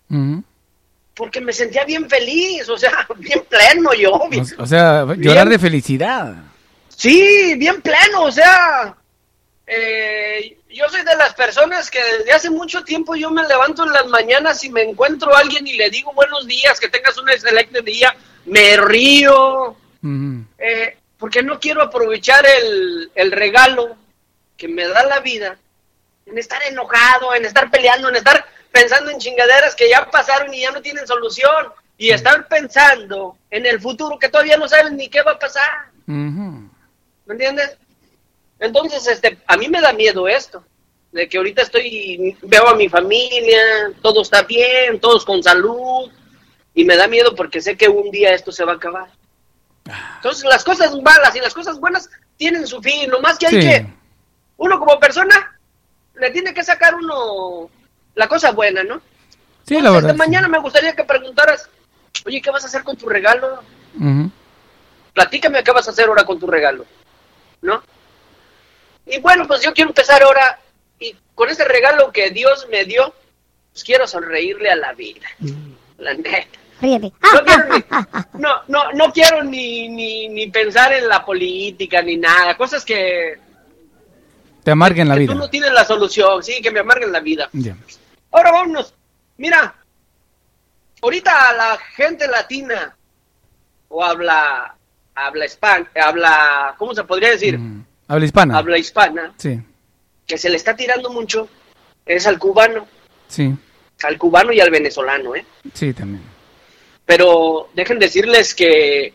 [1.15, 4.27] porque me sentía bien feliz, o sea, bien pleno yo.
[4.29, 6.35] bien- O sea, llorar de felicidad.
[6.89, 8.95] Sí, bien pleno, o sea,
[9.65, 13.91] eh, yo soy de las personas que desde hace mucho tiempo yo me levanto en
[13.93, 17.29] las mañanas y me encuentro a alguien y le digo buenos días, que tengas un
[17.29, 18.15] excelente día,
[18.45, 19.75] me río,
[20.59, 23.95] eh, porque no quiero aprovechar el, el regalo
[24.61, 25.57] que me da la vida
[26.27, 30.61] en estar enojado, en estar peleando, en estar pensando en chingaderas que ya pasaron y
[30.61, 35.09] ya no tienen solución, y estar pensando en el futuro que todavía no saben ni
[35.09, 35.87] qué va a pasar.
[36.05, 37.75] ¿Me entiendes?
[38.59, 40.63] Entonces, este, a mí me da miedo esto,
[41.11, 46.11] de que ahorita estoy, veo a mi familia, todo está bien, todos con salud,
[46.75, 49.09] y me da miedo porque sé que un día esto se va a acabar.
[50.17, 54.00] Entonces, las cosas malas y las cosas buenas tienen su fin, nomás que hay que,
[54.61, 55.57] uno como persona,
[56.13, 57.69] le tiene que sacar uno
[58.13, 59.01] la cosa buena, ¿no?
[59.65, 60.09] Sí, la verdad.
[60.09, 61.67] de mañana me gustaría que preguntaras,
[62.25, 63.63] oye, ¿qué vas a hacer con tu regalo?
[63.99, 64.31] Ujú.
[65.13, 66.85] platícame qué vas a hacer ahora con tu regalo,
[67.61, 67.83] ¿no?
[69.07, 70.59] Y bueno, pues yo quiero empezar ahora
[70.99, 73.13] y con ese regalo que Dios me dio,
[73.71, 75.27] pues quiero sonreírle a la vida,
[75.97, 76.59] la neta.
[76.81, 77.83] No quiero ni,
[78.39, 83.39] no, no, no quiero ni, ni, ni pensar en la política ni nada, cosas que,
[84.63, 85.33] Te amarguen la que vida.
[85.33, 87.49] tú no tienes la solución, sí, que me amarguen la vida.
[87.53, 87.75] Ya.
[88.31, 88.93] Ahora vámonos.
[89.37, 89.73] Mira,
[91.01, 92.95] ahorita la gente latina
[93.89, 94.75] o habla
[95.13, 97.59] habla hispana, habla, ¿cómo se podría decir?
[98.07, 98.57] Habla hispana.
[98.57, 99.59] Habla hispana, Sí,
[100.25, 101.49] que se le está tirando mucho
[102.05, 102.87] es al cubano,
[103.27, 103.53] sí,
[104.03, 105.45] al cubano y al venezolano, ¿eh?
[105.73, 106.23] sí, también.
[107.05, 109.13] Pero dejen decirles que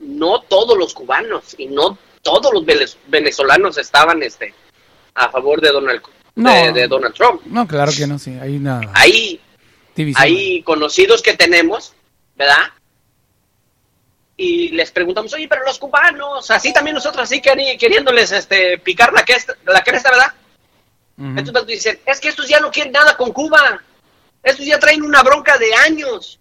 [0.00, 4.54] no todos los cubanos y no todos los venez- venezolanos estaban este
[5.18, 6.02] a favor de Donald
[6.36, 6.52] No.
[6.52, 7.42] de, de Donald Trump.
[7.46, 8.36] No, claro que no, sí.
[8.40, 9.40] Hay una Hay
[9.94, 10.22] división.
[10.24, 11.92] hay conocidos que tenemos,
[12.36, 12.72] ¿verdad?
[14.36, 19.12] Y les preguntamos, oye, pero los cubanos, así también nosotros, así queri- queriéndoles este, picar
[19.12, 20.32] la cresta, la cresta ¿verdad?
[21.18, 21.38] Ujú.
[21.40, 23.82] Entonces dicen, es que estos ya no quieren nada con Cuba.
[24.40, 26.38] Estos ya traen una bronca de años.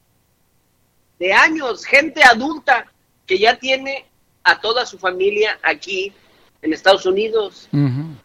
[1.18, 1.84] De años.
[1.86, 2.86] Gente adulta
[3.26, 4.06] que ya tiene
[4.44, 6.14] a toda su familia aquí
[6.62, 7.68] en Estados Unidos.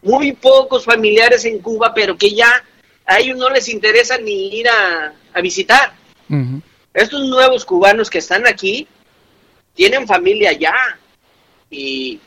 [0.01, 2.63] Muy pocos familiares en Cuba, pero que ya
[3.05, 5.93] a ellos no les interesa ni ir a, a visitar.
[6.93, 8.87] Estos nuevos cubanos que están aquí
[9.73, 10.73] tienen familia ya.
[11.69, 12.19] Y,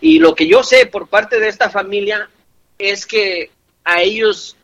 [0.00, 2.28] y lo que yo sé por parte de esta familia
[2.78, 3.50] es que
[3.84, 4.56] a ellos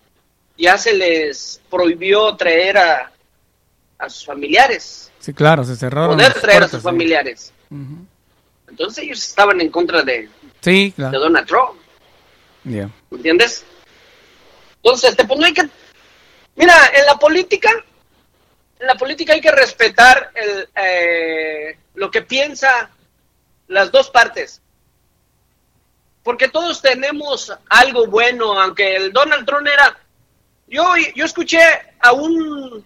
[0.56, 3.12] ya se les prohibió traer a,
[3.98, 6.16] a sus familiares, Sí, claro, se cerraron.
[6.16, 6.84] poder traer a sus sí.
[6.84, 7.52] familiares.
[8.68, 10.28] Entonces ellos estaban en contra de,
[10.60, 11.18] Sí, de.
[11.18, 11.80] Donald Trump.
[12.64, 12.90] Ya.
[13.10, 13.64] ¿Me entiendes?
[14.76, 15.68] Entonces, este, pues no hay que...
[16.56, 17.70] Mira, en la política,
[18.78, 22.90] en la política hay que respetar el, eh, lo que piensa
[23.68, 24.60] las dos partes.
[26.22, 29.98] Porque todos tenemos algo bueno, aunque el Donald Trump era...
[30.66, 30.84] Yo,
[31.14, 31.60] yo escuché
[31.98, 32.84] a un,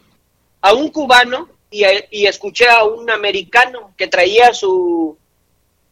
[0.61, 5.19] a un cubano y, y escuché a un americano que traía su,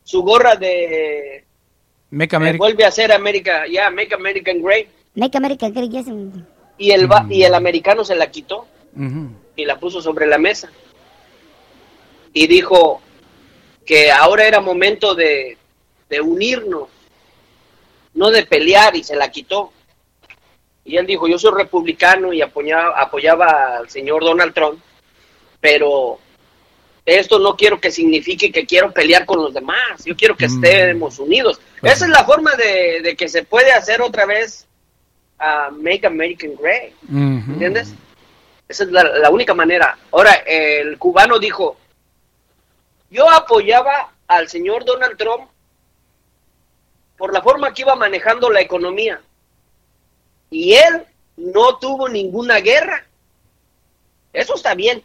[0.04, 1.44] su gorra de...
[2.12, 2.58] Make eh, America.
[2.58, 4.88] vuelve a ser América, ya, Make American Great.
[5.14, 6.06] Make America Great Yes.
[6.06, 6.30] mm.
[6.78, 8.66] Y el, va- y el americano se la quitó
[8.96, 9.30] Ujú.
[9.56, 10.70] y la puso sobre la mesa.
[12.32, 13.00] Y dijo
[13.84, 15.56] que ahora era momento de,
[16.08, 16.88] de unirnos,
[18.14, 19.72] no de pelear, y se la quitó.
[20.84, 24.80] Y él dijo, yo soy republicano y apoyaba, apoyaba al señor Donald Trump,
[25.60, 26.18] pero
[27.04, 30.64] esto no quiero que signifique que quiero pelear con los demás, yo quiero que Mm.
[30.64, 31.60] estemos unidos.
[31.82, 34.66] Esa es la forma de, de que se puede hacer otra vez
[35.38, 36.92] a Make American Great.
[37.10, 37.94] ¿Entiendes?
[38.68, 39.98] Esa es la, la única manera.
[40.12, 41.76] Ahora, el cubano dijo,
[43.10, 45.50] yo apoyaba al señor Donald Trump
[47.18, 49.20] por la forma que iba manejando la economía.
[50.50, 51.04] Y él
[51.36, 53.04] no tuvo ninguna guerra.
[54.32, 55.02] Eso está bien.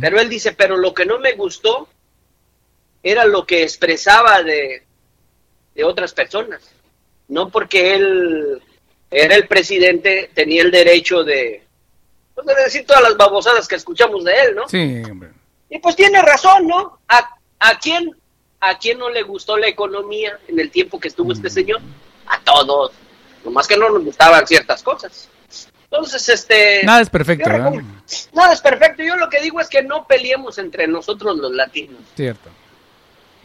[0.00, 1.88] Pero él dice, pero lo que no me gustó
[3.02, 4.84] era lo que expresaba de,
[5.74, 6.62] de otras personas.
[7.28, 8.62] No porque él
[9.10, 11.62] era el presidente, tenía el derecho de,
[12.34, 14.68] pues, de decir todas las babosadas que escuchamos de él, ¿no?
[14.68, 15.30] Sí, hombre.
[15.68, 16.98] Y pues tiene razón, ¿no?
[17.08, 18.14] ¿A, a quién
[18.60, 21.80] ¿a quién no le gustó la economía en el tiempo que estuvo este señor?
[22.26, 22.92] A todos.
[23.44, 25.28] Nomás que no nos gustaban ciertas cosas.
[25.84, 26.84] Entonces, este...
[26.84, 27.72] Nada es perfecto, ¿verdad?
[28.32, 29.02] Nada es perfecto.
[29.02, 32.00] Yo lo que digo es que no peleemos entre nosotros los latinos.
[32.14, 32.50] Cierto.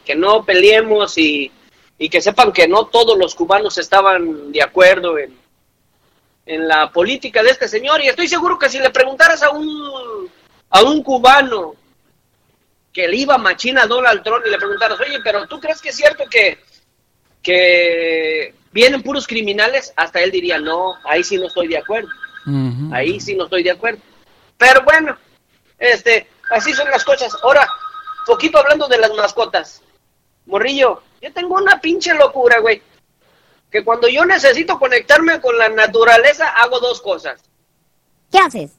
[0.03, 1.51] Que no peleemos y,
[1.97, 5.37] y que sepan que no todos los cubanos estaban de acuerdo en,
[6.45, 8.01] en la política de este señor.
[8.01, 10.29] Y estoy seguro que si le preguntaras a un,
[10.69, 11.75] a un cubano
[12.91, 15.89] que le iba machina a Donald Trump y le preguntaras, oye, pero ¿tú crees que
[15.89, 16.59] es cierto que,
[17.41, 19.93] que vienen puros criminales?
[19.95, 22.09] Hasta él diría, no, ahí sí no estoy de acuerdo.
[22.93, 23.99] Ahí sí no estoy de acuerdo.
[24.57, 25.17] Pero bueno,
[25.79, 27.35] este, así son las cosas.
[27.43, 27.67] Ahora,
[28.25, 29.81] poquito hablando de las mascotas.
[30.45, 32.83] Morrillo, yo tengo una pinche locura, güey.
[33.71, 37.41] Que cuando yo necesito conectarme con la naturaleza, hago dos cosas.
[38.31, 38.73] ¿Qué haces?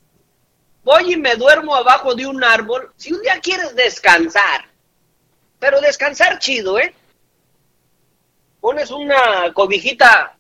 [0.85, 2.93] Voy y me duermo abajo de un árbol.
[2.97, 4.67] Si un día quieres descansar,
[5.59, 6.95] pero descansar chido, ¿eh?
[8.61, 10.39] Pones una cobijita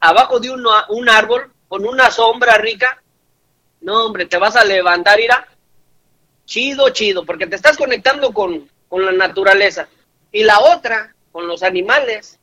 [0.00, 3.00] abajo de un, un árbol con una sombra rica.
[3.82, 5.46] No, hombre, te vas a levantar, irá.
[6.44, 9.88] Chido, chido, porque te estás conectando con, con la naturaleza.
[10.32, 12.38] Y la otra, con los animales.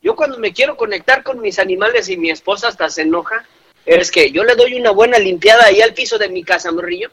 [0.00, 3.44] Yo cuando me quiero conectar con mis animales y mi esposa hasta se enoja,
[3.84, 7.10] es que yo le doy una buena limpiada ahí al piso de mi casa, morrillo.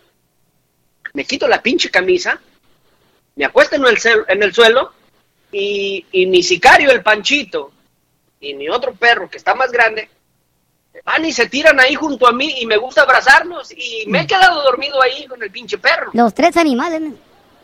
[1.13, 2.39] Me quito la pinche camisa,
[3.35, 4.93] me acuesto en el, suelo
[5.51, 7.71] y, y mi sicario, el Panchito,
[8.39, 10.07] y mi otro perro que está más grande,
[11.03, 14.27] van y se tiran ahí junto a mí y me gusta abrazarlos y me he
[14.27, 16.11] quedado dormido ahí con el pinche perro.
[16.13, 17.01] Los tres animales.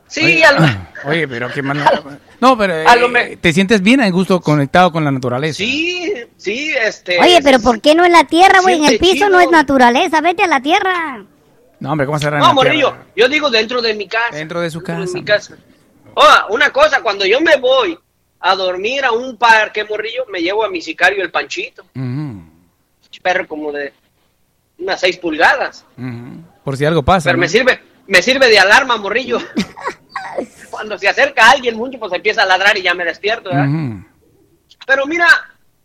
[0.10, 0.14] ¿No?
[0.14, 0.68] Sí, Oye, a lo-
[1.10, 2.02] Oye, pero qué manera.
[2.42, 5.58] No, pero A lo eh, me- te sientes bien a gusto conectado con la naturaleza.
[5.58, 7.20] sí, sí, este...
[7.20, 8.78] Oye, pero ¿por qué no en la tierra, güey?
[8.78, 9.30] En el piso chido.
[9.30, 10.22] no es naturaleza.
[10.22, 11.24] Vete a la tierra.
[11.80, 14.36] No, hombre, ¿cómo se No, morrillo, yo digo dentro de mi casa.
[14.36, 15.04] Dentro de su casa.
[15.04, 15.56] en mi casa.
[16.14, 17.98] Oiga, una cosa, cuando yo me voy
[18.42, 21.86] a dormir a un parque, morrillo, me llevo a mi sicario el Panchito.
[23.22, 23.92] Perro como de
[24.78, 25.86] unas seis pulgadas.
[26.64, 27.26] Por si algo pasa.
[27.30, 27.42] Pero ¿no?
[27.42, 29.40] me sirve, me sirve de alarma, morrillo.
[30.72, 33.52] Cuando se acerca alguien mucho, pues empieza a ladrar y ya me despierto.
[34.86, 35.28] Pero mira,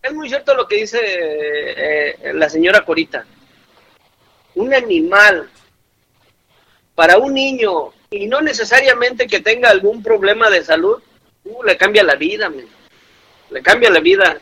[0.03, 3.27] es muy cierto lo que dice eh, la señora Corita.
[4.55, 5.51] Un animal
[6.95, 11.03] para un niño y no necesariamente que tenga algún problema de salud,
[11.45, 12.69] uh, le cambia la vida, men.
[13.51, 14.39] le cambia la vida.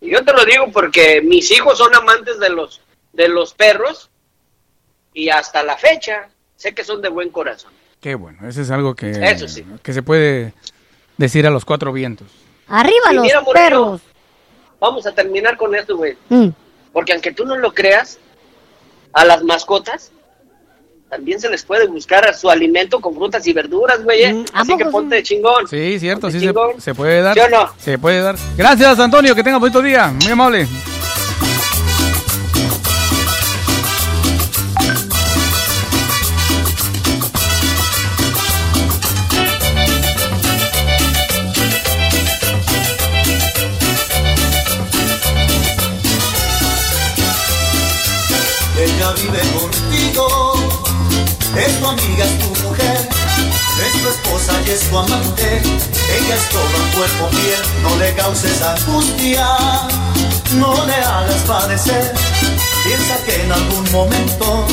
[0.00, 4.10] Y yo te lo digo porque mis hijos son amantes de los de los perros
[5.12, 7.72] y hasta la fecha sé que son de buen corazón.
[8.00, 9.64] Qué bueno, eso es algo que, Eso sí.
[9.82, 10.52] que se puede
[11.16, 12.28] decir a los cuatro vientos.
[12.68, 14.00] Arriba Y los mira, Moreno, perros.
[14.80, 16.16] Vamos a terminar con esto, güey.
[16.28, 16.48] Mm.
[16.92, 18.18] Porque aunque tú no lo creas,
[19.12, 20.10] a las mascotas
[21.08, 24.24] también se les puede buscar a su alimento con frutas y verduras, güey.
[24.24, 24.44] ¿eh?
[24.52, 25.68] Así que ponte chingón.
[25.68, 26.80] Sí, cierto, sí se, chingón.
[26.80, 27.34] se puede dar.
[27.34, 27.68] ¿Sí o no?
[27.78, 28.36] Se puede dar.
[28.56, 30.08] Gracias, Antonio, que tenga bonito día.
[30.08, 30.66] Muy amable.
[54.70, 55.62] Es tu amante.
[55.62, 59.46] Ella es todo cuerpo piel, no le causes angustia,
[60.54, 62.14] no le hagas padecer.
[62.84, 64.66] Piensa que en algún momento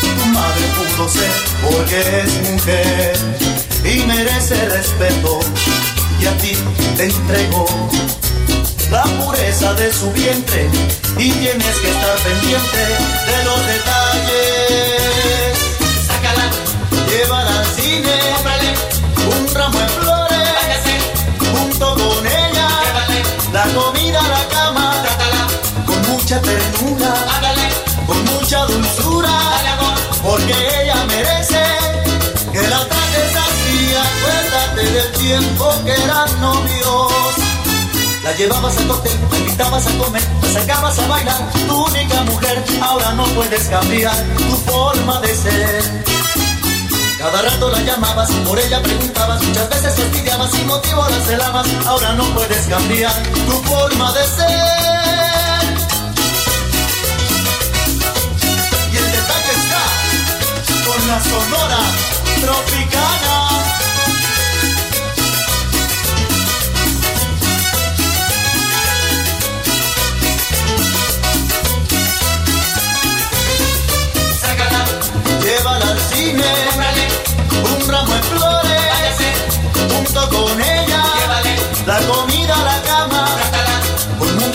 [0.00, 1.30] tu madre pudo ser,
[1.62, 3.16] porque es mujer
[3.84, 5.40] y merece respeto.
[6.20, 6.56] Y a ti
[6.96, 7.66] te entregó
[8.90, 10.68] la pureza de su vientre
[11.16, 12.78] y tienes que estar pendiente
[13.26, 15.58] de los detalles.
[16.06, 16.50] Sácala,
[17.08, 18.12] llévala al cine,
[32.52, 37.34] que la trates así, acuérdate del tiempo que eran novios.
[38.22, 41.50] La llevabas a cóctel, la invitabas a comer, la sacabas a bailar.
[41.66, 46.21] Tu única mujer, ahora no puedes cambiar tu forma de ser.
[47.22, 51.68] Cada rato la llamabas, por ella preguntabas, muchas veces fastidiabas sin motivo la celabas.
[51.86, 53.12] Ahora no puedes cambiar
[53.46, 55.62] tu forma de ser.
[58.92, 59.82] Y el detalle está
[60.84, 61.78] con la sonora
[62.40, 63.41] tropicana.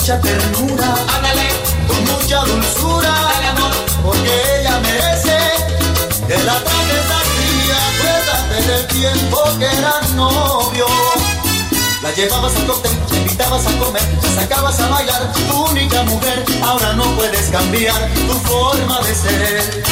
[0.07, 0.95] Mucha ternura,
[1.85, 3.13] con mucha dulzura,
[4.01, 5.37] porque ella merece
[6.25, 10.89] que la trates así, acuérdate del tiempo que eran novios.
[12.01, 16.45] La llevabas al cóctel, la invitabas a comer, la sacabas a bailar, tu única mujer,
[16.63, 19.83] ahora no puedes cambiar tu forma de ser.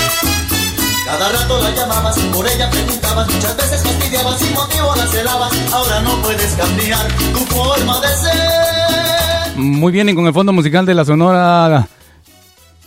[1.03, 5.99] Cada rato la llamabas, por ella preguntabas, muchas veces fastidiabas, sin motivo la celabas, ahora
[5.99, 9.24] no puedes cambiar tu forma de ser.
[9.57, 11.87] Muy bien, y con el fondo musical de la Sonora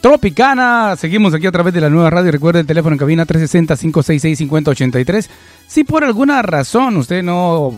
[0.02, 0.96] Tropicana.
[0.96, 2.30] Seguimos aquí a través de la nueva radio.
[2.30, 5.30] Recuerde el teléfono en cabina 360-566-5083.
[5.66, 7.72] Si por alguna razón usted no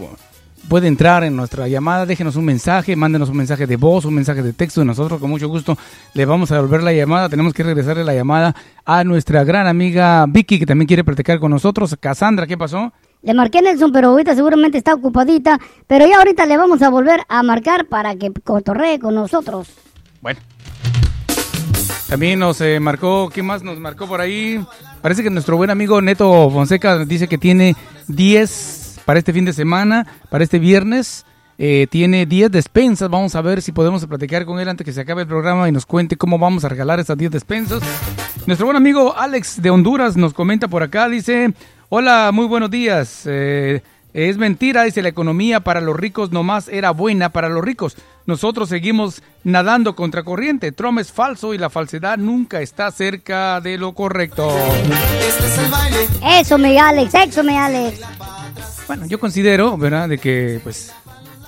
[0.69, 4.43] puede entrar en nuestra llamada, déjenos un mensaje, mándenos un mensaje de voz, un mensaje
[4.43, 4.85] de texto.
[4.85, 5.79] Nosotros con mucho gusto
[6.15, 7.29] le vamos a devolver la llamada.
[7.29, 11.53] Tenemos que regresarle la llamada a nuestra gran amiga Vicky, que también quiere platicar con
[11.53, 11.97] nosotros.
[12.01, 12.93] Cassandra, ¿qué pasó?
[13.23, 15.59] Le marqué Nelson, pero ahorita seguramente está ocupadita.
[15.87, 19.69] Pero ya ahorita le vamos a volver a marcar para que cotorree con nosotros.
[20.21, 20.41] Bueno.
[22.09, 24.65] También nos eh, marcó, ¿qué más nos marcó por ahí?
[25.01, 27.77] Parece que nuestro buen amigo Neto Fonseca dice que tiene
[28.09, 31.25] 10 para este fin de semana, para este viernes.
[31.63, 33.11] eh, tiene 10 despensas.
[33.11, 35.73] Vamos a ver si podemos platicar con él antes que se acabe el programa y
[35.73, 37.83] nos cuente cómo vamos a regalar esas 10 despensas.
[38.47, 41.53] Nuestro buen amigo Alex de Honduras nos comenta por acá, dice,
[41.91, 43.25] hola, muy buenos días.
[43.27, 43.83] Eh,
[44.15, 47.97] es mentira, dice, la economía para los ricos nomás era buena para los ricos.
[48.27, 50.73] Nosotros seguimos nadando contra corriente.
[50.73, 54.49] Trump es falso y la falsedad nunca está cerca de lo correcto.
[56.25, 58.01] Eso, mi Alex, eso, mi Alex.
[58.87, 60.93] Bueno, yo considero, ¿verdad?, de que pues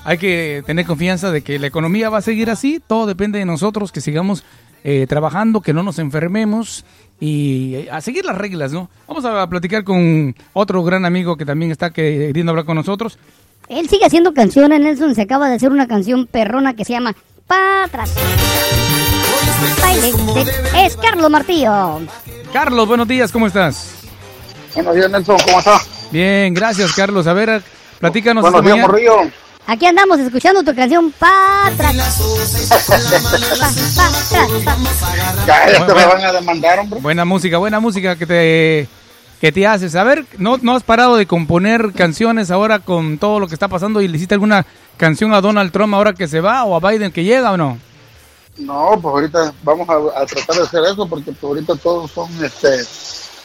[0.05, 2.81] hay que tener confianza de que la economía va a seguir así.
[2.85, 4.45] Todo depende de nosotros, que sigamos
[4.85, 6.85] eh, trabajando, que no nos enfermemos
[7.25, 8.91] y eh, a seguir las reglas, ¿no?
[9.07, 13.17] Vamos a platicar con otro gran amigo que también está queriendo hablar con nosotros.
[13.69, 15.15] Él sigue haciendo canciones, Nelson.
[15.15, 17.15] Se acaba de hacer una canción perrona que se llama
[17.47, 18.13] Pa' atrás.
[19.81, 20.13] Baile
[20.45, 22.01] de- Es Carlos Martillo.
[22.53, 23.95] Carlos, buenos días, ¿cómo estás?
[24.75, 26.09] Buenos días, Nelson, ¿cómo estás?
[26.11, 27.27] Bien, gracias, Carlos.
[27.29, 27.63] A ver,
[28.01, 28.43] platícanos.
[28.43, 29.11] Buenos esta días, mañana.
[29.15, 29.33] Morrillo.
[29.67, 31.95] Aquí andamos escuchando tu canción Pa' atrás.
[33.97, 34.77] Pa'.
[35.47, 37.01] Cállate, me van a demandar, hombre.
[37.01, 38.89] Buena música, buena música que te
[39.41, 39.97] que te haces.
[39.97, 43.67] A ver, ¿no, ¿no has parado de componer canciones ahora con todo lo que está
[43.67, 44.65] pasando y le hiciste alguna
[44.97, 47.79] canción a Donald Trump ahora que se va o a Biden que llega o no?
[48.59, 52.29] No, pues ahorita vamos a, a tratar de hacer eso porque pues, ahorita todos son
[52.45, 52.69] este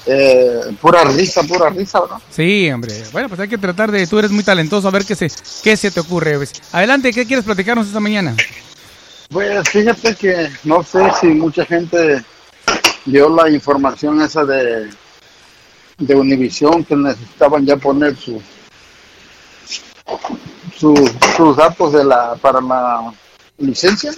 [0.08, 2.22] eh, pura risa, pura risa, ¿no?
[2.30, 3.04] Sí, hombre.
[3.12, 4.08] Bueno, pues hay que tratar de...
[4.08, 5.30] Tú eres muy talentoso, a ver qué se,
[5.64, 6.38] qué se te ocurre.
[6.38, 6.54] pues.
[6.72, 8.36] Adelante, ¿qué quieres platicarnos esta mañana?
[9.30, 12.24] Pues fíjate que no sé si mucha gente
[13.06, 14.90] dio la información esa de,
[15.98, 18.42] de Univisión que necesitaban ya poner su,
[20.78, 23.14] su- sus datos de la para la
[23.58, 24.12] licencia.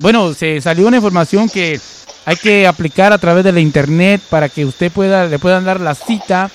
[0.00, 1.80] Bueno, se salió una información que
[2.28, 5.80] hay que aplicar a través de la internet para que usted pueda le puedan dar
[5.80, 6.50] la cita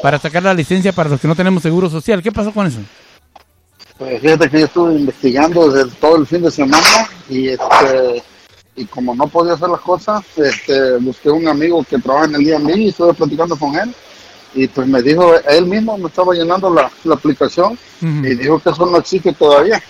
[0.00, 2.22] para sacar la licencia para los que no tenemos seguro social.
[2.22, 2.78] ¿Qué pasó con eso?
[3.98, 8.22] Pues fíjate que yo estuve investigando desde todo el fin de semana y este
[8.76, 12.44] y como no podía hacer las cosas, este, busqué un amigo que trabaja en el
[12.44, 13.92] DMV y estuve platicando con él
[14.54, 18.70] y pues me dijo, él mismo me estaba llenando la, la aplicación y dijo que
[18.70, 19.82] eso no existe todavía.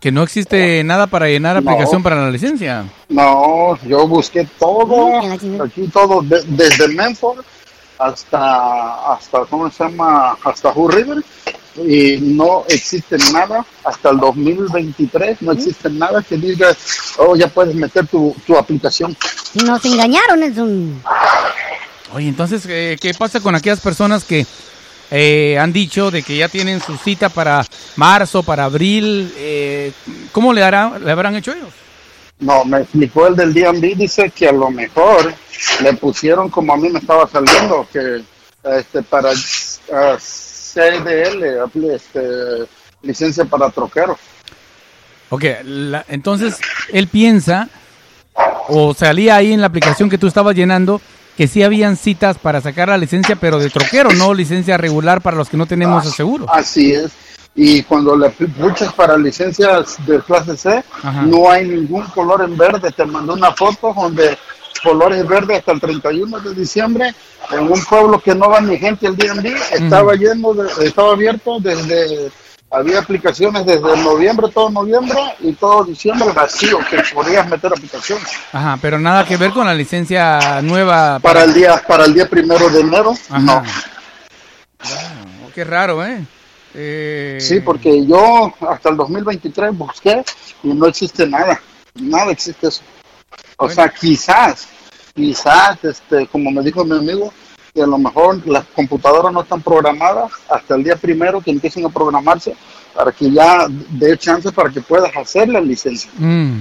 [0.00, 1.70] Que no existe nada para llenar No.
[1.70, 2.84] aplicación para la licencia.
[3.10, 5.18] No, yo busqué todo,
[5.62, 7.44] aquí todo, de- desde Medford
[7.98, 10.36] hasta, hasta, ¿cómo se llama?
[10.42, 11.18] Hasta Hood River.
[11.86, 16.74] Y no existe nada hasta el 2023, no existe nada que diga,
[17.18, 19.16] oh, ya puedes meter tu, tu aplicación.
[19.64, 21.00] Nos engañaron, Nelson.
[22.12, 24.44] Oye, entonces, eh, ¿qué pasa con aquellas personas que
[25.10, 27.64] eh, han dicho de que ya tienen su cita para
[27.96, 29.32] marzo, para abril?
[29.36, 29.92] Eh,
[30.32, 31.68] ¿Cómo le, hará, le habrán hecho ellos?
[32.38, 35.34] No, me explicó el del DMV, dice que a lo mejor
[35.82, 38.22] le pusieron como a mí me estaba saliendo, que
[38.78, 41.44] este para CDL,
[41.94, 42.20] este,
[43.02, 44.18] licencia para troquero.
[45.28, 46.58] Ok, la- entonces
[46.92, 47.68] él piensa,
[48.68, 51.00] o salía ahí en la aplicación que tú estabas llenando,
[51.40, 55.38] que sí habían citas para sacar la licencia, pero de troquero, no licencia regular para
[55.38, 56.44] los que no tenemos el seguro.
[56.52, 57.12] Así es.
[57.54, 61.22] Y cuando le puchas para licencias de clase C, Ajá.
[61.22, 62.92] no hay ningún color en verde.
[62.92, 64.36] Te mandé una foto donde
[64.82, 67.14] colores verdes hasta el 31 de diciembre
[67.52, 69.56] en un pueblo que no va ni gente el día en día.
[69.72, 72.30] Estaba lleno, de- estaba abierto desde,
[72.70, 78.26] había aplicaciones desde noviembre, todo noviembre y todo diciembre vacío, que podías meter aplicaciones.
[78.52, 81.18] Ajá, pero nada que ver con la licencia nueva.
[81.18, 83.38] Para el día, para el día primero de enero, Ajá.
[83.40, 83.62] no.
[84.82, 86.24] Oh, qué raro, ¿eh?
[86.74, 90.24] Eh, Sí, porque yo hasta el 2023 busqué
[90.62, 91.60] y no existe nada.
[91.94, 92.82] Nada existe eso.
[93.56, 94.68] O sea, quizás,
[95.14, 97.32] quizás, este, como me dijo mi amigo,
[97.72, 101.84] que a lo mejor las computadoras no están programadas hasta el día primero que empiecen
[101.86, 102.54] a programarse
[102.94, 106.10] para que ya dé chance para que puedas hacer la licencia.
[106.18, 106.60] mm.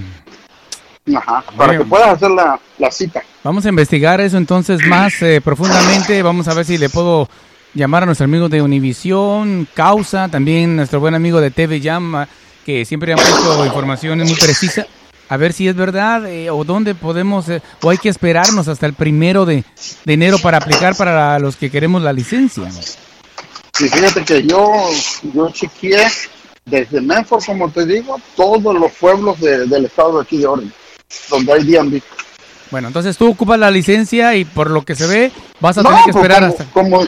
[1.15, 3.23] Ajá, para que puedas hacer la, la cita.
[3.44, 6.22] Vamos a investigar eso entonces más eh, profundamente.
[6.22, 7.27] Vamos a ver si le puedo
[7.73, 12.27] llamar a nuestro amigo de Univisión, Causa, también nuestro buen amigo de TV Llama,
[12.64, 14.86] que siempre han puesto información muy precisa.
[15.30, 18.86] A ver si es verdad eh, o dónde podemos, eh, o hay que esperarnos hasta
[18.88, 19.64] el primero de,
[20.06, 22.64] de enero para aplicar para los que queremos la licencia.
[23.80, 24.72] Y fíjate que yo,
[25.34, 26.08] yo chequeé
[26.66, 30.74] desde Medford, como te digo, todos los pueblos de- del estado de aquí de Oregon,
[31.30, 32.02] donde hay DMV.
[32.72, 35.90] Bueno, entonces tú ocupas la licencia y por lo que se ve vas a No,
[35.90, 36.66] tener que pues, esperar como, hasta...
[36.74, 37.08] como,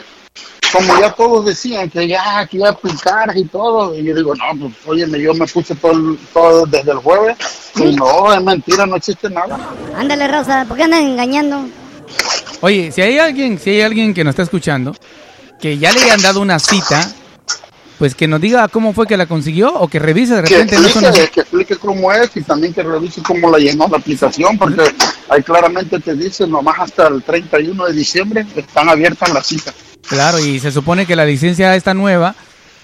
[0.72, 4.34] como ya todos decían que ya que iba a aplicar y todo, y yo digo,
[4.34, 7.36] no, pues óyeme, yo me puse todo, el- todo desde el jueves,
[7.76, 9.58] y no, es mentira, no existe nada.
[9.96, 11.66] Ándale, Rosa, ¿por qué andan engañando?
[12.60, 14.94] Oye, si hay alguien, si hay alguien que nos está escuchando,
[15.60, 17.08] que ya le han dado una cita,
[17.98, 20.76] pues que nos diga cómo fue que la consiguió o que revise de Que repente.
[20.80, 23.86] no son explique, las- que explique cómo es y también que revise cómo la llenó
[23.88, 24.82] la aplicación, porque
[25.28, 29.74] ahí claramente te dice, nomás hasta el 31 de diciembre están abiertas las citas.
[30.08, 32.34] Claro, y se supone que la licencia esta nueva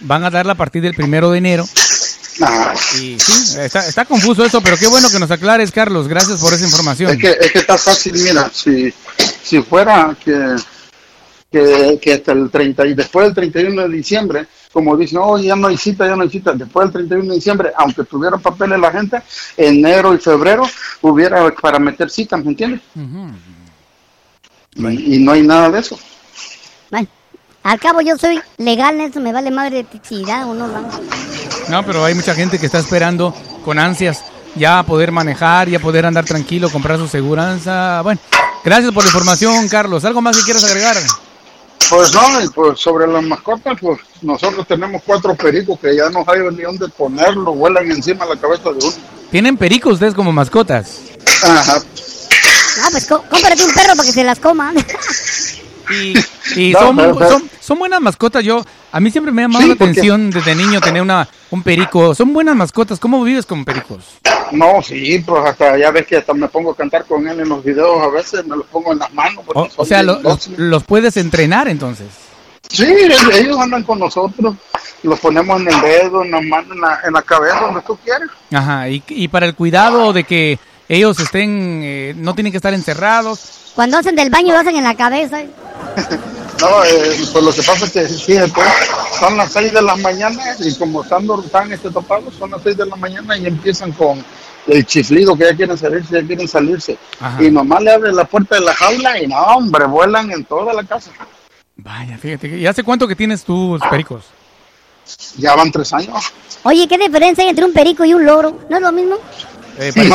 [0.01, 1.69] van a darla a partir del primero de enero.
[2.41, 6.07] Ah, Y sí, está, está confuso eso, pero qué bueno que nos aclares, Carlos.
[6.07, 7.11] Gracias por esa información.
[7.13, 8.93] Es que, es que está fácil, mira, si,
[9.43, 10.57] si fuera que,
[11.51, 15.57] que, que hasta el 30 y después del 31 de diciembre, como dicen, oh, ya
[15.57, 18.79] no hay cita, ya no hay cita, después del 31 de diciembre, aunque tuviera papeles
[18.79, 19.21] la gente,
[19.57, 20.63] enero y febrero
[21.01, 22.81] hubiera para meter citas, ¿me entiendes?
[24.77, 25.99] Y, y no hay nada de eso.
[26.91, 27.09] Bueno,
[27.63, 30.83] al cabo yo soy legal, eso me vale madre si da o no da.
[31.69, 33.35] No, pero hay mucha gente que está esperando
[33.65, 34.23] con ansias
[34.55, 38.01] ya poder manejar, ya poder andar tranquilo, comprar su seguranza.
[38.03, 38.21] Bueno,
[38.65, 40.05] gracias por la información, Carlos.
[40.05, 40.97] ¿Algo más que quieras agregar?
[41.91, 46.25] Pues no, y pues sobre las mascotas, pues nosotros tenemos cuatro pericos que ya no
[46.27, 48.93] hay ni dónde ponerlo, vuelan encima de la cabeza de uno.
[49.31, 50.97] ¿Tienen pericos ustedes como mascotas?
[51.45, 51.81] Ajá.
[52.83, 54.73] Ah, pues có- cómprate un perro para que se las coma.
[56.57, 58.45] Y No, son, pero- pero- son, son buenas mascotas.
[58.45, 61.29] Yo, a mí siempre me ha llamado Sí, la porque- atención desde niño tener una,
[61.51, 62.15] un perico.
[62.15, 62.99] Son buenas mascotas.
[62.99, 64.05] ¿Cómo vives con pericos?
[64.53, 67.49] No, sí, pues hasta ya ves que hasta me pongo a cantar con él en
[67.49, 69.45] los videos, a veces me los pongo en las manos.
[69.77, 72.07] O, sea, lo- los, los puedes entrenar entonces.
[72.71, 72.85] Sí,
[73.35, 74.55] ellos andan con nosotros,
[75.03, 77.97] los ponemos en el dedo, en la mano, en la, en la cabeza, donde tú
[78.05, 78.29] quieras.
[78.53, 78.89] Ajá.
[78.91, 80.59] Y, y para el cuidado de que
[80.89, 83.73] ellos estén, eh, no tienen que estar encerrados.
[83.75, 85.43] Cuando hacen del baño lo hacen en la cabeza.
[86.61, 88.61] No, eh, pues lo que pasa es que fíjate,
[89.21, 92.77] son las 6 de la mañana y como están, están este, tapados, son las 6
[92.77, 94.25] de la mañana y empiezan con
[94.67, 96.99] el chiflido que ya quieren salirse, ya quieren salirse.
[97.21, 97.41] Ajá.
[97.45, 100.73] Y mamá le abre la puerta de la jaula y no, hombre, vuelan en toda
[100.75, 101.13] la casa.
[101.77, 102.49] Vaya, fíjate.
[102.59, 104.25] ¿Y hace cuánto que tienes tus pericos?
[105.37, 106.25] Ya van tres años.
[106.65, 108.59] Oye, ¿qué diferencia hay entre un perico y un loro?
[108.69, 109.17] ¿No es lo mismo?
[109.79, 110.11] Eh, pare-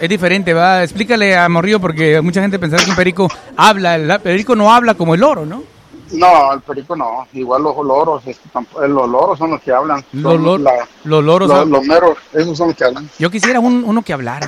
[0.00, 0.82] Es diferente, va.
[0.82, 3.96] Explícale a Morrillo porque mucha gente pensará que un perico habla.
[3.96, 5.62] El perico no habla como el loro, ¿no?
[6.12, 10.04] No, el perico no, igual los loros, este, eh, los loros son los que hablan.
[10.12, 11.48] Los, lor- la- los loros.
[11.48, 13.08] los, los meros, esos son los que hablan.
[13.18, 14.46] Yo quisiera un- uno que hablara.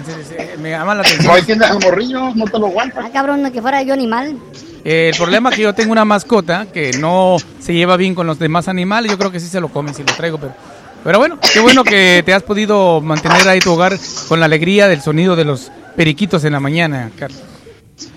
[0.61, 1.27] Me llama la atención.
[1.27, 3.03] No, ahí tienes al morrillo, no te lo aguantas.
[3.07, 4.37] Ah, cabrón, no que fuera yo animal.
[4.85, 8.27] Eh, el problema es que yo tengo una mascota que no se lleva bien con
[8.27, 9.11] los demás animales.
[9.11, 10.53] Yo creo que sí se lo comen si lo traigo, pero.
[11.05, 14.89] Pero bueno, qué bueno que te has podido mantener ahí tu hogar con la alegría
[14.89, 17.41] del sonido de los periquitos en la mañana, Carlos.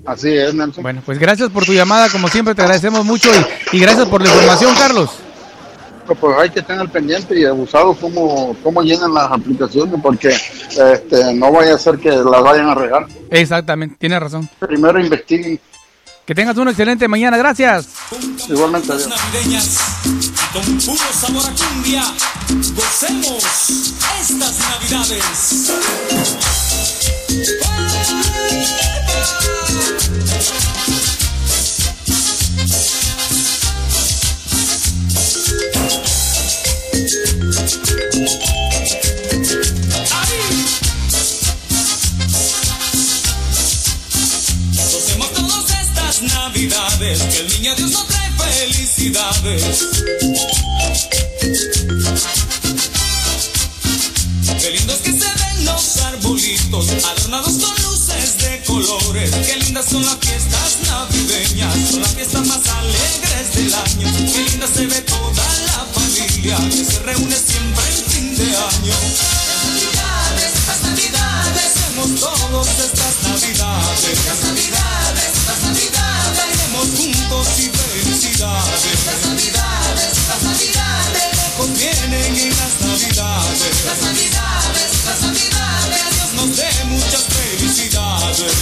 [0.06, 0.82] Así es, Nelson.
[0.82, 3.28] Bueno, pues gracias por tu llamada, como siempre te agradecemos mucho
[3.72, 5.10] y, y gracias por la información, Carlos.
[6.06, 10.28] Pues, pues hay que estar al pendiente y abusado cómo, cómo llenan las aplicaciones porque
[10.28, 13.06] este, no vaya a ser que las vayan a regar.
[13.30, 14.48] Exactamente, tienes razón.
[14.58, 15.60] Primero investiguen.
[16.24, 17.88] Que tengas una excelente mañana, gracias.
[18.48, 19.08] Igualmente, adiós.
[20.64, 22.02] Con puro sabor a cumbia.
[22.74, 23.44] Gocemos
[24.20, 25.70] estas navidades.
[44.92, 48.27] Gocemos todas estas navidades, que el niño Dios nos trae
[48.58, 49.86] felicidades.
[54.60, 59.30] Qué lindos que se ven los arbolitos, adornados con luces de colores.
[59.46, 64.32] Qué lindas son las fiestas navideñas, son las fiestas más alegres del año.
[64.32, 68.94] Qué linda se ve toda la familia que se reúne siempre el fin de año.
[69.66, 74.04] Navidades, estas navidades, hacemos todos estas navidades.
[74.04, 75.37] Estas navidades.
[78.38, 78.46] Las
[79.26, 81.24] navidades, las navidades.
[81.56, 83.84] Convienen en las navidades.
[83.84, 86.04] Las navidades, las navidades.
[86.14, 88.54] Dios nos dé muchas felicidades.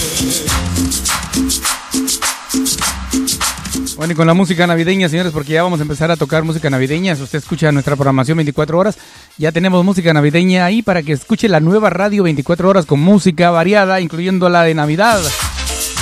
[3.97, 6.71] Bueno, y con la música navideña, señores, porque ya vamos a empezar a tocar música
[6.71, 7.15] navideña.
[7.15, 8.97] Si usted escucha nuestra programación 24 horas,
[9.37, 13.51] ya tenemos música navideña ahí para que escuche la nueva radio 24 horas con música
[13.51, 15.21] variada, incluyendo la de Navidad.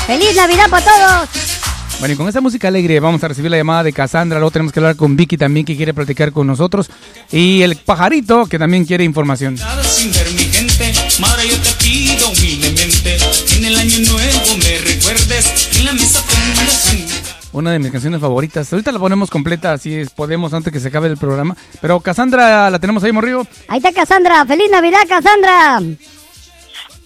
[0.07, 1.54] ¡Feliz Navidad para todos!
[1.99, 4.37] Bueno, y con esta música alegre vamos a recibir la llamada de Cassandra.
[4.37, 6.89] Luego tenemos que hablar con Vicky también, que quiere platicar con nosotros.
[7.31, 9.57] Y el pajarito, que también quiere información.
[9.83, 10.93] sin ver mi gente.
[11.19, 13.17] Madre, yo te pido humildemente
[13.47, 15.69] que en el año nuevo me recuerdes.
[15.77, 18.71] En la mesa pongas un Una de mis canciones favoritas.
[18.71, 21.55] Ahorita la ponemos completa, así es, podemos antes que se acabe el programa.
[21.81, 23.47] Pero Cassandra, la tenemos ahí, Morrillo.
[23.69, 24.45] Ahí está Cassandra.
[24.45, 25.81] ¡Feliz Navidad, Cassandra!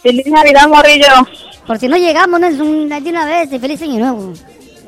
[0.01, 1.27] ¡Feliz Navidad, Morrillo!
[1.67, 3.53] Por si no llegamos, no es un, de una vez.
[3.53, 4.33] y ¡Feliz Año Nuevo!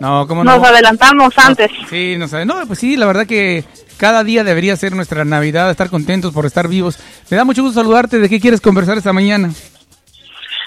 [0.02, 0.58] No, ¿cómo no?
[0.58, 1.70] Nos adelantamos antes.
[1.88, 2.44] Sí, no sabe.
[2.44, 3.64] No, pues sí, la verdad que
[3.98, 6.98] cada día debería ser nuestra Navidad, estar contentos por estar vivos.
[7.30, 8.18] Me da mucho gusto saludarte.
[8.18, 9.52] ¿De qué quieres conversar esta mañana?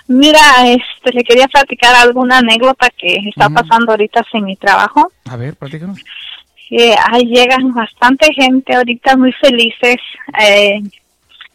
[0.06, 0.38] Mira,
[0.68, 5.10] este, le quería platicar alguna anécdota que está pasando ahorita en mi trabajo.
[5.28, 5.98] A ver, platícanos.
[6.70, 9.96] Eh, ahí llegan bastante gente ahorita muy felices
[10.38, 10.80] eh,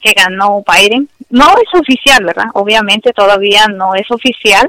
[0.02, 1.08] que ganó Biden.
[1.30, 2.48] No es oficial, ¿verdad?
[2.56, 4.68] Obviamente todavía no es oficial,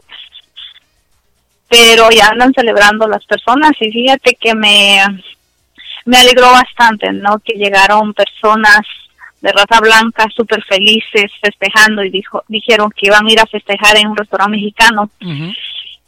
[1.70, 4.98] pero ya andan celebrando las personas y fíjate que me,
[6.05, 7.38] me alegró bastante, ¿no?
[7.38, 8.80] Que llegaron personas
[9.40, 13.97] de raza blanca súper felices festejando y dijo, dijeron que iban a ir a festejar
[13.97, 15.10] en un restaurante mexicano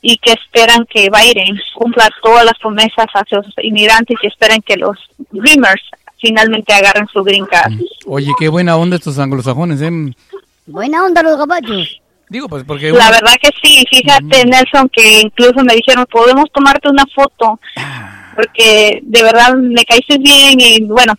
[0.02, 4.76] y que esperan que Biden cumpla todas las promesas hacia los inmigrantes y esperan que
[4.76, 4.98] los
[5.30, 5.82] Dreamers
[6.18, 7.72] finalmente agarren su green card.
[8.06, 9.90] Oye, qué buena onda estos anglosajones, ¿eh?
[10.66, 12.00] Buena onda los gabachos.
[12.32, 12.90] Digo, pues porque...
[12.90, 17.60] La verdad que sí, fíjate Nelson que incluso me dijeron, podemos tomarte una foto
[18.34, 21.12] porque de verdad me caíste bien y bueno,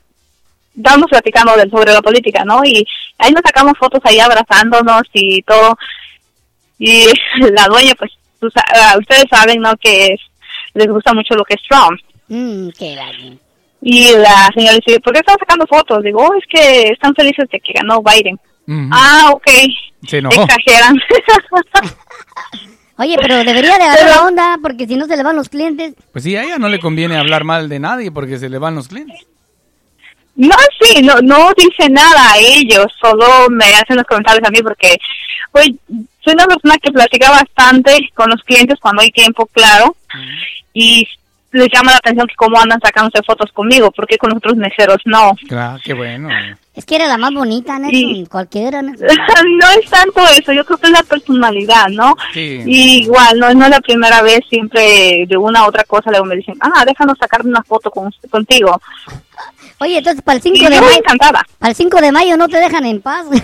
[0.76, 2.62] estábamos platicando del, sobre la política, ¿no?
[2.66, 2.86] Y
[3.20, 5.78] ahí nos sacamos fotos ahí abrazándonos y todo.
[6.80, 7.06] Y
[7.52, 9.76] la dueña, pues, tú ah, ustedes saben, ¿no?
[9.78, 10.22] Que es-
[10.74, 12.00] les gusta mucho lo que es Trump.
[12.78, 13.38] Qué vale.
[13.84, 16.02] Y la señora dice, ¿por qué están sacando fotos?
[16.04, 18.40] Digo, "Oh, es que están felices de que ganó Biden.
[18.92, 19.48] Ah, ok.
[20.08, 20.44] Se enojó.
[20.44, 20.96] Exageran.
[22.98, 25.96] Oye, pero debería de agarrar la onda porque si no se le van los clientes.
[26.12, 28.76] Pues sí, a ella no le conviene hablar mal de nadie porque se le van
[28.76, 29.26] los clientes.
[30.36, 34.60] No, sí, no, no dice nada a ellos, solo me hacen los comentarios a mí
[34.64, 34.98] porque,
[35.52, 35.70] pues,
[36.24, 39.96] soy una persona que platica bastante con los clientes cuando hay tiempo, claro,
[40.74, 41.08] y
[41.54, 44.98] les llama la atención que cómo andan sacándose fotos conmigo, porque con los otros meseros
[45.06, 45.32] no.
[45.48, 46.30] Claro, qué bueno.
[46.76, 48.26] Es que era la más bonita, Nelson.
[48.26, 52.16] Cualquiera, no es tanto eso, yo creo que es la personalidad, ¿no?
[52.34, 52.62] Sí.
[52.66, 56.26] Y igual, no, no es la primera vez, siempre de una u otra cosa luego
[56.26, 58.82] me dicen, ah, déjanos sacar una foto con, contigo.
[59.80, 60.98] Oye, entonces para el 5 Y de yo mayo.
[60.98, 61.46] encantada.
[61.60, 63.26] Para el 5 de mayo no te dejan en paz.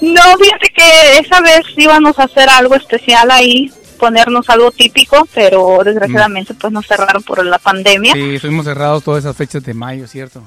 [0.00, 3.70] No, fíjate que esa vez íbamos a hacer algo especial ahí,
[4.04, 8.12] ponernos algo típico, pero desgraciadamente pues nos cerraron por la pandemia.
[8.12, 10.42] Sí, estuvimos cerrados todas esas fechas de mayo, ¿cierto?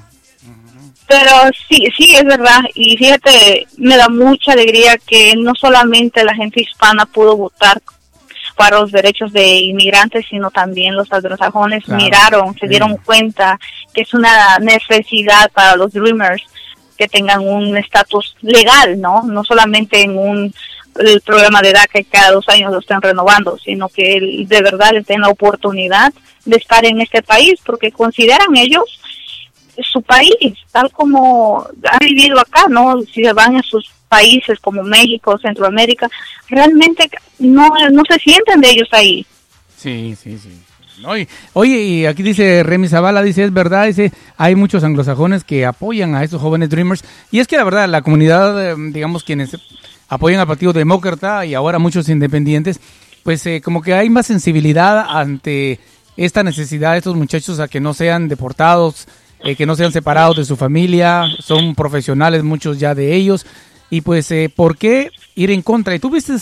[1.07, 1.31] Pero
[1.67, 2.59] sí, sí, es verdad.
[2.75, 7.81] Y fíjate, me da mucha alegría que no solamente la gente hispana pudo votar
[8.55, 12.67] para los derechos de inmigrantes, sino también los anglosajones Claro, miraron, se sí.
[12.67, 13.59] dieron cuenta
[13.93, 16.43] que es una necesidad para los Dreamers
[16.97, 19.23] que tengan un estatus legal, ¿no?
[19.23, 20.53] No solamente en un
[20.99, 25.05] el programa de DACA cada dos años lo estén renovando, sino que de verdad les
[25.05, 26.13] den la oportunidad
[26.45, 28.83] de estar en este país, porque consideran ellos
[29.83, 30.33] su país,
[30.71, 32.99] tal como han vivido acá, ¿no?
[33.01, 36.09] Si se van a sus países como México, Centroamérica,
[36.49, 37.09] realmente
[37.39, 39.25] no, no se sienten de ellos ahí.
[39.77, 40.49] Sí, sí, sí.
[40.99, 45.65] Y- oye, y aquí dice Remy Zavala, dice, es verdad, dice, hay muchos anglosajones que
[45.65, 47.03] apoyan a estos jóvenes Dreamers.
[47.31, 49.55] Y es que la verdad, la comunidad, eh, digamos, quienes
[50.07, 52.79] apoyan al Partido Demócrata y ahora muchos independientes,
[53.23, 55.79] pues eh, como que hay más sensibilidad ante
[56.17, 59.07] esta necesidad de estos muchachos a que no sean deportados,
[59.39, 63.45] eh, que no sean separados de su familia, son profesionales muchos ya de ellos.
[63.89, 65.95] Y pues, eh, ¿por qué ir en contra?
[65.95, 66.33] Y tú viste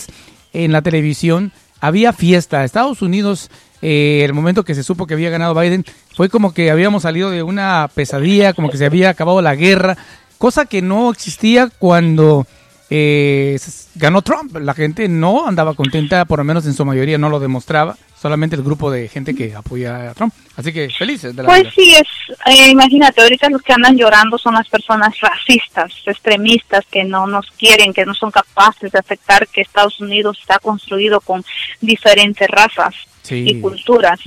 [0.52, 2.64] en la televisión, había fiesta.
[2.64, 3.50] Estados Unidos,
[3.82, 5.84] eh, el momento que se supo que había ganado Biden,
[6.14, 9.96] fue como que habíamos salido de una pesadilla, como que se había acabado la guerra,
[10.38, 12.46] cosa que no existía cuando
[12.90, 13.58] eh,
[13.94, 14.56] ganó Trump.
[14.56, 18.56] La gente no andaba contenta, por lo menos en su mayoría no lo demostraba, solamente
[18.56, 20.32] el grupo de gente que apoya a Trump.
[20.56, 21.72] Así que felices de la Pues vida.
[21.74, 22.08] sí, es,
[22.46, 27.50] eh, imagínate, ahorita los que andan llorando son las personas racistas, extremistas, que no nos
[27.52, 31.44] quieren, que no son capaces de aceptar que Estados Unidos está construido con
[31.80, 33.42] diferentes razas Sí.
[33.44, 34.20] y culturas.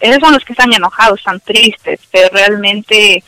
[0.00, 3.22] Esos son los que están enojados, están tristes, pero realmente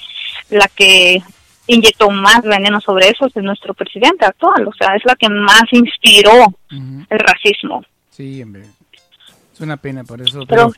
[0.51, 1.23] la que
[1.67, 5.63] inyectó más veneno sobre eso es nuestro presidente actual, o sea, es la que más
[5.73, 6.31] inspiró
[6.71, 7.85] el racismo.
[8.11, 8.65] Sí, hombre.
[9.53, 10.41] Es una pena por eso.
[10.47, 10.73] Pero- Pero,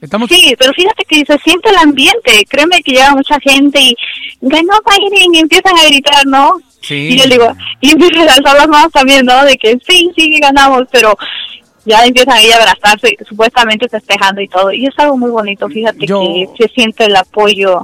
[0.00, 0.30] Estamos...
[0.30, 2.46] Sí, pero fíjate que se siente el ambiente.
[2.48, 3.94] Créeme que llega mucha gente y
[4.40, 6.54] ganó Biden y empiezan a gritar, ¿no?
[6.80, 6.94] Sí.
[7.10, 7.52] Y yo digo,
[7.82, 9.44] y empiezan a alzar las manos también, ¿no?
[9.44, 11.14] De que sí, sí, ganamos, pero
[11.84, 14.72] ya empiezan ahí a abrazarse, supuestamente festejando y todo.
[14.72, 17.82] Y es algo muy bonito, fíjate Yo- que se siente el apoyo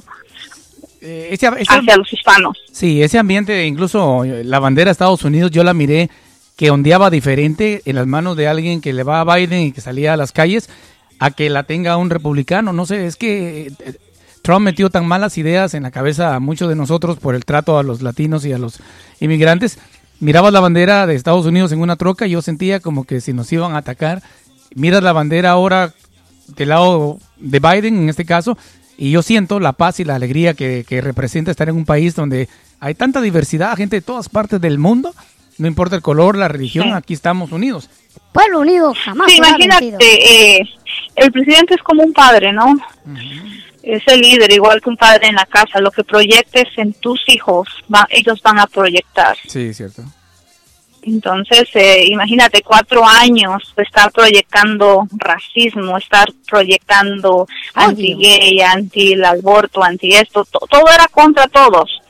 [1.08, 2.58] Eh, ese- ese- hacia los hispanos.
[2.72, 6.10] Sí, ese ambiente, incluso eh, la bandera de Estados Unidos, yo la miré
[6.56, 9.80] que ondeaba diferente en las manos de alguien que le va a Biden y que
[9.80, 10.68] salía a las calles
[11.20, 12.72] a que la tenga un republicano.
[12.72, 13.94] No sé, es que eh,
[14.42, 17.78] Trump metió tan malas ideas en la cabeza a muchos de nosotros por el trato
[17.78, 18.80] a los latinos y a los
[19.20, 19.78] inmigrantes.
[20.18, 23.32] Mirabas la bandera de Estados Unidos en una troca y yo sentía como que si
[23.32, 24.22] nos iban a atacar.
[24.74, 25.92] Miras la bandera ahora
[26.56, 28.56] del lado de Biden, en este caso,
[28.98, 32.14] y yo siento la paz y la alegría que, que representa estar en un país
[32.14, 32.48] donde
[32.80, 35.14] hay tanta diversidad, gente de todas partes del mundo,
[35.58, 36.92] no importa el color, la religión, Sí.
[36.92, 37.88] aquí estamos unidos.
[38.32, 39.30] Pueblo unido jamás.
[39.30, 40.62] Sí, imagínate, eh,
[41.16, 42.74] el presidente es como un padre, ¿no?
[43.82, 45.80] Es el líder, igual que un padre en la casa.
[45.80, 49.36] Lo que proyectes en tus hijos, va- ellos van a proyectar.
[49.46, 50.02] Sí, cierto.
[51.06, 59.82] Entonces, eh, imagínate, cuatro años de estar proyectando racismo, estar proyectando anti-gay, anti el aborto,
[59.84, 62.00] anti esto, to- todo era contra todos.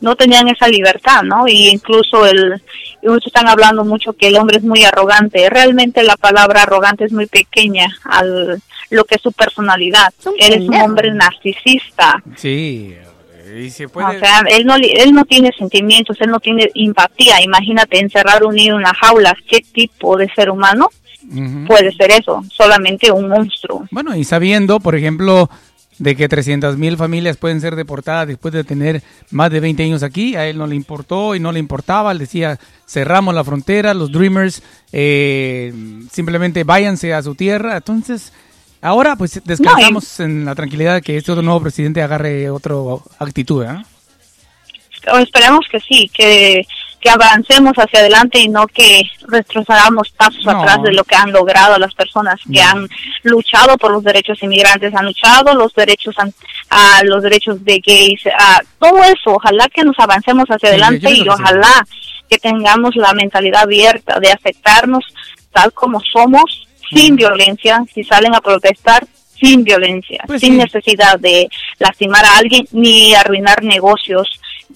[0.00, 1.46] No tenían esa libertad, ¿no?
[1.46, 2.60] Y incluso el,
[3.04, 5.48] muchos están hablando mucho que el hombre es muy arrogante.
[5.48, 8.60] Realmente la palabra arrogante es muy pequeña al
[8.90, 10.12] lo que es su personalidad.
[10.38, 12.20] Él es un hombre narcisista.
[12.36, 12.96] Sí,
[13.60, 14.16] y se puede...
[14.16, 17.40] O sea, él no, él no tiene sentimientos, él no tiene empatía.
[17.42, 19.36] Imagínate encerrar un niño en una jaula.
[19.48, 20.88] ¿Qué tipo de ser humano
[21.66, 22.42] puede ser eso?
[22.52, 23.86] Solamente un monstruo.
[23.90, 25.48] Bueno, y sabiendo, por ejemplo,
[25.98, 30.02] de que 300 mil familias pueden ser deportadas después de tener más de 20 años
[30.02, 33.94] aquí, a él no le importó y no le importaba, él decía, cerramos la frontera,
[33.94, 34.62] los Dreamers
[34.92, 35.72] eh,
[36.10, 38.32] simplemente váyanse a su tierra, entonces...
[38.82, 42.74] Ahora pues descansamos en la tranquilidad de que este otro nuevo presidente agarre otra
[43.20, 43.84] actitud, ¿ah?
[45.12, 46.66] O esperemos que sí, que,
[47.00, 50.60] que avancemos hacia adelante y no que retrocedamos pasos No.
[50.60, 52.88] atrás de lo que han logrado las personas que han
[53.24, 56.14] luchado por los derechos inmigrantes, han luchado los derechos
[56.70, 59.34] a los derechos de gays, a todo eso.
[59.34, 61.28] Ojalá que nos avancemos hacia adelante y sí.
[61.28, 61.84] ojalá
[62.28, 65.04] que tengamos la mentalidad abierta de aceptarnos
[65.52, 69.06] tal como somos, sin violencia, si salen a protestar,
[69.40, 70.58] sin violencia, Pues sin sí.
[70.58, 71.48] necesidad de
[71.78, 74.28] lastimar a alguien ni arruinar negocios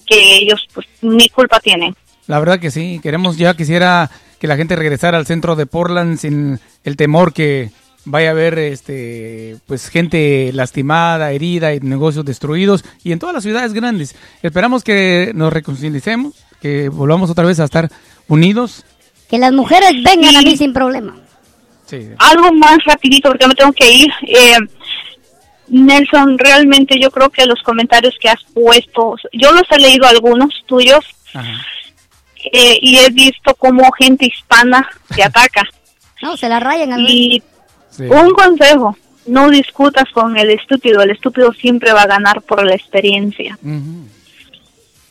[0.05, 1.95] que ellos pues ni culpa tienen.
[2.27, 6.17] La verdad que sí, queremos ya quisiera que la gente regresara al centro de Portland
[6.17, 7.71] sin el temor que
[8.05, 13.43] vaya a haber este pues gente lastimada, herida y negocios destruidos y en todas las
[13.43, 14.15] ciudades grandes.
[14.43, 17.89] Esperamos que nos reconcilicemos, que volvamos otra vez a estar
[18.27, 18.83] unidos.
[19.29, 21.15] Que las mujeres vengan a mí sin problema.
[21.87, 22.09] Sí.
[22.19, 24.09] Algo más rapidito porque me tengo que ir.
[24.27, 24.57] Eh,
[25.69, 30.53] Nelson, realmente yo creo que los comentarios que has puesto, yo los he leído algunos
[30.65, 31.03] tuyos
[32.53, 35.63] eh, y he visto cómo gente hispana te ataca.
[36.19, 37.43] No, se la rayan al Y
[37.99, 38.97] un consejo,
[39.27, 43.55] no discutas con el estúpido, el estúpido siempre va a ganar por la experiencia.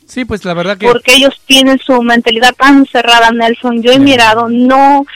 [0.05, 3.83] Sí, pues la verdad que porque ellos tienen su mentalidad tan cerrada, Nelson.
[3.83, 5.07] Yo he mirado, no,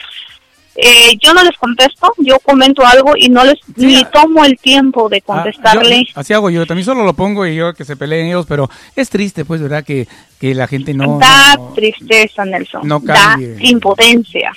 [0.75, 5.09] eh, yo no les contesto, yo comento algo y no les ni tomo el tiempo
[5.09, 6.05] de Ah, contestarle.
[6.05, 8.69] yo- así hago yo, también solo lo pongo y yo que se peleen ellos, pero
[8.95, 9.83] es triste pues, ¿verdad?
[9.83, 10.07] Que,
[10.39, 11.17] que la gente no...
[11.19, 12.87] da no- tristeza, Nelson.
[12.87, 13.57] no da cambie.
[13.69, 14.51] impotencia.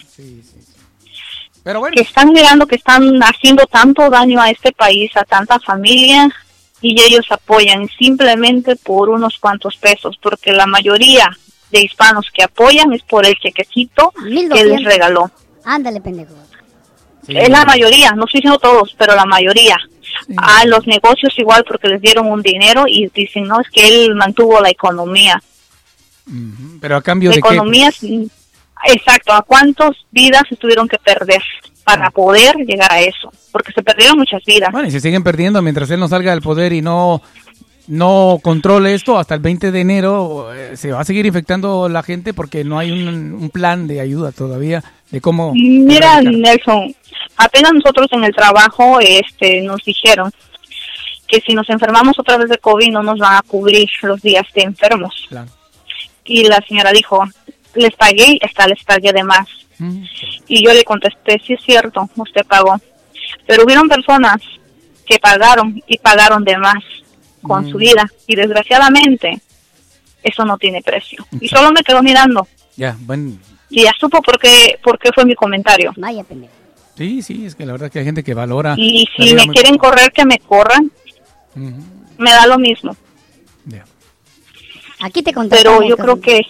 [1.63, 1.95] Pero bueno.
[1.95, 6.29] Que están mirando que están haciendo tanto daño a este país, a tanta familia,
[6.83, 11.31] y ellos apoyan simplemente por unos cuantos pesos, porque la mayoría
[11.71, 14.85] de hispanos que apoyan es por el chequecito que les 1200.
[14.85, 15.31] regaló.
[15.65, 16.35] Ándale, pendejo.
[17.27, 19.77] Es la mayoría, no estoy diciendo todos, pero la mayoría.
[20.37, 24.15] A los negocios igual porque les dieron un dinero y dicen, no, es que él
[24.15, 25.43] mantuvo la economía.
[26.81, 27.49] Pero a cambio La de qué...
[27.49, 27.91] economía,
[28.87, 31.43] exacto, ¿a cuántas vidas se tuvieron que perder
[31.85, 33.31] para poder llegar a eso?
[33.53, 34.71] Porque se perdieron muchas vidas.
[34.73, 37.21] Bueno, y se siguen perdiendo mientras él no salga del poder y no,
[37.89, 42.03] no controle esto hasta el 20 de enero, eh, se va a seguir infectando la
[42.03, 44.83] gente porque no hay un, un plan de ayuda todavía
[45.15, 45.53] de cómo...
[45.55, 46.95] Mira, Nelson,
[47.37, 50.33] apenas nosotros en el trabajo este, nos dijeron
[51.29, 54.45] que si nos enfermamos otra vez de COVID no nos van a cubrir los días
[54.55, 55.27] de enfermos.
[55.29, 55.51] Claro.
[56.25, 57.23] Y la señora dijo,
[57.75, 59.47] les pagué, hasta les pagué de más.
[60.49, 62.81] Y yo le contesté, sí es cierto, usted pagó.
[63.47, 64.39] Pero hubieron personas
[65.07, 66.83] que pagaron y pagaron de más
[67.41, 68.05] con su vida.
[68.27, 69.41] Y desgraciadamente,
[70.23, 71.25] eso no tiene precio.
[71.41, 72.49] Y solo me quedó mirando.
[72.77, 73.37] Ya, bueno,
[73.77, 75.93] Y ya supo por qué, por qué fue mi comentario.
[75.97, 76.53] Vaya pendejo.
[76.97, 78.75] Sí, sí, es que la verdad que hay gente que valora.
[78.79, 80.91] Y si me muy- quieren correr, que me corran.
[82.19, 82.97] Me da lo mismo.
[85.01, 85.33] Aquí te.
[85.51, 86.41] Pero yo creo que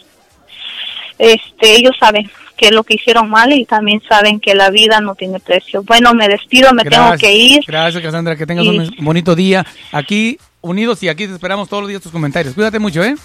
[1.19, 5.15] este ellos saben que lo que hicieron mal y también saben que la vida no
[5.15, 5.83] tiene precio.
[5.83, 7.65] Bueno, me despido, me tengo que ir.
[7.67, 8.37] Gracias, Cassandra.
[8.37, 9.67] Que tengas Y- un bonito día.
[9.93, 12.55] Aquí, unidos y aquí te esperamos todos los días tus comentarios.
[12.55, 13.17] Cuídate mucho, ¿eh?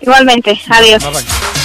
[0.00, 1.02] Igualmente, adiós.
[1.02, 1.55] Bye, bye.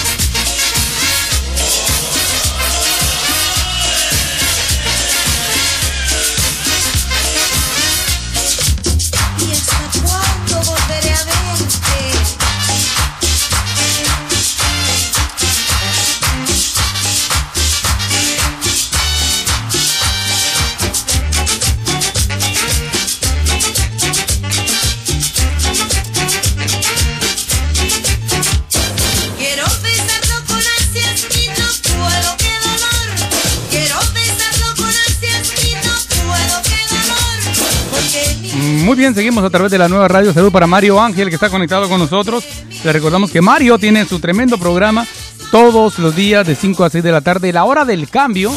[38.92, 40.34] Muy bien, seguimos a través de la nueva radio.
[40.34, 42.44] Salud para Mario Ángel, que está conectado con nosotros.
[42.84, 45.08] Le recordamos que Mario tiene su tremendo programa
[45.50, 48.52] todos los días de 5 a 6 de la tarde, la hora del cambio.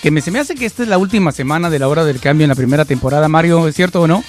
[0.00, 2.20] Que me, se me hace que esta es la última semana de la hora del
[2.20, 4.22] cambio en la primera temporada, Mario, ¿es cierto o no?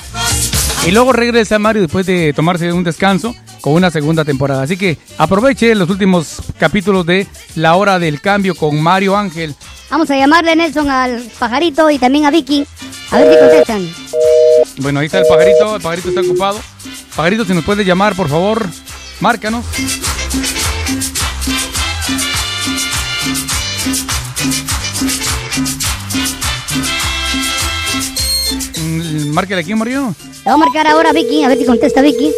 [0.88, 4.64] Y luego regresa Mario después de tomarse un descanso con una segunda temporada.
[4.64, 9.54] Así que aproveche los últimos capítulos de La Hora del Cambio con Mario Ángel.
[9.92, 12.66] Vamos a llamarle Nelson al pajarito y también a Vicky.
[13.12, 14.03] A ver si contestan.
[14.78, 16.60] Bueno, ahí está el pajarito, el pajarito está ocupado.
[17.16, 18.68] Pajarito, si nos puede llamar, por favor,
[19.20, 19.66] márcanos.
[28.78, 30.16] Mm, Márquele aquí, Mario.
[30.46, 32.32] Le voy a marcar ahora a Vicky, a ver si contesta Vicky.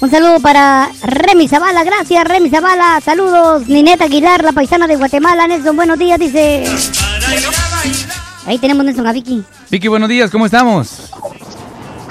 [0.00, 3.00] Un saludo para Remy Zavala, gracias Remy Zavala.
[3.02, 5.46] Saludos, Nineta Aguilar, la paisana de Guatemala.
[5.46, 6.64] Nelson, buenos días, dice.
[8.46, 9.42] Ahí tenemos Nelson a Vicky.
[9.70, 11.10] Vicky, buenos días, ¿cómo estamos?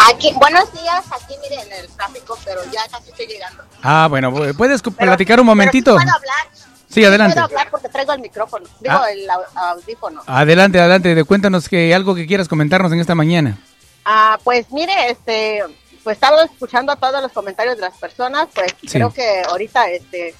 [0.09, 3.63] Aquí, buenos días, aquí miren el tráfico, pero ya casi estoy llegando.
[3.81, 5.95] Ah, bueno, ¿puedes platicar un momentito?
[5.97, 6.47] Pero sí puedo hablar.
[6.89, 7.33] Sí, adelante.
[7.35, 9.11] Puedo hablar porque traigo el micrófono, digo Ah.
[9.11, 10.21] el au- audífono.
[10.27, 13.57] Adelante, adelante, de- cuéntanos que algo que quieras comentarnos en esta mañana.
[14.05, 15.63] Ah, pues mire, este,
[16.03, 18.87] pues estaba escuchando todos los comentarios de las personas, pues Sí.
[18.89, 20.35] creo que ahorita, este,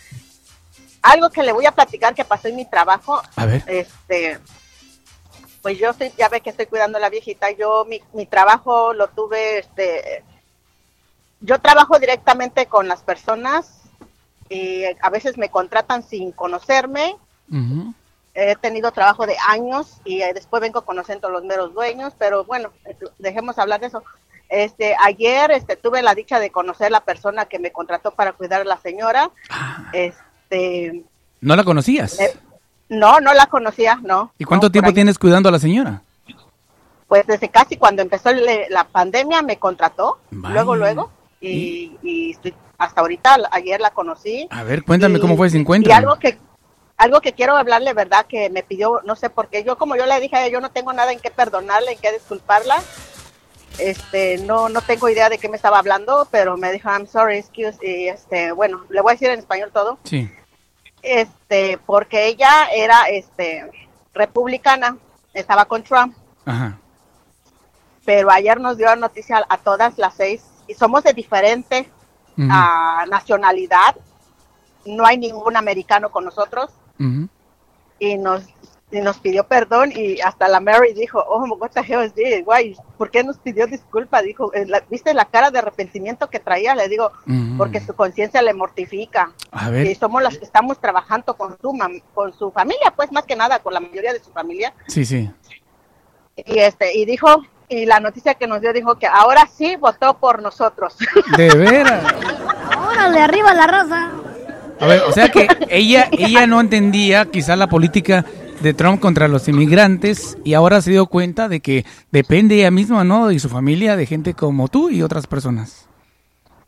[1.02, 3.64] algo que le voy a platicar que pasó en mi trabajo, A ver.
[3.68, 4.40] este,
[5.64, 8.94] pues yo estoy, ya ve que estoy cuidando a la viejita, yo mi, mi trabajo
[8.94, 10.24] lo tuve, este,
[11.40, 13.82] yo trabajo directamente con las personas
[14.50, 17.16] y a veces me contratan sin conocerme,
[18.36, 22.44] he tenido trabajo de años y eh, después vengo conociendo a los meros dueños, pero
[22.44, 22.72] bueno,
[23.18, 24.04] dejemos hablar de eso.
[24.50, 28.62] Este, ayer este, tuve la dicha de conocer la persona que me contrató para cuidar
[28.62, 29.32] a la señora.
[29.94, 31.04] Este,
[31.40, 32.20] ¿No la conocías?
[32.20, 32.34] eh,
[32.98, 34.32] no, no la conocía, no.
[34.38, 36.02] ¿Y cuánto no, tiempo tienes cuidando a la señora?
[37.08, 40.54] Pues desde casi cuando empezó el- la pandemia me contrató, Vaya.
[40.56, 41.12] luego, luego,
[41.42, 44.48] y, y estoy- hasta ahorita, ayer la conocí.
[44.50, 45.94] A ver, cuéntame cómo fue ese Y encuentro.
[45.94, 46.38] algo que
[46.96, 48.26] algo que quiero hablarle, ¿verdad?
[48.28, 50.62] Que me pidió, no sé por qué, yo como yo le dije a ella, yo
[50.62, 52.82] no tengo nada en qué perdonarle, en qué disculparla.
[53.80, 57.38] Este, no no tengo idea de qué me estaba hablando, pero me dijo, I'm sorry,
[57.40, 59.98] excuse, y este, bueno, le voy a decir en español todo.
[60.04, 60.30] Sí.
[61.04, 63.70] Este, porque ella era, este,
[64.14, 64.98] republicana,
[65.34, 66.16] estaba con Trump,
[66.46, 66.80] Ajá.
[68.06, 71.90] pero ayer nos dio noticia a todas las seis, y somos de diferente
[72.50, 73.98] ah, nacionalidad,
[74.86, 76.72] no hay ningún americano con nosotros,
[78.00, 78.46] y nos
[78.94, 82.44] y nos pidió perdón y hasta la Mary dijo, oh, what the hell is this?
[82.46, 82.76] Why?
[82.98, 84.22] ¿Por qué nos pidió disculpa?
[84.22, 86.76] Dijo, eh, ¿viste la cara de arrepentimiento que traía?
[86.76, 87.58] Le digo, Mm.
[87.58, 89.32] porque su conciencia le mortifica.
[89.52, 89.88] A ver.
[89.88, 93.36] Y somos las que estamos trabajando con su, mam- con su familia, pues más que
[93.36, 94.74] nada con la mayoría de su familia.
[94.88, 95.30] Sí, sí.
[96.36, 97.28] Y este y dijo,
[97.70, 100.98] y la noticia que nos dio dijo que ahora sí votó por nosotros.
[101.38, 102.04] De veras.
[102.90, 104.12] Órale, arriba la raza.
[104.80, 108.26] A ver, o sea que ella, ella no entendía quizá la política
[108.64, 113.04] de Trump contra los inmigrantes y ahora se dio cuenta de que depende ella misma,
[113.04, 113.30] ¿no?
[113.32, 115.88] Y su familia de gente como tú y otras personas.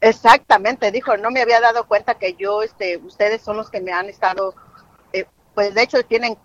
[0.02, 3.92] Exactamente, dijo, no me había dado cuenta que yo, este, ustedes son los que me
[3.92, 4.54] han estado,
[5.14, 6.38] eh, pues de hecho tienen,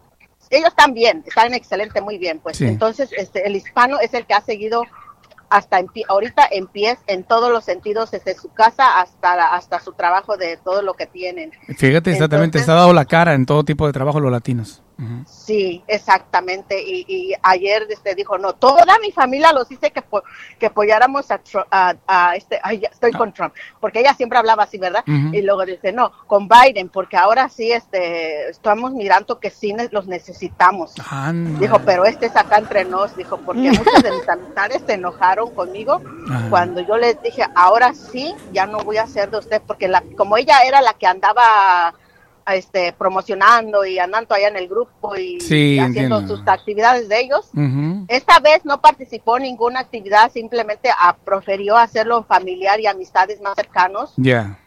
[0.49, 2.65] ellos están bien, están excelente, muy bien, pues Sí.
[2.67, 4.85] entonces este, el hispano es el que ha seguido
[5.51, 9.81] hasta en pie- ahorita en pies en todos los sentidos, desde su casa hasta, hasta
[9.81, 11.51] su trabajo de todo lo que tienen.
[11.77, 14.83] Fíjate, exactamente, se ha dado la cara en todo tipo de trabajo los latinos.
[15.27, 16.81] Sí, exactamente.
[16.83, 20.03] Y, y ayer este dijo, no, toda mi familia los hice que,
[20.59, 24.65] que apoyáramos a, Tru- a, a este, ay, estoy con Trump, porque ella siempre hablaba
[24.65, 25.03] así, ¿verdad?
[25.07, 30.07] Y luego dice, no, con Biden, porque ahora sí este, estamos mirando que sí los
[30.07, 30.95] necesitamos.
[31.11, 31.59] Anda.
[31.61, 35.55] Dijo, pero este es acá entre nos, dijo, porque muchos de mis amistades se enojaron
[35.55, 36.01] conmigo
[36.31, 36.47] Ajá.
[36.51, 40.03] cuando yo les dije, ahora sí, ya no voy a ser de usted, porque la,
[40.17, 41.95] como ella era la que andaba
[42.55, 46.37] este, promocionando y andando allá en el grupo y Sí, haciendo entiendo.
[46.37, 48.05] sus actividades de ellos, Ujú.
[48.09, 53.55] esta vez no participó en ninguna actividad, simplemente ah, prefirió hacerlo familiar y amistades más
[53.57, 54.13] cercanos.
[54.17, 54.59] Ya.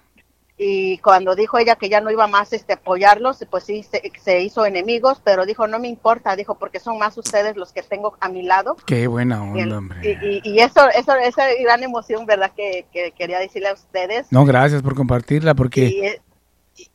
[0.56, 4.42] Y cuando dijo ella que ya no iba más este, apoyarlos, pues sí, se, se
[4.42, 8.16] hizo enemigos, pero dijo, no me importa, dijo, porque son más ustedes los que tengo
[8.20, 8.78] a mi lado.
[8.86, 10.20] Qué buena Y, el- onda, hombre.
[10.22, 12.52] y, y- y eso, eso, esa gran emoción, ¿verdad?
[12.56, 14.28] Que, que quería decirle a ustedes.
[14.32, 16.22] No, gracias por compartirla porque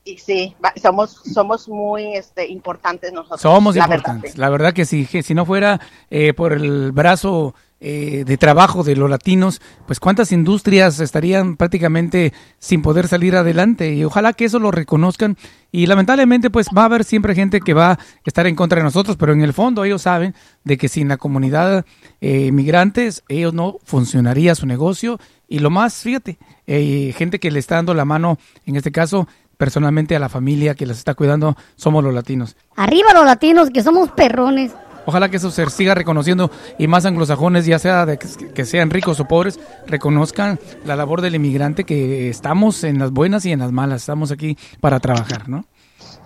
[0.08, 3.40] Y, sí, somos, somos muy este, importantes nosotros.
[3.40, 4.32] somos la verdad, importantes.
[4.32, 4.38] sí.
[4.38, 5.80] La verdad que sí, que si no fuera
[6.10, 12.32] eh, por el brazo eh, de trabajo de los latinos, pues cuántas industrias estarían prácticamente
[12.58, 15.36] sin poder salir adelante y ojalá que eso lo reconozcan
[15.70, 18.82] y lamentablemente pues va a haber siempre gente que va a estar en contra de
[18.82, 21.86] nosotros, pero en el fondo ellos saben de que sin la comunidad
[22.20, 26.36] eh, migrantes ellos no funcionaría su negocio y lo más, fíjate,
[26.66, 29.28] eh, gente que le está dando la mano, en este caso
[29.58, 32.56] personalmente a la familia que las está cuidando, somos los latinos.
[32.76, 34.72] Arriba los latinos, que somos perrones.
[35.04, 38.90] Ojalá que eso se siga reconociendo y más anglosajones, ya sea de que, que sean
[38.90, 43.60] ricos o pobres, reconozcan la labor del inmigrante, que estamos en las buenas y en
[43.60, 45.64] las malas, estamos aquí para trabajar, ¿no?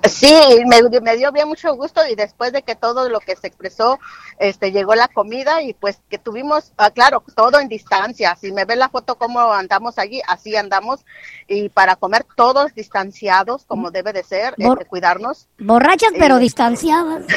[0.08, 0.34] Sí,
[0.66, 3.98] me, me dio bien mucho gusto y después de que todo lo que se expresó,
[4.38, 8.34] este, llegó la comida y pues que tuvimos, ah, claro, todo en distancia.
[8.34, 11.04] Si me ven la foto cómo andamos allí, así andamos
[11.46, 15.46] y para comer todos distanciados como debe de ser, Bor- este, cuidarnos.
[15.58, 17.24] Borrachas, pero Eh, distanciadas.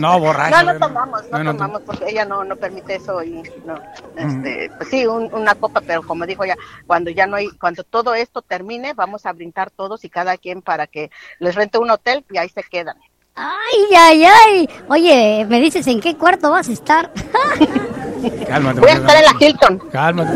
[0.00, 0.54] No, borracho.
[0.64, 3.80] No, no tomamos, no, No, no tomamos porque ella no, no permite eso y no,
[4.16, 6.56] este, pues sí, un- una copa, pero como dijo ella,
[6.86, 10.60] cuando ya no hay, cuando todo esto termine, vamos a brindar todos y cada quien
[10.60, 12.96] para que les rente un hotel y ahí se quedan.
[13.34, 14.68] Ay, ay, ay.
[14.88, 17.12] Oye, ¿me dices en qué cuarto vas a estar?
[18.48, 18.80] Cálmate.
[18.80, 19.78] Voy a estar en la Hilton.
[19.90, 20.32] Cálmate.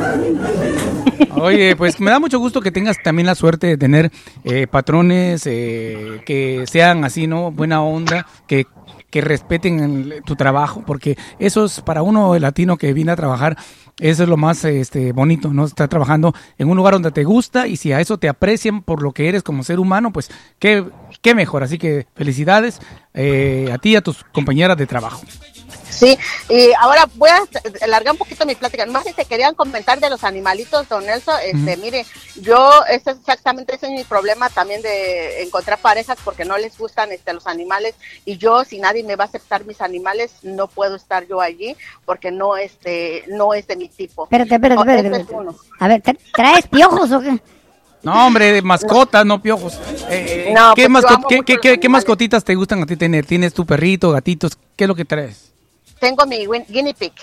[1.34, 4.12] Oye, pues me da mucho gusto que tengas también la suerte de tener
[4.44, 7.50] eh, patrones eh, que sean así, ¿no?
[7.50, 8.66] Buena onda, que,
[9.12, 13.58] que respeten tu trabajo, porque eso es para uno el latino que viene a trabajar,
[14.00, 15.66] eso es lo más este, bonito, ¿no?
[15.66, 19.02] Estar trabajando en un lugar donde te gusta y si a eso te aprecian por
[19.02, 20.86] lo que eres como ser humano, pues qué,
[21.20, 21.62] qué mejor.
[21.62, 22.80] Así que felicidades
[23.12, 25.20] eh, a ti y a tus compañeras de trabajo.
[25.92, 27.42] Sí, y ahora voy a
[27.84, 28.86] alargar un poquito mi plática.
[28.86, 32.06] Más si se querían comentar de los animalitos, don Nelson, este, mire,
[32.40, 36.76] yo, ese es exactamente ese es mi problema también de encontrar parejas porque no les
[36.78, 37.94] gustan este, los animales
[38.24, 41.76] y yo, si nadie me va a aceptar mis animales, no puedo estar yo allí
[42.04, 44.24] porque no, este, no es de mi tipo.
[44.24, 45.08] Espérate, espérate, Oh, espérate.
[45.08, 45.48] ese es espérate.
[45.48, 45.56] uno.
[45.78, 47.38] A ver, ¿tra- ¿traes piojos o qué?
[48.02, 49.74] No, hombre, de mascotas, no, piojos.
[50.08, 53.24] Eh, eh, No, ¿qué, pues mascot- qué- mascotitas te gustan a ti tener?
[53.26, 54.58] ¿Tienes tu perrito, gatitos?
[54.74, 55.51] ¿Qué es lo que traes?
[56.02, 57.16] Tengo mi guinea pig, mi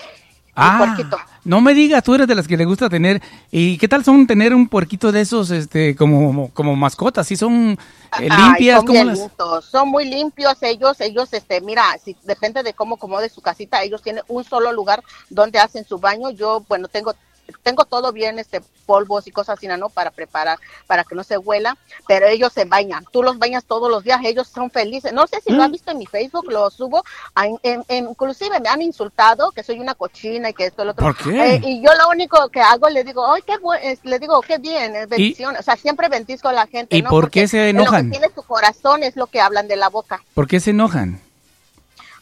[0.56, 1.18] Ah, puerquito.
[1.44, 3.20] no me digas, tú eres de las que le gusta tener.
[3.50, 7.26] ¿Y qué tal son tener un puerquito de esos este, como, como mascotas?
[7.26, 7.72] ¿Sí son
[8.18, 8.76] eh, Ay, limpias?
[8.78, 9.18] son ¿Cómo bien las...?
[9.18, 13.82] lindos, son muy limpios ellos, ellos, este, mira, si depende de cómo acomode su casita,
[13.82, 16.30] ellos tienen un solo lugar donde hacen su baño.
[16.30, 17.14] Yo, bueno, tengo
[17.62, 19.88] tengo todo bien, este, polvos y cosas así, ¿no?
[19.88, 21.76] Para preparar, para que no se huela,
[22.08, 23.04] pero ellos se bañan.
[23.12, 25.12] Tú los bañas todos los días, ellos son felices.
[25.12, 27.04] No sé si lo has visto en mi Facebook, lo subo.
[27.34, 30.84] a- en- en- inclusive me han insultado que soy una cochina y que esto y
[30.86, 31.06] lo otro.
[31.06, 31.54] ¿Por qué?
[31.54, 34.58] Eh, y yo lo único que hago, le digo, ay, qué bueno, le digo, qué
[34.58, 35.54] bien, es bendición.
[35.56, 37.10] O sea, siempre bendizco a la gente, ¿Y ¿no?
[37.10, 38.10] por Porque qué se en Lo enojan?
[38.10, 40.20] que tiene su corazón es lo que hablan de la boca.
[40.34, 41.20] ¿Por qué se enojan?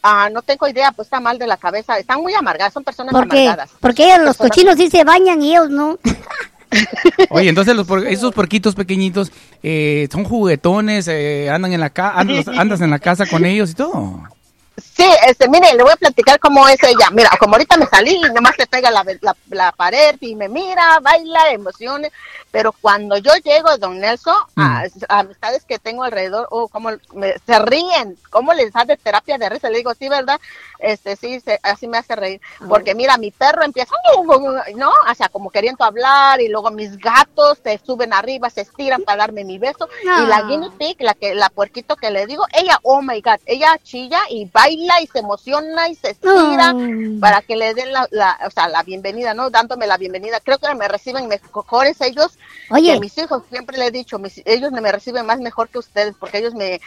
[0.03, 1.99] Ah, no tengo idea, pues está mal de la cabeza.
[1.99, 3.71] Están muy amargadas, son personas Porque, amargadas.
[3.81, 5.99] porque ellos, los Personas- cochinos sí se bañan y ellos no.
[7.31, 12.13] Oye, entonces los, por- esos puerquitos pequeñitos eh, son juguetones, eh, andan en la ca-
[12.15, 14.23] andas, andas en la casa con ellos y todo.
[14.99, 17.09] Sí, este, mire, le voy a platicar cómo es ella.
[17.13, 20.49] Mira, como ahorita me salí y nomás se pega la, la, la pared y me
[20.49, 22.11] mira, baila, emociones.
[22.51, 27.35] Pero cuando yo llego, don Nelson, a, a amistades que tengo alrededor, oh, cómo me-
[27.47, 29.69] se ríen, cómo les da de terapia de risa.
[29.71, 30.41] Le digo, sí, ¿verdad?
[30.81, 32.41] Este, sí, se- así me hace reír.
[32.69, 33.95] Porque mira, mi perro empieza,
[34.75, 34.91] ¿no?
[34.91, 39.19] O sea, como queriendo hablar y luego mis gatos se suben arriba, se estiran para
[39.19, 39.89] darme mi beso.
[40.03, 40.43] Y la Ah.
[40.43, 44.21] guinea pig, la que, la puerquito que le digo, ella, oh my God, ella chilla
[44.31, 46.75] y baila baila y se emociona y se estira
[47.21, 49.51] para que le den la, la- o sea, la bienvenida, ¿no?
[49.51, 50.41] Dándome la bienvenida.
[50.41, 52.39] Creo que me reciben mejores ellos
[52.71, 52.95] Oye.
[52.95, 53.43] que mis hijos.
[53.51, 56.81] Siempre le he dicho, mis- ellos me reciben más mejor que ustedes porque ellos me,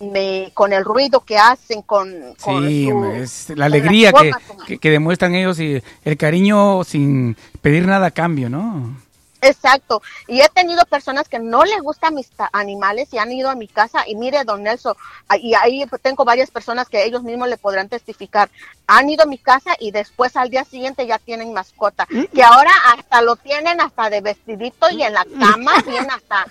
[0.00, 2.10] me con el ruido que hacen, con,
[2.42, 4.32] con Sí, su- hombre, es con la alegría que,
[4.66, 9.03] que, que demuestran ellos y el cariño sin pedir nada a cambio, ¿no?
[9.44, 10.02] Exacto.
[10.26, 13.68] Y he tenido personas que no les gustan mis animales y han ido a mi
[13.68, 14.94] casa y mire, don Nelson,
[15.40, 18.50] y ahí tengo varias personas que ellos mismos le podrán testificar.
[18.86, 22.06] Han ido a mi casa y después al día siguiente ya tienen mascota.
[22.10, 22.24] Mm.
[22.24, 26.46] Que ahora hasta lo tienen hasta de vestidito y en la cama, bien hasta,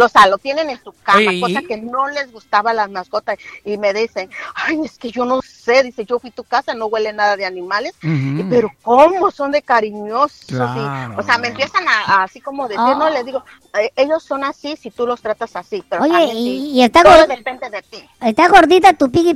[0.00, 3.38] o sea, lo tienen en su cama, y- cosa que no les gustaba las mascotas.
[3.64, 6.74] Y me dicen, ay, es que yo no sé, dice, yo fui a tu casa,
[6.74, 7.94] no huele nada de animales.
[8.02, 10.50] Y, pero ¿cómo son de cariñosos?
[10.50, 13.44] y- o sea, me empiezan a, a así como decir, no, les digo,
[13.80, 17.02] eh, ellos son así si tú los tratas así, pero Oye, y- sí, y está
[17.02, 18.02] todo depende de ti.
[18.20, 19.34] ¿Está gordita tu Piggy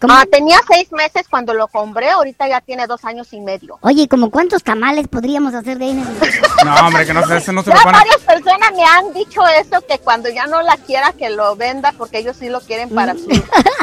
[0.00, 0.10] Pig?
[0.10, 3.78] Ah, tenía seis meses cuando lo compré, ahorita ya tiene dos años y medio.
[3.82, 6.04] Oye, ¿como cuántos tamales podríamos hacer de ahí?
[6.64, 7.98] No, hombre, que no se, eso no se Ya lo van a...
[7.98, 11.92] varias personas me han dicho eso, que cuando ya no la quiera que lo venda,
[11.96, 13.24] porque ellos sí lo quieren para su,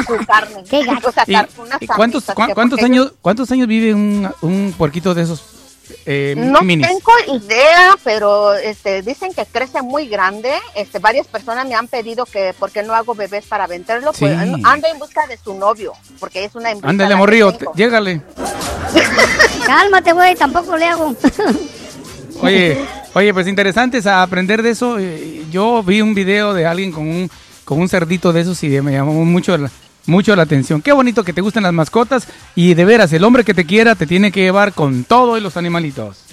[0.06, 0.64] su carne.
[1.08, 5.14] O sea, ¿Y, unas y cuántos, que cuántos años cuántos años vive un, un puerquito
[5.14, 5.57] de esos
[6.06, 6.86] eh, No minis?
[6.86, 7.12] tengo
[7.42, 10.50] idea, pero este, dicen que crece muy grande.
[10.74, 14.12] Este, varias personas me han pedido que por qué no hago bebés para venderlo.
[14.18, 14.62] Pues Sí.
[14.64, 17.14] ando en busca de su novio, porque es una Ándale,
[17.52, 18.20] te- llégale.
[19.66, 21.14] Cálmate, güey, tampoco le hago.
[22.40, 22.78] Oye,
[23.14, 24.96] oye, pues interesante es aprender de eso.
[24.98, 27.28] Eh, Yo vi un video de alguien con un,
[27.64, 29.68] con un cerdito de esos y me llamó mucho la,
[30.08, 30.82] mucho la atención.
[30.82, 33.94] Qué bonito que te gusten las mascotas y de veras, el hombre que te quiera
[33.94, 36.24] te tiene que llevar con todo y los animalitos.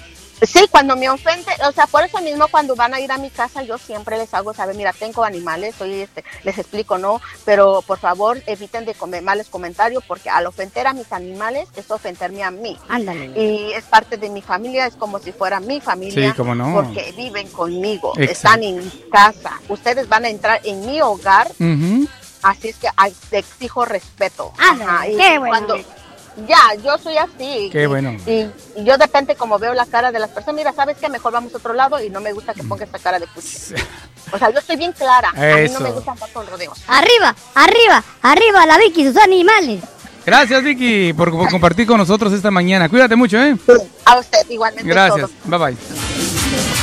[0.41, 3.29] Sí, cuando me ofende, o sea, por eso mismo cuando van a ir a mi
[3.29, 7.21] casa yo siempre les hago saber, mira, tengo animales, soy este, les explico, ¿no?
[7.45, 11.89] Pero por favor eviten de comer males comentarios porque al ofender a mis animales es
[11.89, 12.77] ofenderme a mí.
[12.89, 13.27] Ándale.
[13.27, 16.31] Y es parte de mi familia, es como si fuera mi familia.
[16.31, 16.73] Sí, cómo no.
[16.73, 18.31] Porque viven conmigo, Exacto.
[18.31, 19.53] están en mi casa.
[19.69, 21.49] Ustedes van a entrar en mi hogar.
[22.45, 24.53] Así es que ay, te exijo respeto.
[24.57, 25.67] Ajá, y qué bueno.
[25.67, 25.77] cuando-
[26.47, 27.69] ya, yo soy así.
[27.71, 28.11] Qué Y- bueno.
[28.27, 28.41] Y,
[28.75, 31.07] y yo de repente como veo la cara de las personas, mira, ¿sabes qué?
[31.07, 33.75] Mejor vamos a otro lado y no me gusta que ponga esta cara de puche.
[34.33, 35.29] O sea, yo estoy bien clara.
[35.29, 35.79] A mí no Eso.
[35.79, 36.77] me gusta andar con rodeos.
[36.87, 39.81] Arriba, arriba, arriba, la Vicky y sus animales.
[40.25, 42.89] Gracias, Vicky, por, por compartir con nosotros esta mañana.
[42.89, 43.55] Cuídate mucho, ¿eh?
[44.05, 44.89] A usted igualmente.
[44.89, 45.29] Gracias.
[45.29, 45.57] todo.
[45.57, 46.74] Bye bye.